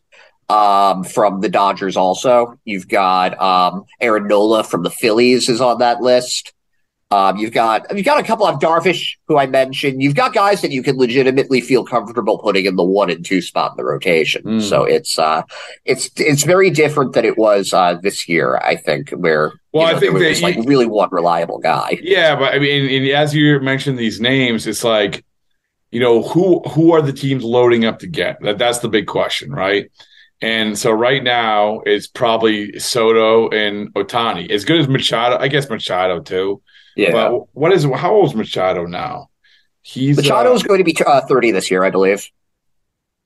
um, 0.50 1.04
from 1.04 1.42
the 1.42 1.50
Dodgers. 1.50 1.96
Also, 1.96 2.58
you've 2.66 2.88
got 2.88 3.40
um, 3.42 3.86
Aaron 4.02 4.28
Nola 4.28 4.64
from 4.64 4.84
the 4.84 4.90
Phillies 4.90 5.48
is 5.48 5.62
on 5.62 5.80
that 5.80 6.02
list. 6.02 6.54
Um, 7.10 7.38
you've 7.38 7.54
got 7.54 7.86
you've 7.96 8.06
got 8.06 8.20
a 8.20 8.24
couple 8.24 8.46
of 8.46 8.60
Darvish 8.60 9.12
who 9.30 9.38
I 9.38 9.46
mentioned. 9.48 10.02
You've 10.02 10.16
got 10.16 10.34
guys 10.34 10.62
that 10.62 10.72
you 10.72 10.84
can 10.84 10.98
legitimately 10.98 11.62
feel 11.62 11.86
comfortable 11.86 12.38
putting 12.38 12.66
in 12.66 12.76
the 12.76 12.84
one 12.84 13.10
and 13.10 13.24
two 13.26 13.42
spot 13.42 13.72
in 13.72 13.78
the 13.78 13.86
rotation. 13.86 14.44
Mm. 14.44 14.62
So 14.62 14.84
it's 14.84 15.18
uh, 15.18 15.44
it's 15.86 16.10
it's 16.18 16.44
very 16.44 16.70
different 16.70 17.14
than 17.14 17.24
it 17.24 17.38
was 17.38 17.72
uh, 17.72 17.94
this 18.04 18.28
year. 18.28 18.58
I 18.58 18.76
think 18.76 19.12
where 19.12 19.54
Well, 19.72 19.90
you 19.90 19.96
I 19.96 20.00
think 20.02 20.12
there 20.14 20.24
that 20.24 20.30
was 20.30 20.42
you- 20.42 20.48
like 20.48 20.58
really 20.68 20.86
one 20.86 21.08
reliable 21.14 21.60
guy. 21.60 21.98
Yeah, 22.02 22.36
but 22.36 22.54
I 22.54 22.60
mean, 22.60 22.90
and 22.90 23.08
as 23.16 23.34
you 23.34 23.58
mentioned 23.62 23.98
these 23.98 24.20
names, 24.20 24.68
it's 24.68 24.84
like, 24.84 25.24
you 25.92 26.00
know, 26.00 26.22
who 26.22 26.62
who 26.70 26.92
are 26.92 27.02
the 27.02 27.14
teams 27.14 27.44
loading 27.44 27.86
up 27.86 28.00
to 28.00 28.08
get? 28.08 28.42
That 28.42 28.58
that's 28.58 28.80
the 28.80 28.90
big 28.90 29.08
question, 29.08 29.52
right? 29.52 29.92
And 30.42 30.78
so 30.78 30.92
right 30.92 31.24
now 31.24 31.82
it's 31.86 32.08
probably 32.08 32.78
Soto 32.80 33.50
and 33.50 33.94
Ohtani. 33.94 34.52
As 34.52 34.66
good 34.66 34.80
as 34.80 34.88
Machado, 34.88 35.38
I 35.40 35.48
guess 35.48 35.70
Machado 35.70 36.20
too. 36.20 36.62
Yeah. 36.96 37.12
But 37.12 37.56
what 37.56 37.72
is 37.72 37.84
how 37.84 38.14
old 38.14 38.30
is 38.30 38.36
Machado 38.36 38.86
now? 38.86 39.30
He's 39.82 40.18
Machado 40.18 40.52
uh, 40.52 40.56
is 40.56 40.64
going 40.64 40.80
to 40.80 40.84
be 40.84 40.96
uh, 41.06 41.22
30 41.22 41.52
this 41.52 41.72
year, 41.72 41.84
I 41.84 41.90
believe. 41.90 42.30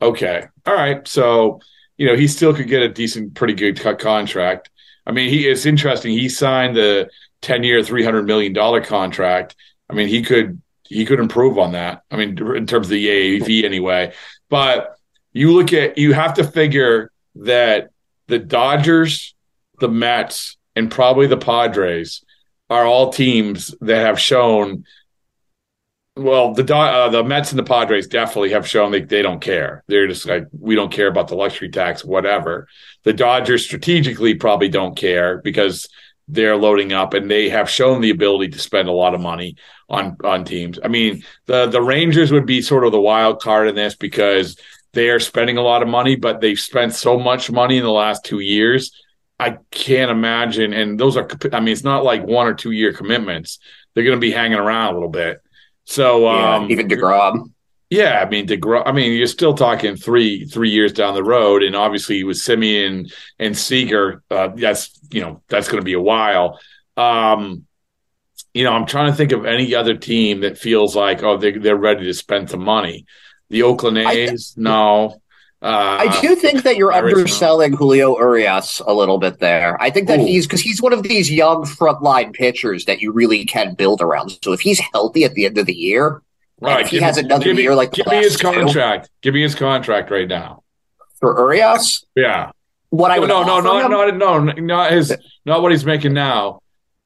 Okay. 0.01 0.45
All 0.65 0.75
right. 0.75 1.07
So, 1.07 1.59
you 1.97 2.05
know, 2.05 2.15
he 2.15 2.27
still 2.27 2.53
could 2.53 2.67
get 2.67 2.81
a 2.81 2.89
decent, 2.89 3.33
pretty 3.33 3.53
good 3.53 3.79
co- 3.79 3.95
contract. 3.95 4.69
I 5.05 5.11
mean, 5.11 5.29
he 5.29 5.47
it's 5.47 5.65
interesting. 5.65 6.11
He 6.11 6.29
signed 6.29 6.75
the 6.75 7.09
10 7.41 7.63
year, 7.63 7.79
$300 7.79 8.25
million 8.25 8.83
contract. 8.83 9.55
I 9.89 9.93
mean, 9.93 10.07
he 10.07 10.21
could, 10.21 10.61
he 10.91 11.05
could 11.05 11.19
improve 11.19 11.57
on 11.57 11.71
that. 11.71 12.03
I 12.11 12.17
mean, 12.17 12.37
in 12.55 12.67
terms 12.67 12.87
of 12.87 12.91
the 12.91 13.07
AAV 13.39 13.63
anyway. 13.63 14.13
But 14.49 14.95
you 15.31 15.53
look 15.53 15.73
at, 15.73 15.97
you 15.97 16.13
have 16.13 16.33
to 16.35 16.43
figure 16.43 17.11
that 17.35 17.91
the 18.27 18.39
Dodgers, 18.39 19.33
the 19.79 19.87
Mets, 19.87 20.57
and 20.75 20.91
probably 20.91 21.27
the 21.27 21.37
Padres 21.37 22.23
are 22.69 22.85
all 22.85 23.11
teams 23.11 23.73
that 23.81 24.05
have 24.05 24.19
shown 24.19 24.85
well, 26.17 26.53
the 26.53 26.75
uh, 26.75 27.07
the 27.09 27.23
Mets 27.23 27.51
and 27.51 27.59
the 27.59 27.63
Padres 27.63 28.07
definitely 28.07 28.51
have 28.51 28.67
shown 28.67 28.91
they, 28.91 29.01
they 29.01 29.21
don't 29.21 29.39
care. 29.39 29.83
They're 29.87 30.07
just 30.07 30.27
like 30.27 30.45
we 30.51 30.75
don't 30.75 30.91
care 30.91 31.07
about 31.07 31.29
the 31.29 31.35
luxury 31.35 31.69
tax, 31.69 32.03
whatever. 32.03 32.67
The 33.03 33.13
Dodgers 33.13 33.63
strategically 33.63 34.35
probably 34.35 34.67
don't 34.67 34.95
care 34.95 35.37
because 35.37 35.87
they're 36.31 36.55
loading 36.55 36.93
up 36.93 37.13
and 37.13 37.29
they 37.29 37.49
have 37.49 37.69
shown 37.69 38.01
the 38.01 38.09
ability 38.09 38.49
to 38.49 38.59
spend 38.59 38.87
a 38.87 38.93
lot 38.93 39.13
of 39.13 39.21
money 39.21 39.55
on 39.89 40.15
on 40.23 40.45
teams. 40.45 40.79
I 40.83 40.87
mean, 40.87 41.23
the 41.45 41.67
the 41.67 41.81
Rangers 41.81 42.31
would 42.31 42.45
be 42.45 42.61
sort 42.61 42.85
of 42.85 42.91
the 42.91 43.01
wild 43.01 43.41
card 43.41 43.67
in 43.67 43.75
this 43.75 43.95
because 43.95 44.57
they 44.93 45.09
are 45.09 45.19
spending 45.19 45.57
a 45.57 45.61
lot 45.61 45.81
of 45.81 45.87
money, 45.87 46.15
but 46.15 46.41
they've 46.41 46.59
spent 46.59 46.93
so 46.93 47.19
much 47.19 47.51
money 47.51 47.77
in 47.77 47.83
the 47.83 47.91
last 47.91 48.25
two 48.25 48.39
years. 48.39 48.91
I 49.39 49.57
can't 49.71 50.11
imagine. 50.11 50.73
And 50.73 50.99
those 50.99 51.17
are, 51.17 51.27
I 51.51 51.59
mean, 51.59 51.69
it's 51.69 51.83
not 51.83 52.03
like 52.03 52.25
one 52.25 52.47
or 52.47 52.53
two 52.53 52.71
year 52.71 52.93
commitments. 52.93 53.59
They're 53.93 54.03
going 54.03 54.17
to 54.17 54.21
be 54.21 54.31
hanging 54.31 54.57
around 54.57 54.91
a 54.91 54.93
little 54.93 55.09
bit. 55.09 55.41
So 55.85 56.25
Yeah, 56.25 56.55
um, 56.55 56.71
even 56.71 56.87
DeGrom. 56.87 57.51
Yeah, 57.91 58.23
I 58.25 58.29
mean 58.29 58.47
DeGrom. 58.47 58.83
I 58.85 58.93
mean, 58.93 59.11
you're 59.11 59.27
still 59.27 59.53
talking 59.53 59.97
three 59.97 60.45
three 60.45 60.69
years 60.69 60.93
down 60.93 61.13
the 61.13 61.25
road, 61.25 61.61
and 61.61 61.75
obviously 61.75 62.23
with 62.23 62.37
Semien 62.37 63.13
and 63.37 63.55
Seager, 63.55 64.23
uh, 64.31 64.47
that's 64.55 64.97
you 65.11 65.19
know 65.19 65.43
that's 65.49 65.67
going 65.67 65.81
to 65.81 65.85
be 65.85 65.91
a 65.91 66.01
while. 66.01 66.57
Um, 66.95 67.65
you 68.53 68.63
know, 68.63 68.71
I'm 68.71 68.85
trying 68.85 69.11
to 69.11 69.17
think 69.17 69.33
of 69.33 69.45
any 69.45 69.75
other 69.75 69.95
team 69.95 70.39
that 70.41 70.57
feels 70.57 70.95
like, 70.95 71.21
oh, 71.21 71.37
they, 71.37 71.51
they're 71.51 71.75
ready 71.75 72.05
to 72.05 72.13
spend 72.13 72.47
the 72.47 72.57
money. 72.57 73.05
The 73.49 73.63
Oakland 73.63 73.97
A's, 73.97 74.55
no. 74.55 75.21
Uh, 75.61 75.97
I 75.99 76.21
do 76.21 76.35
think 76.35 76.63
that 76.63 76.77
you're 76.77 76.93
underselling 76.93 77.73
Julio 77.73 78.17
Urias 78.17 78.81
a 78.87 78.93
little 78.93 79.17
bit 79.17 79.39
there. 79.39 79.79
I 79.81 79.89
think 79.89 80.07
that 80.07 80.19
Ooh. 80.19 80.25
he's 80.25 80.47
because 80.47 80.61
he's 80.61 80.81
one 80.81 80.93
of 80.93 81.03
these 81.03 81.29
young 81.29 81.65
frontline 81.65 82.33
pitchers 82.33 82.85
that 82.85 83.01
you 83.01 83.11
really 83.11 83.43
can 83.43 83.75
build 83.75 84.01
around. 84.01 84.31
So 84.43 84.53
if 84.53 84.61
he's 84.61 84.79
healthy 84.93 85.25
at 85.25 85.33
the 85.33 85.45
end 85.45 85.57
of 85.57 85.65
the 85.65 85.75
year, 85.75 86.21
Right. 86.61 86.81
if 86.81 86.87
he 86.91 86.97
give 86.97 87.03
has 87.03 87.17
another 87.17 87.43
give 87.43 87.55
me, 87.55 87.63
year 87.63 87.75
like 87.75 87.91
give 87.91 88.05
me 88.07 88.17
his 88.17 88.41
last 88.43 88.53
two- 88.53 88.59
contract. 88.61 89.09
Give 89.21 89.33
me 89.33 89.41
his 89.41 89.55
contract 89.55 90.11
right 90.11 90.27
now. 90.27 90.63
for 91.19 91.37
Urias, 91.37 92.03
Yeah. 92.15 92.51
what 92.89 93.11
I 93.11 93.15
no, 93.15 93.21
would 93.21 93.27
no, 93.29 93.43
no, 93.43 93.77
him- 93.79 93.91
not, 93.91 94.15
no, 94.17 94.39
not 94.65 94.91
his, 94.91 95.15
not 95.45 95.61
what 95.61 95.71
he's 95.71 95.85
making 95.85 96.13
now. 96.13 96.61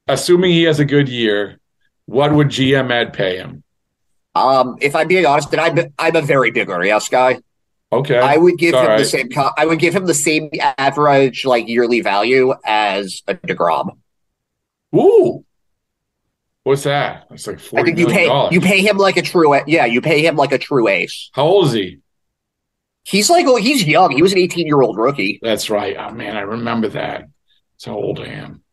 Assuming 0.08 0.52
he 0.52 0.64
has 0.64 0.80
a 0.80 0.86
good 0.86 1.10
year, 1.10 1.60
what 2.06 2.32
would 2.34 2.48
GM 2.50 2.92
Ed 2.92 3.12
pay 3.14 3.38
him? 3.38 3.64
Um, 4.36 4.78
if 4.82 4.96
I'm 4.96 5.08
being 5.08 5.26
honest, 5.26 5.52
and 5.54 5.60
I'm 5.62 5.94
I'm 5.98 6.16
a 6.16 6.22
very 6.22 6.52
big 6.52 6.68
Urias 6.68 7.10
guy. 7.10 7.40
Okay, 7.92 8.18
I 8.20 8.36
would 8.38 8.58
give 8.58 8.74
It's 8.74 8.84
him 8.84 8.92
all 8.92 8.98
the 8.98 9.06
same. 9.06 9.30
I 9.58 9.66
would 9.66 9.80
give 9.80 9.96
him 9.96 10.06
the 10.06 10.14
same 10.14 10.50
average 10.78 11.46
like 11.46 11.68
yearly 11.70 12.02
value 12.02 12.54
as 12.66 13.22
a 13.28 13.36
Degrom. 13.36 13.98
Ooh, 14.96 15.44
what's 16.66 16.84
that? 16.84 17.28
It's 17.32 17.48
like 17.48 17.60
I 17.76 17.84
think 17.84 17.98
you 17.98 18.08
million 18.08 18.10
pay 18.10 18.26
dollars. 18.26 18.54
you 18.54 18.60
pay 18.60 18.82
him 18.82 18.98
like 18.98 19.16
a 19.16 19.22
true. 19.22 19.56
Yeah, 19.66 19.86
you 19.86 20.02
pay 20.02 20.26
him 20.26 20.36
like 20.36 20.52
a 20.52 20.58
true 20.58 20.88
ace. 20.90 21.30
How 21.34 21.44
old 21.44 21.68
is 21.68 21.74
he? 21.74 22.00
He's 23.04 23.30
like 23.30 23.46
oh, 23.48 23.56
he's 23.56 23.88
young. 23.88 24.12
He 24.12 24.22
was 24.22 24.34
an 24.34 24.40
18 24.40 24.66
year 24.68 24.82
old 24.82 24.98
rookie. 24.98 25.40
That's 25.42 25.70
right. 25.70 25.96
Oh 25.98 26.12
man, 26.12 26.36
I 26.36 26.42
remember 26.42 26.90
that. 26.90 27.22
That's 27.74 27.86
how 27.86 27.94
old 27.94 28.20
I 28.20 28.26
am. 28.26 28.64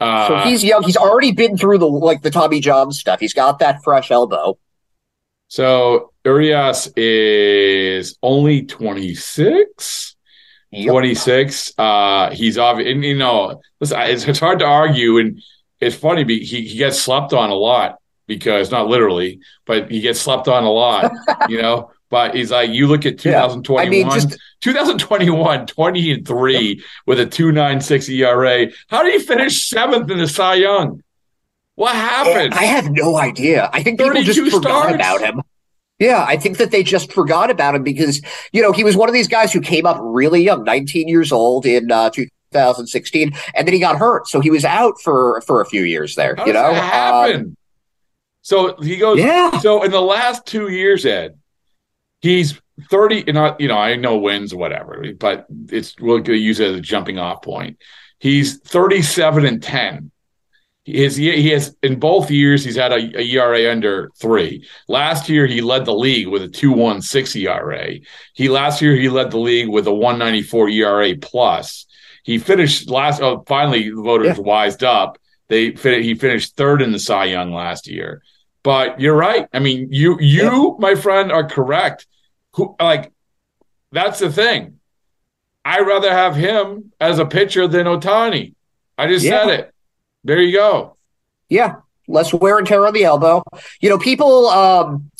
Uh, 0.00 0.28
So 0.28 0.48
he's 0.48 0.64
young. 0.64 0.82
He's 0.82 0.96
already 0.96 1.30
been 1.32 1.56
through 1.56 1.78
the 1.78 1.86
like 1.86 2.22
the 2.22 2.30
Tommy 2.30 2.60
John 2.60 2.90
stuff. 2.90 3.20
He's 3.20 3.34
got 3.34 3.60
that 3.60 3.84
fresh 3.84 4.10
elbow. 4.10 4.58
So 5.48 6.12
Urias 6.24 6.88
is 6.96 8.18
only 8.22 8.64
26. 8.64 10.16
26. 10.84 11.72
Uh, 11.78 12.30
he's 12.30 12.58
obvious. 12.58 12.90
And, 12.90 13.04
you 13.04 13.16
know, 13.16 13.60
listen, 13.80 13.98
it's, 14.00 14.26
it's 14.26 14.40
hard 14.40 14.58
to 14.58 14.64
argue. 14.64 15.18
And 15.18 15.40
it's 15.80 15.96
funny, 15.96 16.24
he, 16.24 16.62
he 16.66 16.76
gets 16.78 17.00
slept 17.00 17.32
on 17.32 17.50
a 17.50 17.54
lot 17.54 17.98
because, 18.26 18.70
not 18.70 18.88
literally, 18.88 19.40
but 19.66 19.90
he 19.90 20.00
gets 20.00 20.20
slept 20.20 20.48
on 20.48 20.64
a 20.64 20.70
lot, 20.70 21.12
you 21.48 21.60
know? 21.60 21.90
But 22.08 22.34
he's 22.36 22.52
like, 22.52 22.70
you 22.70 22.86
look 22.86 23.04
at 23.04 23.24
Yeah. 23.24 23.42
2021, 23.48 23.86
I 23.86 23.88
mean, 23.90 24.10
just- 24.10 24.38
2021, 24.62 25.66
20 25.66 26.12
and 26.12 26.26
3 26.26 26.84
with 27.06 27.20
a 27.20 27.26
296 27.26 28.08
ERA. 28.08 28.66
How 28.88 29.02
did 29.02 29.20
he 29.20 29.26
finish 29.26 29.68
seventh 29.68 30.10
in 30.10 30.18
the 30.18 30.28
Cy 30.28 30.54
Young? 30.54 31.02
What 31.74 31.94
happened? 31.94 32.54
I 32.54 32.64
have 32.64 32.90
no 32.90 33.16
idea. 33.16 33.68
I 33.72 33.82
think 33.82 34.00
people 34.00 34.22
just 34.22 34.40
forgot 34.40 34.62
starts? 34.62 34.94
about 34.94 35.20
him. 35.20 35.42
Yeah, 35.98 36.24
I 36.26 36.36
think 36.36 36.58
that 36.58 36.70
they 36.70 36.82
just 36.82 37.12
forgot 37.12 37.50
about 37.50 37.74
him 37.74 37.82
because 37.82 38.22
you 38.52 38.62
know 38.62 38.72
he 38.72 38.84
was 38.84 38.96
one 38.96 39.08
of 39.08 39.12
these 39.14 39.28
guys 39.28 39.52
who 39.52 39.60
came 39.60 39.84
up 39.84 39.98
really 40.00 40.42
young, 40.42 40.64
19 40.64 41.08
years 41.08 41.32
old 41.32 41.66
in 41.66 41.90
uh, 41.90 42.10
2016, 42.56 43.32
and 43.54 43.66
then 43.66 43.74
he 43.74 43.80
got 43.80 43.96
hurt, 43.96 44.28
so 44.28 44.40
he 44.40 44.50
was 44.50 44.64
out 44.64 45.00
for 45.00 45.40
for 45.42 45.60
a 45.60 45.66
few 45.66 45.82
years 45.82 46.14
there. 46.14 46.34
How 46.36 46.46
you 46.46 46.52
know, 46.52 46.72
that 46.72 47.34
Um, 47.34 47.56
so 48.42 48.76
he 48.80 48.96
goes. 48.96 49.18
Yeah. 49.18 49.58
So 49.58 49.82
in 49.82 49.90
the 49.90 50.00
last 50.00 50.46
two 50.46 50.68
years, 50.68 51.04
Ed, 51.04 51.38
he's 52.20 52.60
thirty. 52.90 53.24
You 53.26 53.32
know, 53.32 53.56
you 53.58 53.68
know, 53.68 53.76
I 53.76 53.96
know 53.96 54.18
wins, 54.18 54.54
whatever, 54.54 55.04
but 55.18 55.46
it's 55.68 55.94
to 55.94 56.34
use 56.34 56.60
it 56.60 56.70
as 56.70 56.76
a 56.76 56.80
jumping 56.80 57.18
off 57.18 57.42
point. 57.42 57.78
He's 58.18 58.58
thirty-seven 58.60 59.44
and 59.44 59.62
ten. 59.62 60.10
He 60.86 61.02
has, 61.02 61.16
he 61.16 61.50
has 61.50 61.76
in 61.82 61.98
both 61.98 62.30
years 62.30 62.64
he's 62.64 62.76
had 62.76 62.92
a, 62.92 63.18
a 63.18 63.24
ERA 63.24 63.72
under 63.72 64.12
three. 64.20 64.64
Last 64.86 65.28
year 65.28 65.44
he 65.44 65.60
led 65.60 65.84
the 65.84 65.92
league 65.92 66.28
with 66.28 66.42
a 66.42 66.48
two 66.48 66.70
one 66.70 67.02
six 67.02 67.34
ERA. 67.34 67.94
He 68.34 68.48
last 68.48 68.80
year 68.80 68.94
he 68.94 69.08
led 69.08 69.32
the 69.32 69.38
league 69.38 69.68
with 69.68 69.88
a 69.88 69.92
one 69.92 70.20
ninety 70.20 70.42
four 70.42 70.68
ERA 70.68 71.16
plus. 71.16 71.85
He 72.26 72.38
finished 72.38 72.90
last. 72.90 73.22
Oh, 73.22 73.44
finally 73.46 73.88
the 73.88 74.02
voters 74.02 74.36
wised 74.36 74.82
up. 74.82 75.16
They 75.46 75.70
he 75.70 76.16
finished 76.16 76.56
third 76.56 76.82
in 76.82 76.90
the 76.90 76.98
Cy 76.98 77.26
Young 77.26 77.52
last 77.52 77.86
year. 77.86 78.20
But 78.64 79.00
you're 79.00 79.14
right. 79.14 79.46
I 79.54 79.60
mean, 79.60 79.92
you 79.92 80.18
you 80.20 80.76
my 80.80 80.96
friend 80.96 81.30
are 81.30 81.48
correct. 81.48 82.04
Who 82.54 82.74
like 82.80 83.12
that's 83.92 84.18
the 84.18 84.32
thing. 84.32 84.80
I'd 85.64 85.86
rather 85.86 86.10
have 86.10 86.34
him 86.34 86.90
as 87.00 87.20
a 87.20 87.26
pitcher 87.26 87.68
than 87.68 87.86
Ohtani. 87.86 88.54
I 88.98 89.06
just 89.06 89.24
Yeah. 89.24 89.44
said 89.46 89.60
it. 89.60 89.74
There 90.24 90.40
you 90.40 90.52
go. 90.52 90.96
Yeah, 91.48 91.76
less 92.08 92.34
wear 92.34 92.58
and 92.58 92.66
tear 92.66 92.84
on 92.88 92.92
the 92.92 93.04
elbow. 93.04 93.44
You 93.80 93.88
know, 93.90 93.98
people 93.98 94.48
um 94.48 95.12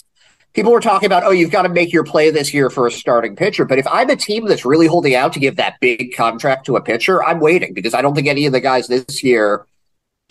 people 0.57 0.73
were 0.73 0.81
talking 0.81 1.07
about, 1.07 1.23
oh, 1.23 1.31
you've 1.31 1.51
got 1.53 1.63
to 1.63 1.69
make 1.69 1.93
your 1.93 2.03
play 2.03 2.31
this 2.31 2.53
year 2.53 2.69
for 2.71 2.87
a 2.87 2.91
starting 2.91 3.37
pitcher. 3.37 3.65
But 3.65 3.79
if 3.79 3.87
I'm 3.87 4.11
a 4.11 4.17
team 4.17 4.47
that's 4.47 4.65
really 4.65 4.87
holding 4.89 5.15
out 5.15 5.33
to 5.35 5.39
give 5.39 5.57
that 5.57 5.77
big 5.81 6.15
contract 6.17 6.67
to 6.67 6.77
a 6.77 6.81
pitcher, 6.81 7.23
I'm 7.23 7.39
waiting 7.39 7.75
because 7.75 7.95
I 7.95 8.03
don't 8.03 8.15
think 8.15 8.27
any 8.27 8.47
of 8.47 8.53
the 8.53 8.61
guys 8.61 8.89
this 8.89 9.23
year, 9.23 9.67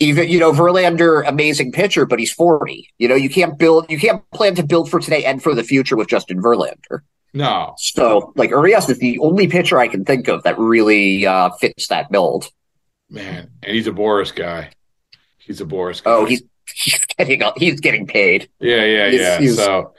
even 0.00 0.28
you 0.28 0.38
know, 0.38 0.52
Verlander, 0.52 1.26
amazing 1.26 1.72
pitcher, 1.72 2.04
but 2.04 2.18
he's 2.18 2.32
40. 2.32 2.90
You 2.98 3.08
know, 3.08 3.14
you 3.14 3.30
can't 3.30 3.56
build, 3.58 3.86
you 3.88 3.98
can't 3.98 4.22
plan 4.32 4.54
to 4.56 4.62
build 4.62 4.90
for 4.90 5.00
today 5.00 5.24
and 5.24 5.42
for 5.42 5.54
the 5.54 5.64
future 5.64 5.96
with 5.96 6.08
Justin 6.08 6.42
Verlander. 6.42 7.00
No. 7.32 7.74
So, 7.78 8.32
like 8.34 8.50
Urias 8.50 8.88
is 8.88 8.98
the 8.98 9.18
only 9.20 9.46
pitcher 9.46 9.78
I 9.78 9.88
can 9.88 10.04
think 10.04 10.26
of 10.28 10.42
that 10.42 10.58
really 10.58 11.24
uh, 11.26 11.50
fits 11.60 11.86
that 11.88 12.10
build. 12.10 12.50
Man, 13.08 13.48
and 13.62 13.74
he's 13.76 13.86
a 13.86 13.92
Boras 13.92 14.34
guy. 14.34 14.70
He's 15.38 15.60
a 15.60 15.64
Boras 15.64 16.02
guy. 16.02 16.10
Oh, 16.10 16.24
he's 16.24 16.42
he's 16.74 16.98
getting 17.16 17.42
he's 17.56 17.78
getting 17.80 18.06
paid. 18.06 18.48
Yeah, 18.58 18.84
yeah, 18.84 19.10
He's- 19.10 19.20
yeah. 19.22 19.38
he's- 19.38 19.56
so, 19.56 19.92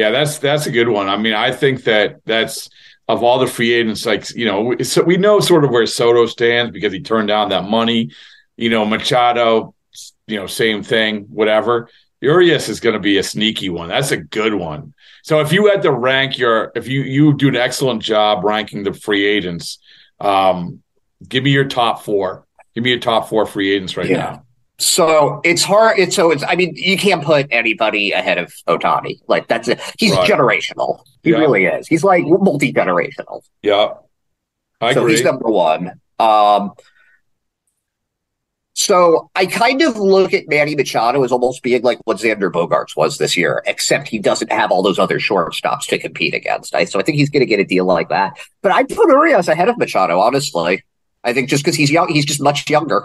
yeah, 0.00 0.10
that's 0.10 0.38
that's 0.38 0.66
a 0.66 0.70
good 0.70 0.88
one. 0.88 1.08
I 1.08 1.16
mean, 1.18 1.34
I 1.34 1.52
think 1.52 1.84
that 1.84 2.20
that's 2.24 2.68
of 3.06 3.22
all 3.22 3.38
the 3.38 3.46
free 3.46 3.72
agents, 3.72 4.06
like 4.06 4.30
you 4.34 4.46
know, 4.46 4.58
we- 4.62 4.84
so 4.84 5.02
we 5.02 5.16
know 5.16 5.40
sort 5.40 5.64
of 5.64 5.70
where 5.70 5.86
Soto 5.86 6.26
stands 6.26 6.70
because 6.72 6.92
he 6.92 7.00
turned 7.00 7.28
down 7.28 7.50
that 7.50 7.64
money. 7.64 8.10
You 8.56 8.70
know, 8.70 8.84
Machado, 8.84 9.74
you 10.26 10.36
know, 10.38 10.46
same 10.46 10.82
thing, 10.82 11.26
whatever. 11.30 11.88
Urias 12.22 12.68
is 12.68 12.80
going 12.80 12.92
to 12.94 13.00
be 13.00 13.16
a 13.18 13.22
sneaky 13.22 13.68
one. 13.70 13.88
That's 13.88 14.10
a 14.10 14.16
good 14.18 14.54
one. 14.54 14.92
So 15.22 15.40
if 15.40 15.52
you 15.52 15.66
had 15.68 15.82
to 15.82 15.92
rank 15.92 16.38
your, 16.38 16.70
if 16.74 16.86
you 16.88 17.00
you 17.02 17.34
do 17.34 17.48
an 17.48 17.56
excellent 17.56 18.02
job 18.02 18.44
ranking 18.44 18.82
the 18.84 18.92
free 18.92 19.24
agents, 19.26 19.78
um, 20.20 20.82
give 21.28 21.42
me 21.44 21.50
your 21.50 21.64
top 21.66 22.02
four. 22.04 22.46
Give 22.74 22.84
me 22.84 22.90
your 22.90 23.00
top 23.00 23.28
four 23.28 23.44
free 23.46 23.74
agents 23.74 23.96
right 23.96 24.08
Yeah. 24.08 24.16
now. 24.18 24.42
So 24.80 25.42
it's 25.44 25.62
hard. 25.62 25.98
It's 25.98 26.16
so 26.16 26.30
it's. 26.30 26.42
I 26.42 26.56
mean, 26.56 26.72
you 26.74 26.96
can't 26.96 27.22
put 27.22 27.46
anybody 27.50 28.12
ahead 28.12 28.38
of 28.38 28.50
Ohtani. 28.66 29.20
Like 29.28 29.46
that's 29.46 29.68
it. 29.68 29.78
He's 29.98 30.12
Right. 30.12 30.28
generational. 30.28 31.00
He 31.22 31.30
Yeah. 31.30 31.36
really 31.38 31.66
is. 31.66 31.86
He's 31.86 32.02
like 32.02 32.24
multi 32.26 32.72
generational. 32.72 33.42
Yeah, 33.62 33.90
I 34.80 34.94
so 34.94 35.00
agree. 35.02 35.12
he's 35.12 35.22
number 35.24 35.48
one. 35.50 36.00
Um. 36.18 36.72
So 38.72 39.30
I 39.34 39.44
kind 39.44 39.82
of 39.82 39.98
look 39.98 40.32
at 40.32 40.48
Manny 40.48 40.74
Machado 40.74 41.22
as 41.22 41.32
almost 41.32 41.62
being 41.62 41.82
like 41.82 41.98
what 42.04 42.16
Xander 42.16 42.50
Bogaerts 42.50 42.96
was 42.96 43.18
this 43.18 43.36
year, 43.36 43.62
except 43.66 44.08
he 44.08 44.18
doesn't 44.18 44.50
have 44.50 44.70
all 44.72 44.82
those 44.82 44.98
other 44.98 45.18
shortstops 45.18 45.86
to 45.88 45.98
compete 45.98 46.32
against. 46.32 46.74
I, 46.74 46.84
so 46.86 46.98
I 46.98 47.02
think 47.02 47.18
he's 47.18 47.28
going 47.28 47.40
to 47.40 47.46
get 47.46 47.60
a 47.60 47.64
deal 47.64 47.84
like 47.84 48.08
that. 48.08 48.38
But 48.62 48.72
I'd 48.72 48.88
put 48.88 49.08
Urias 49.10 49.48
ahead 49.48 49.68
of 49.68 49.76
Machado, 49.76 50.18
honestly. 50.20 50.82
I 51.22 51.34
think 51.34 51.50
just 51.50 51.62
because 51.62 51.76
he's 51.76 51.90
young, 51.90 52.08
he's 52.08 52.24
just 52.24 52.40
much 52.40 52.70
younger. 52.70 53.04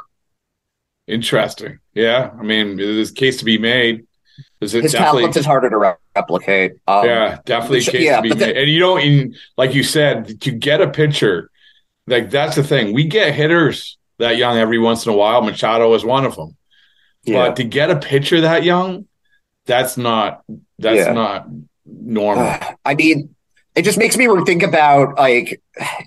Interesting. 1.07 1.79
Yeah. 1.93 2.31
I 2.37 2.43
mean, 2.43 2.77
there's 2.77 3.11
a 3.11 3.13
case 3.13 3.37
to 3.37 3.45
be 3.45 3.57
made. 3.57 4.05
There's 4.59 4.73
a 4.75 4.81
His 4.81 4.91
definitely, 4.91 5.21
talent 5.21 5.37
is 5.37 5.45
harder 5.45 5.69
to 5.69 5.77
re- 5.77 5.93
replicate. 6.15 6.73
Um, 6.87 7.05
yeah, 7.05 7.39
definitely 7.45 7.79
a 7.79 7.81
case 7.81 8.01
yeah, 8.01 8.15
to 8.17 8.21
be 8.21 8.35
made. 8.35 8.57
and 8.57 8.69
you 8.69 8.79
don't, 8.79 9.01
in, 9.01 9.35
like 9.57 9.73
you 9.73 9.83
said, 9.83 10.41
to 10.41 10.51
get 10.51 10.81
a 10.81 10.89
pitcher, 10.89 11.49
like 12.07 12.29
that's 12.31 12.55
the 12.55 12.63
thing. 12.63 12.93
We 12.93 13.05
get 13.05 13.33
hitters 13.33 13.97
that 14.17 14.37
young 14.37 14.57
every 14.57 14.79
once 14.79 15.05
in 15.05 15.11
a 15.11 15.15
while. 15.15 15.41
Machado 15.41 15.93
is 15.93 16.03
one 16.03 16.25
of 16.25 16.35
them. 16.35 16.55
Yeah. 17.23 17.47
But 17.47 17.55
to 17.57 17.63
get 17.63 17.89
a 17.91 17.95
pitcher 17.97 18.41
that 18.41 18.63
young, 18.63 19.07
that's 19.65 19.97
not 19.97 20.43
that's 20.79 21.07
Yeah. 21.07 21.13
not 21.13 21.47
normal. 21.85 22.57
I 22.85 22.95
mean, 22.95 23.35
it 23.75 23.83
just 23.83 23.97
makes 23.97 24.17
me 24.17 24.27
think 24.45 24.63
about 24.63 25.15
like 25.17 25.61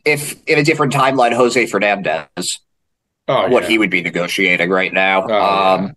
if 0.05 0.43
in 0.47 0.59
a 0.59 0.65
different 0.65 0.93
timeline, 0.93 1.33
Jose 1.33 1.67
Fernandez, 1.67 2.61
oh, 3.29 3.49
what 3.49 3.65
yeah. 3.65 3.69
he 3.69 3.79
would 3.79 3.91
be 3.91 4.03
negotiating 4.03 4.71
right 4.71 4.93
now. 4.93 5.25
Oh, 5.25 5.29
yeah. 5.29 5.73
Um, 5.73 5.97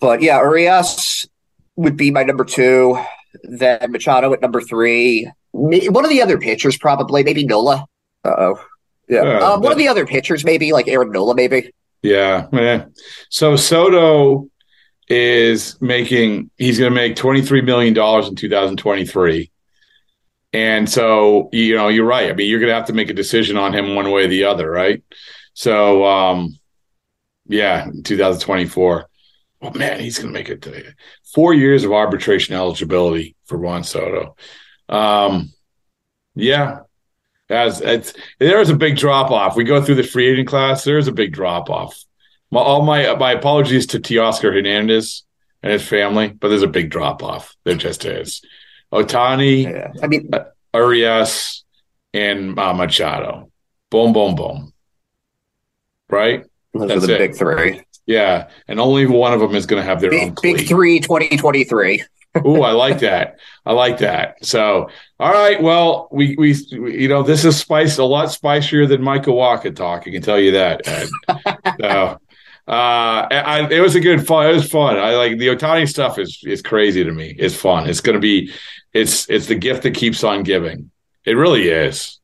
But 0.00 0.22
yeah, 0.22 0.40
Urias 0.40 1.26
would 1.76 1.96
be 1.96 2.10
my 2.10 2.22
number 2.22 2.44
two. 2.44 2.98
Then 3.42 3.90
Machado 3.90 4.32
at 4.32 4.40
number 4.40 4.60
three. 4.60 5.30
One 5.52 6.04
of 6.04 6.10
the 6.10 6.22
other 6.22 6.38
pitchers, 6.38 6.76
probably 6.76 7.22
maybe 7.22 7.44
Nola. 7.44 7.86
Uh 8.24 8.34
oh. 8.38 8.64
Yeah. 9.08 9.38
Um, 9.38 9.60
one 9.60 9.72
of 9.72 9.78
the 9.78 9.88
other 9.88 10.06
pitchers, 10.06 10.44
maybe 10.44 10.72
like 10.72 10.88
Aaron 10.88 11.10
Nola, 11.10 11.34
maybe. 11.34 11.72
Yeah, 12.02 12.48
yeah. 12.52 12.86
So 13.28 13.56
Soto 13.56 14.48
is 15.08 15.80
making 15.80 16.50
he's 16.56 16.78
going 16.78 16.90
to 16.90 16.94
make 16.94 17.16
23 17.16 17.62
million 17.62 17.94
dollars 17.94 18.28
in 18.28 18.36
2023. 18.36 19.50
And 20.52 20.88
so, 20.88 21.48
you 21.52 21.74
know, 21.76 21.88
you're 21.88 22.06
right. 22.06 22.30
I 22.30 22.32
mean, 22.32 22.48
you're 22.48 22.60
going 22.60 22.70
to 22.70 22.74
have 22.74 22.86
to 22.86 22.92
make 22.92 23.10
a 23.10 23.14
decision 23.14 23.56
on 23.56 23.74
him 23.74 23.94
one 23.94 24.10
way 24.10 24.24
or 24.24 24.28
the 24.28 24.44
other, 24.44 24.70
right? 24.70 25.02
So, 25.52 26.04
um 26.04 26.58
yeah, 27.46 27.90
2024. 28.04 29.06
Oh 29.64 29.70
man, 29.70 29.98
he's 29.98 30.18
going 30.18 30.32
to 30.32 30.38
make 30.38 30.50
it 30.50 30.60
today. 30.60 30.84
4 31.34 31.54
years 31.54 31.84
of 31.84 31.92
arbitration 31.92 32.54
eligibility 32.54 33.34
for 33.46 33.58
Juan 33.58 33.82
Soto. 33.82 34.36
Um 34.88 35.52
yeah, 36.34 36.80
as 37.48 37.80
it's 37.80 38.12
there 38.38 38.60
is 38.60 38.68
a 38.68 38.76
big 38.76 38.96
drop 38.96 39.30
off. 39.30 39.56
We 39.56 39.64
go 39.64 39.82
through 39.82 39.94
the 39.94 40.02
free 40.02 40.28
agent 40.28 40.48
class. 40.48 40.84
There 40.84 40.98
is 40.98 41.08
a 41.08 41.12
big 41.12 41.32
drop 41.32 41.70
off. 41.70 42.04
My, 42.50 42.60
all 42.60 42.82
my 42.82 43.14
my 43.14 43.32
apologies 43.32 43.86
to 43.88 43.98
Teoscar 44.00 44.52
Hernandez 44.52 45.22
and 45.62 45.72
his 45.72 45.86
family, 45.86 46.28
but 46.28 46.48
there's 46.48 46.62
a 46.62 46.66
big 46.68 46.90
drop 46.90 47.22
off. 47.22 47.56
There 47.64 47.74
just 47.76 48.04
is. 48.04 48.42
Ohtani, 48.92 49.90
I 50.02 50.06
mean, 50.06 50.30
Urias, 50.74 51.64
and 52.12 52.58
uh, 52.58 52.74
Machado. 52.74 53.50
Boom, 53.90 54.12
boom, 54.12 54.34
boom. 54.34 54.72
Right. 56.08 56.44
Those 56.72 56.88
That's 56.88 57.04
are 57.04 57.06
the 57.06 57.14
it. 57.14 57.18
big 57.18 57.36
three. 57.36 57.82
Yeah, 58.06 58.48
and 58.68 58.78
only 58.80 59.06
one 59.06 59.32
of 59.32 59.40
them 59.40 59.54
is 59.54 59.66
going 59.66 59.80
to 59.82 59.86
have 59.86 60.00
their 60.00 60.12
own 60.12 60.20
Big, 60.28 60.34
cleat. 60.36 60.56
big 60.58 60.68
three 60.68 61.00
2023. 61.00 62.04
Ooh, 62.46 62.62
I 62.62 62.72
like 62.72 62.98
that. 62.98 63.38
I 63.64 63.72
like 63.72 63.98
that. 63.98 64.44
So, 64.44 64.90
all 65.20 65.32
right. 65.32 65.62
Well, 65.62 66.08
we, 66.10 66.34
we, 66.36 66.54
we- 66.78 67.02
you 67.02 67.08
know, 67.08 67.22
this 67.22 67.44
is 67.44 67.56
spice 67.56 67.96
a 67.98 68.04
lot 68.04 68.30
spicier 68.32 68.86
than 68.86 69.00
Michael 69.02 69.36
Wacha 69.36 69.74
talk. 69.74 70.02
I 70.06 70.10
can 70.10 70.20
tell 70.20 70.38
you 70.40 70.50
that. 70.52 70.86
Ed. 70.86 71.08
so, 71.80 72.18
uh, 72.66 73.26
I, 73.30 73.68
it 73.70 73.80
was 73.80 73.94
a 73.94 74.00
good 74.00 74.26
fun. 74.26 74.48
It 74.50 74.54
was 74.54 74.68
fun. 74.68 74.98
I 74.98 75.14
like 75.14 75.38
the 75.38 75.48
Ohtani 75.48 75.88
stuff 75.88 76.18
is, 76.18 76.40
is 76.44 76.60
crazy 76.60 77.04
to 77.04 77.12
me. 77.12 77.34
It's 77.38 77.54
fun. 77.54 77.88
It's 77.88 78.00
going 78.00 78.14
to 78.14 78.20
be, 78.20 78.52
it's, 78.92 79.28
it's 79.30 79.46
the 79.46 79.54
gift 79.54 79.82
that 79.84 79.94
keeps 79.94 80.24
on 80.24 80.42
giving. 80.42 80.90
It 81.24 81.34
really 81.34 81.68
is. 81.68 82.18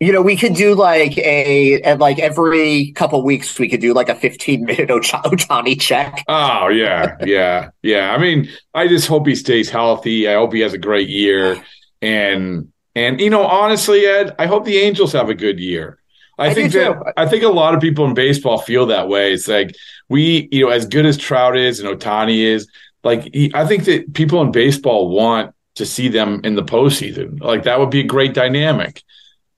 You 0.00 0.12
know, 0.12 0.22
we 0.22 0.36
could 0.36 0.54
do 0.54 0.76
like 0.76 1.18
a, 1.18 1.82
and 1.82 1.98
like 1.98 2.20
every 2.20 2.92
couple 2.92 3.22
weeks, 3.24 3.58
we 3.58 3.68
could 3.68 3.80
do 3.80 3.92
like 3.92 4.08
a 4.08 4.14
15 4.14 4.64
minute 4.64 4.88
Ohtani 4.90 5.80
check. 5.80 6.24
Oh 6.28 6.68
yeah, 6.68 7.16
yeah, 7.24 7.70
yeah. 7.82 8.14
I 8.14 8.18
mean, 8.18 8.48
I 8.74 8.86
just 8.86 9.08
hope 9.08 9.26
he 9.26 9.34
stays 9.34 9.68
healthy. 9.68 10.28
I 10.28 10.34
hope 10.34 10.52
he 10.52 10.60
has 10.60 10.72
a 10.72 10.78
great 10.78 11.08
year, 11.08 11.60
and 12.00 12.72
and 12.94 13.20
you 13.20 13.30
know, 13.30 13.44
honestly, 13.44 14.06
Ed, 14.06 14.36
I 14.38 14.46
hope 14.46 14.64
the 14.64 14.78
Angels 14.78 15.12
have 15.12 15.30
a 15.30 15.34
good 15.34 15.58
year. 15.58 15.98
I, 16.38 16.48
I 16.48 16.54
think 16.54 16.72
that 16.72 16.92
too. 16.92 17.02
I 17.16 17.26
think 17.26 17.42
a 17.42 17.48
lot 17.48 17.74
of 17.74 17.80
people 17.80 18.04
in 18.04 18.14
baseball 18.14 18.58
feel 18.58 18.86
that 18.86 19.08
way. 19.08 19.32
It's 19.32 19.48
like 19.48 19.74
we, 20.08 20.48
you 20.52 20.64
know, 20.64 20.70
as 20.70 20.86
good 20.86 21.06
as 21.06 21.16
Trout 21.16 21.56
is 21.56 21.80
and 21.80 21.88
Ohtani 21.88 22.38
is, 22.38 22.68
like 23.02 23.34
he, 23.34 23.50
I 23.54 23.66
think 23.66 23.84
that 23.84 24.14
people 24.14 24.40
in 24.42 24.52
baseball 24.52 25.08
want 25.08 25.54
to 25.74 25.86
see 25.86 26.08
them 26.08 26.40
in 26.44 26.54
the 26.54 26.62
postseason. 26.62 27.40
Like 27.40 27.64
that 27.64 27.78
would 27.80 27.90
be 27.90 28.00
a 28.00 28.04
great 28.04 28.34
dynamic. 28.34 29.02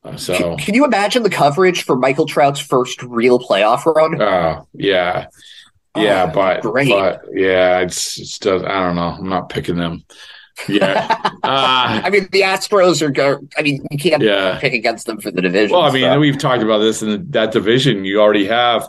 Uh, 0.03 0.17
so. 0.17 0.57
Can 0.57 0.75
you 0.75 0.85
imagine 0.85 1.23
the 1.23 1.31
coverage 1.31 1.83
for 1.85 1.95
Michael 1.97 2.27
Trout's 2.27 2.61
first 2.61 3.03
real 3.03 3.39
playoff 3.39 3.85
run? 3.85 4.21
Oh 4.21 4.67
yeah, 4.73 5.27
yeah, 5.97 6.27
Oh, 6.31 6.35
but 6.35 6.63
great. 6.63 6.89
but 6.89 7.23
yeah, 7.33 7.81
it's 7.81 8.19
it's 8.19 8.39
just, 8.39 8.65
I 8.65 8.87
don't 8.87 8.97
know. 8.97 9.17
I'm 9.19 9.29
not 9.29 9.49
picking 9.51 9.77
them. 9.77 10.05
Yeah, 10.69 11.07
uh, 11.43 12.01
I 12.05 12.09
mean, 12.11 12.29
the 12.33 12.43
Astros 12.43 13.03
are 13.03 13.11
go. 13.11 13.41
I 13.59 13.63
mean, 13.63 13.87
you 13.91 13.99
can't 13.99 14.23
Yeah. 14.23 14.59
pick 14.59 14.73
against 14.73 15.07
them 15.07 15.21
for 15.21 15.31
the 15.31 15.43
division. 15.43 15.73
well, 15.77 15.83
I 15.87 15.91
mean, 15.93 16.03
so. 16.05 16.19
we've 16.19 16.39
talked 16.39 16.63
about 16.63 16.79
this 16.79 17.03
in 17.03 17.31
that 17.33 17.53
division. 17.53 18.05
You 18.05 18.21
already 18.21 18.47
have, 18.47 18.89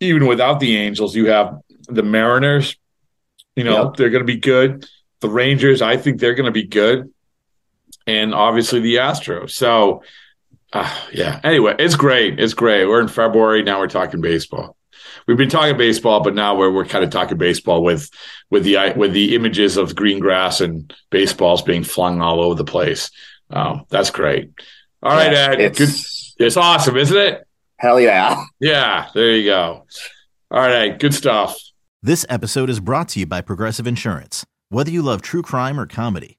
even 0.00 0.26
without 0.26 0.58
the 0.60 0.76
Angels, 0.76 1.14
you 1.14 1.26
have 1.26 1.58
the 1.88 2.02
Mariners. 2.02 2.76
You 3.56 3.64
know 3.64 3.84
Yep. 3.84 3.96
they're 3.96 4.10
going 4.10 4.26
to 4.26 4.32
be 4.32 4.38
good. 4.40 4.86
The 5.20 5.28
Rangers, 5.28 5.82
I 5.82 5.96
think 5.96 6.18
they're 6.20 6.34
going 6.34 6.46
to 6.46 6.52
be 6.52 6.64
good, 6.66 7.10
and 8.06 8.34
obviously 8.34 8.80
the 8.80 8.96
Astros. 8.96 9.50
So, 9.50 10.02
uh, 10.72 10.98
yeah. 11.12 11.40
Anyway, 11.44 11.74
it's 11.78 11.96
great. 11.96 12.38
It's 12.40 12.54
great. 12.54 12.86
We're 12.86 13.00
in 13.00 13.08
February 13.08 13.62
now. 13.62 13.78
We're 13.80 13.88
talking 13.88 14.20
baseball. 14.20 14.76
We've 15.26 15.36
been 15.36 15.48
talking 15.50 15.76
baseball, 15.76 16.20
but 16.22 16.34
now 16.34 16.56
we're 16.56 16.70
we're 16.72 16.84
kind 16.84 17.04
of 17.04 17.10
talking 17.10 17.38
baseball 17.38 17.82
with 17.82 18.10
with 18.50 18.64
the 18.64 18.92
with 18.96 19.12
the 19.12 19.34
images 19.34 19.76
of 19.76 19.94
green 19.94 20.18
grass 20.18 20.60
and 20.60 20.92
baseballs 21.10 21.62
being 21.62 21.84
flung 21.84 22.20
all 22.20 22.40
over 22.40 22.54
the 22.54 22.64
place. 22.64 23.10
Um, 23.50 23.84
that's 23.90 24.10
great. 24.10 24.50
All 25.02 25.12
right, 25.12 25.32
Yeah, 25.32 25.50
Ed. 25.52 25.60
it's- 25.60 25.78
Good. 26.38 26.46
It's 26.46 26.56
awesome, 26.56 26.96
isn't 26.96 27.16
it? 27.18 27.46
hell 27.78 28.00
yeah. 28.00 28.44
Yeah. 28.60 29.08
There 29.14 29.30
you 29.32 29.44
go. 29.50 29.84
All 30.50 30.60
right. 30.60 30.98
Good 30.98 31.12
stuff. 31.14 31.54
This 32.02 32.24
episode 32.30 32.70
is 32.70 32.80
brought 32.80 33.08
to 33.10 33.20
you 33.20 33.26
by 33.26 33.40
Progressive 33.42 33.86
Insurance. 33.86 34.44
Whether 34.70 34.90
you 34.90 35.02
love 35.02 35.20
true 35.20 35.42
crime 35.42 35.78
or 35.78 35.86
comedy, 35.86 36.38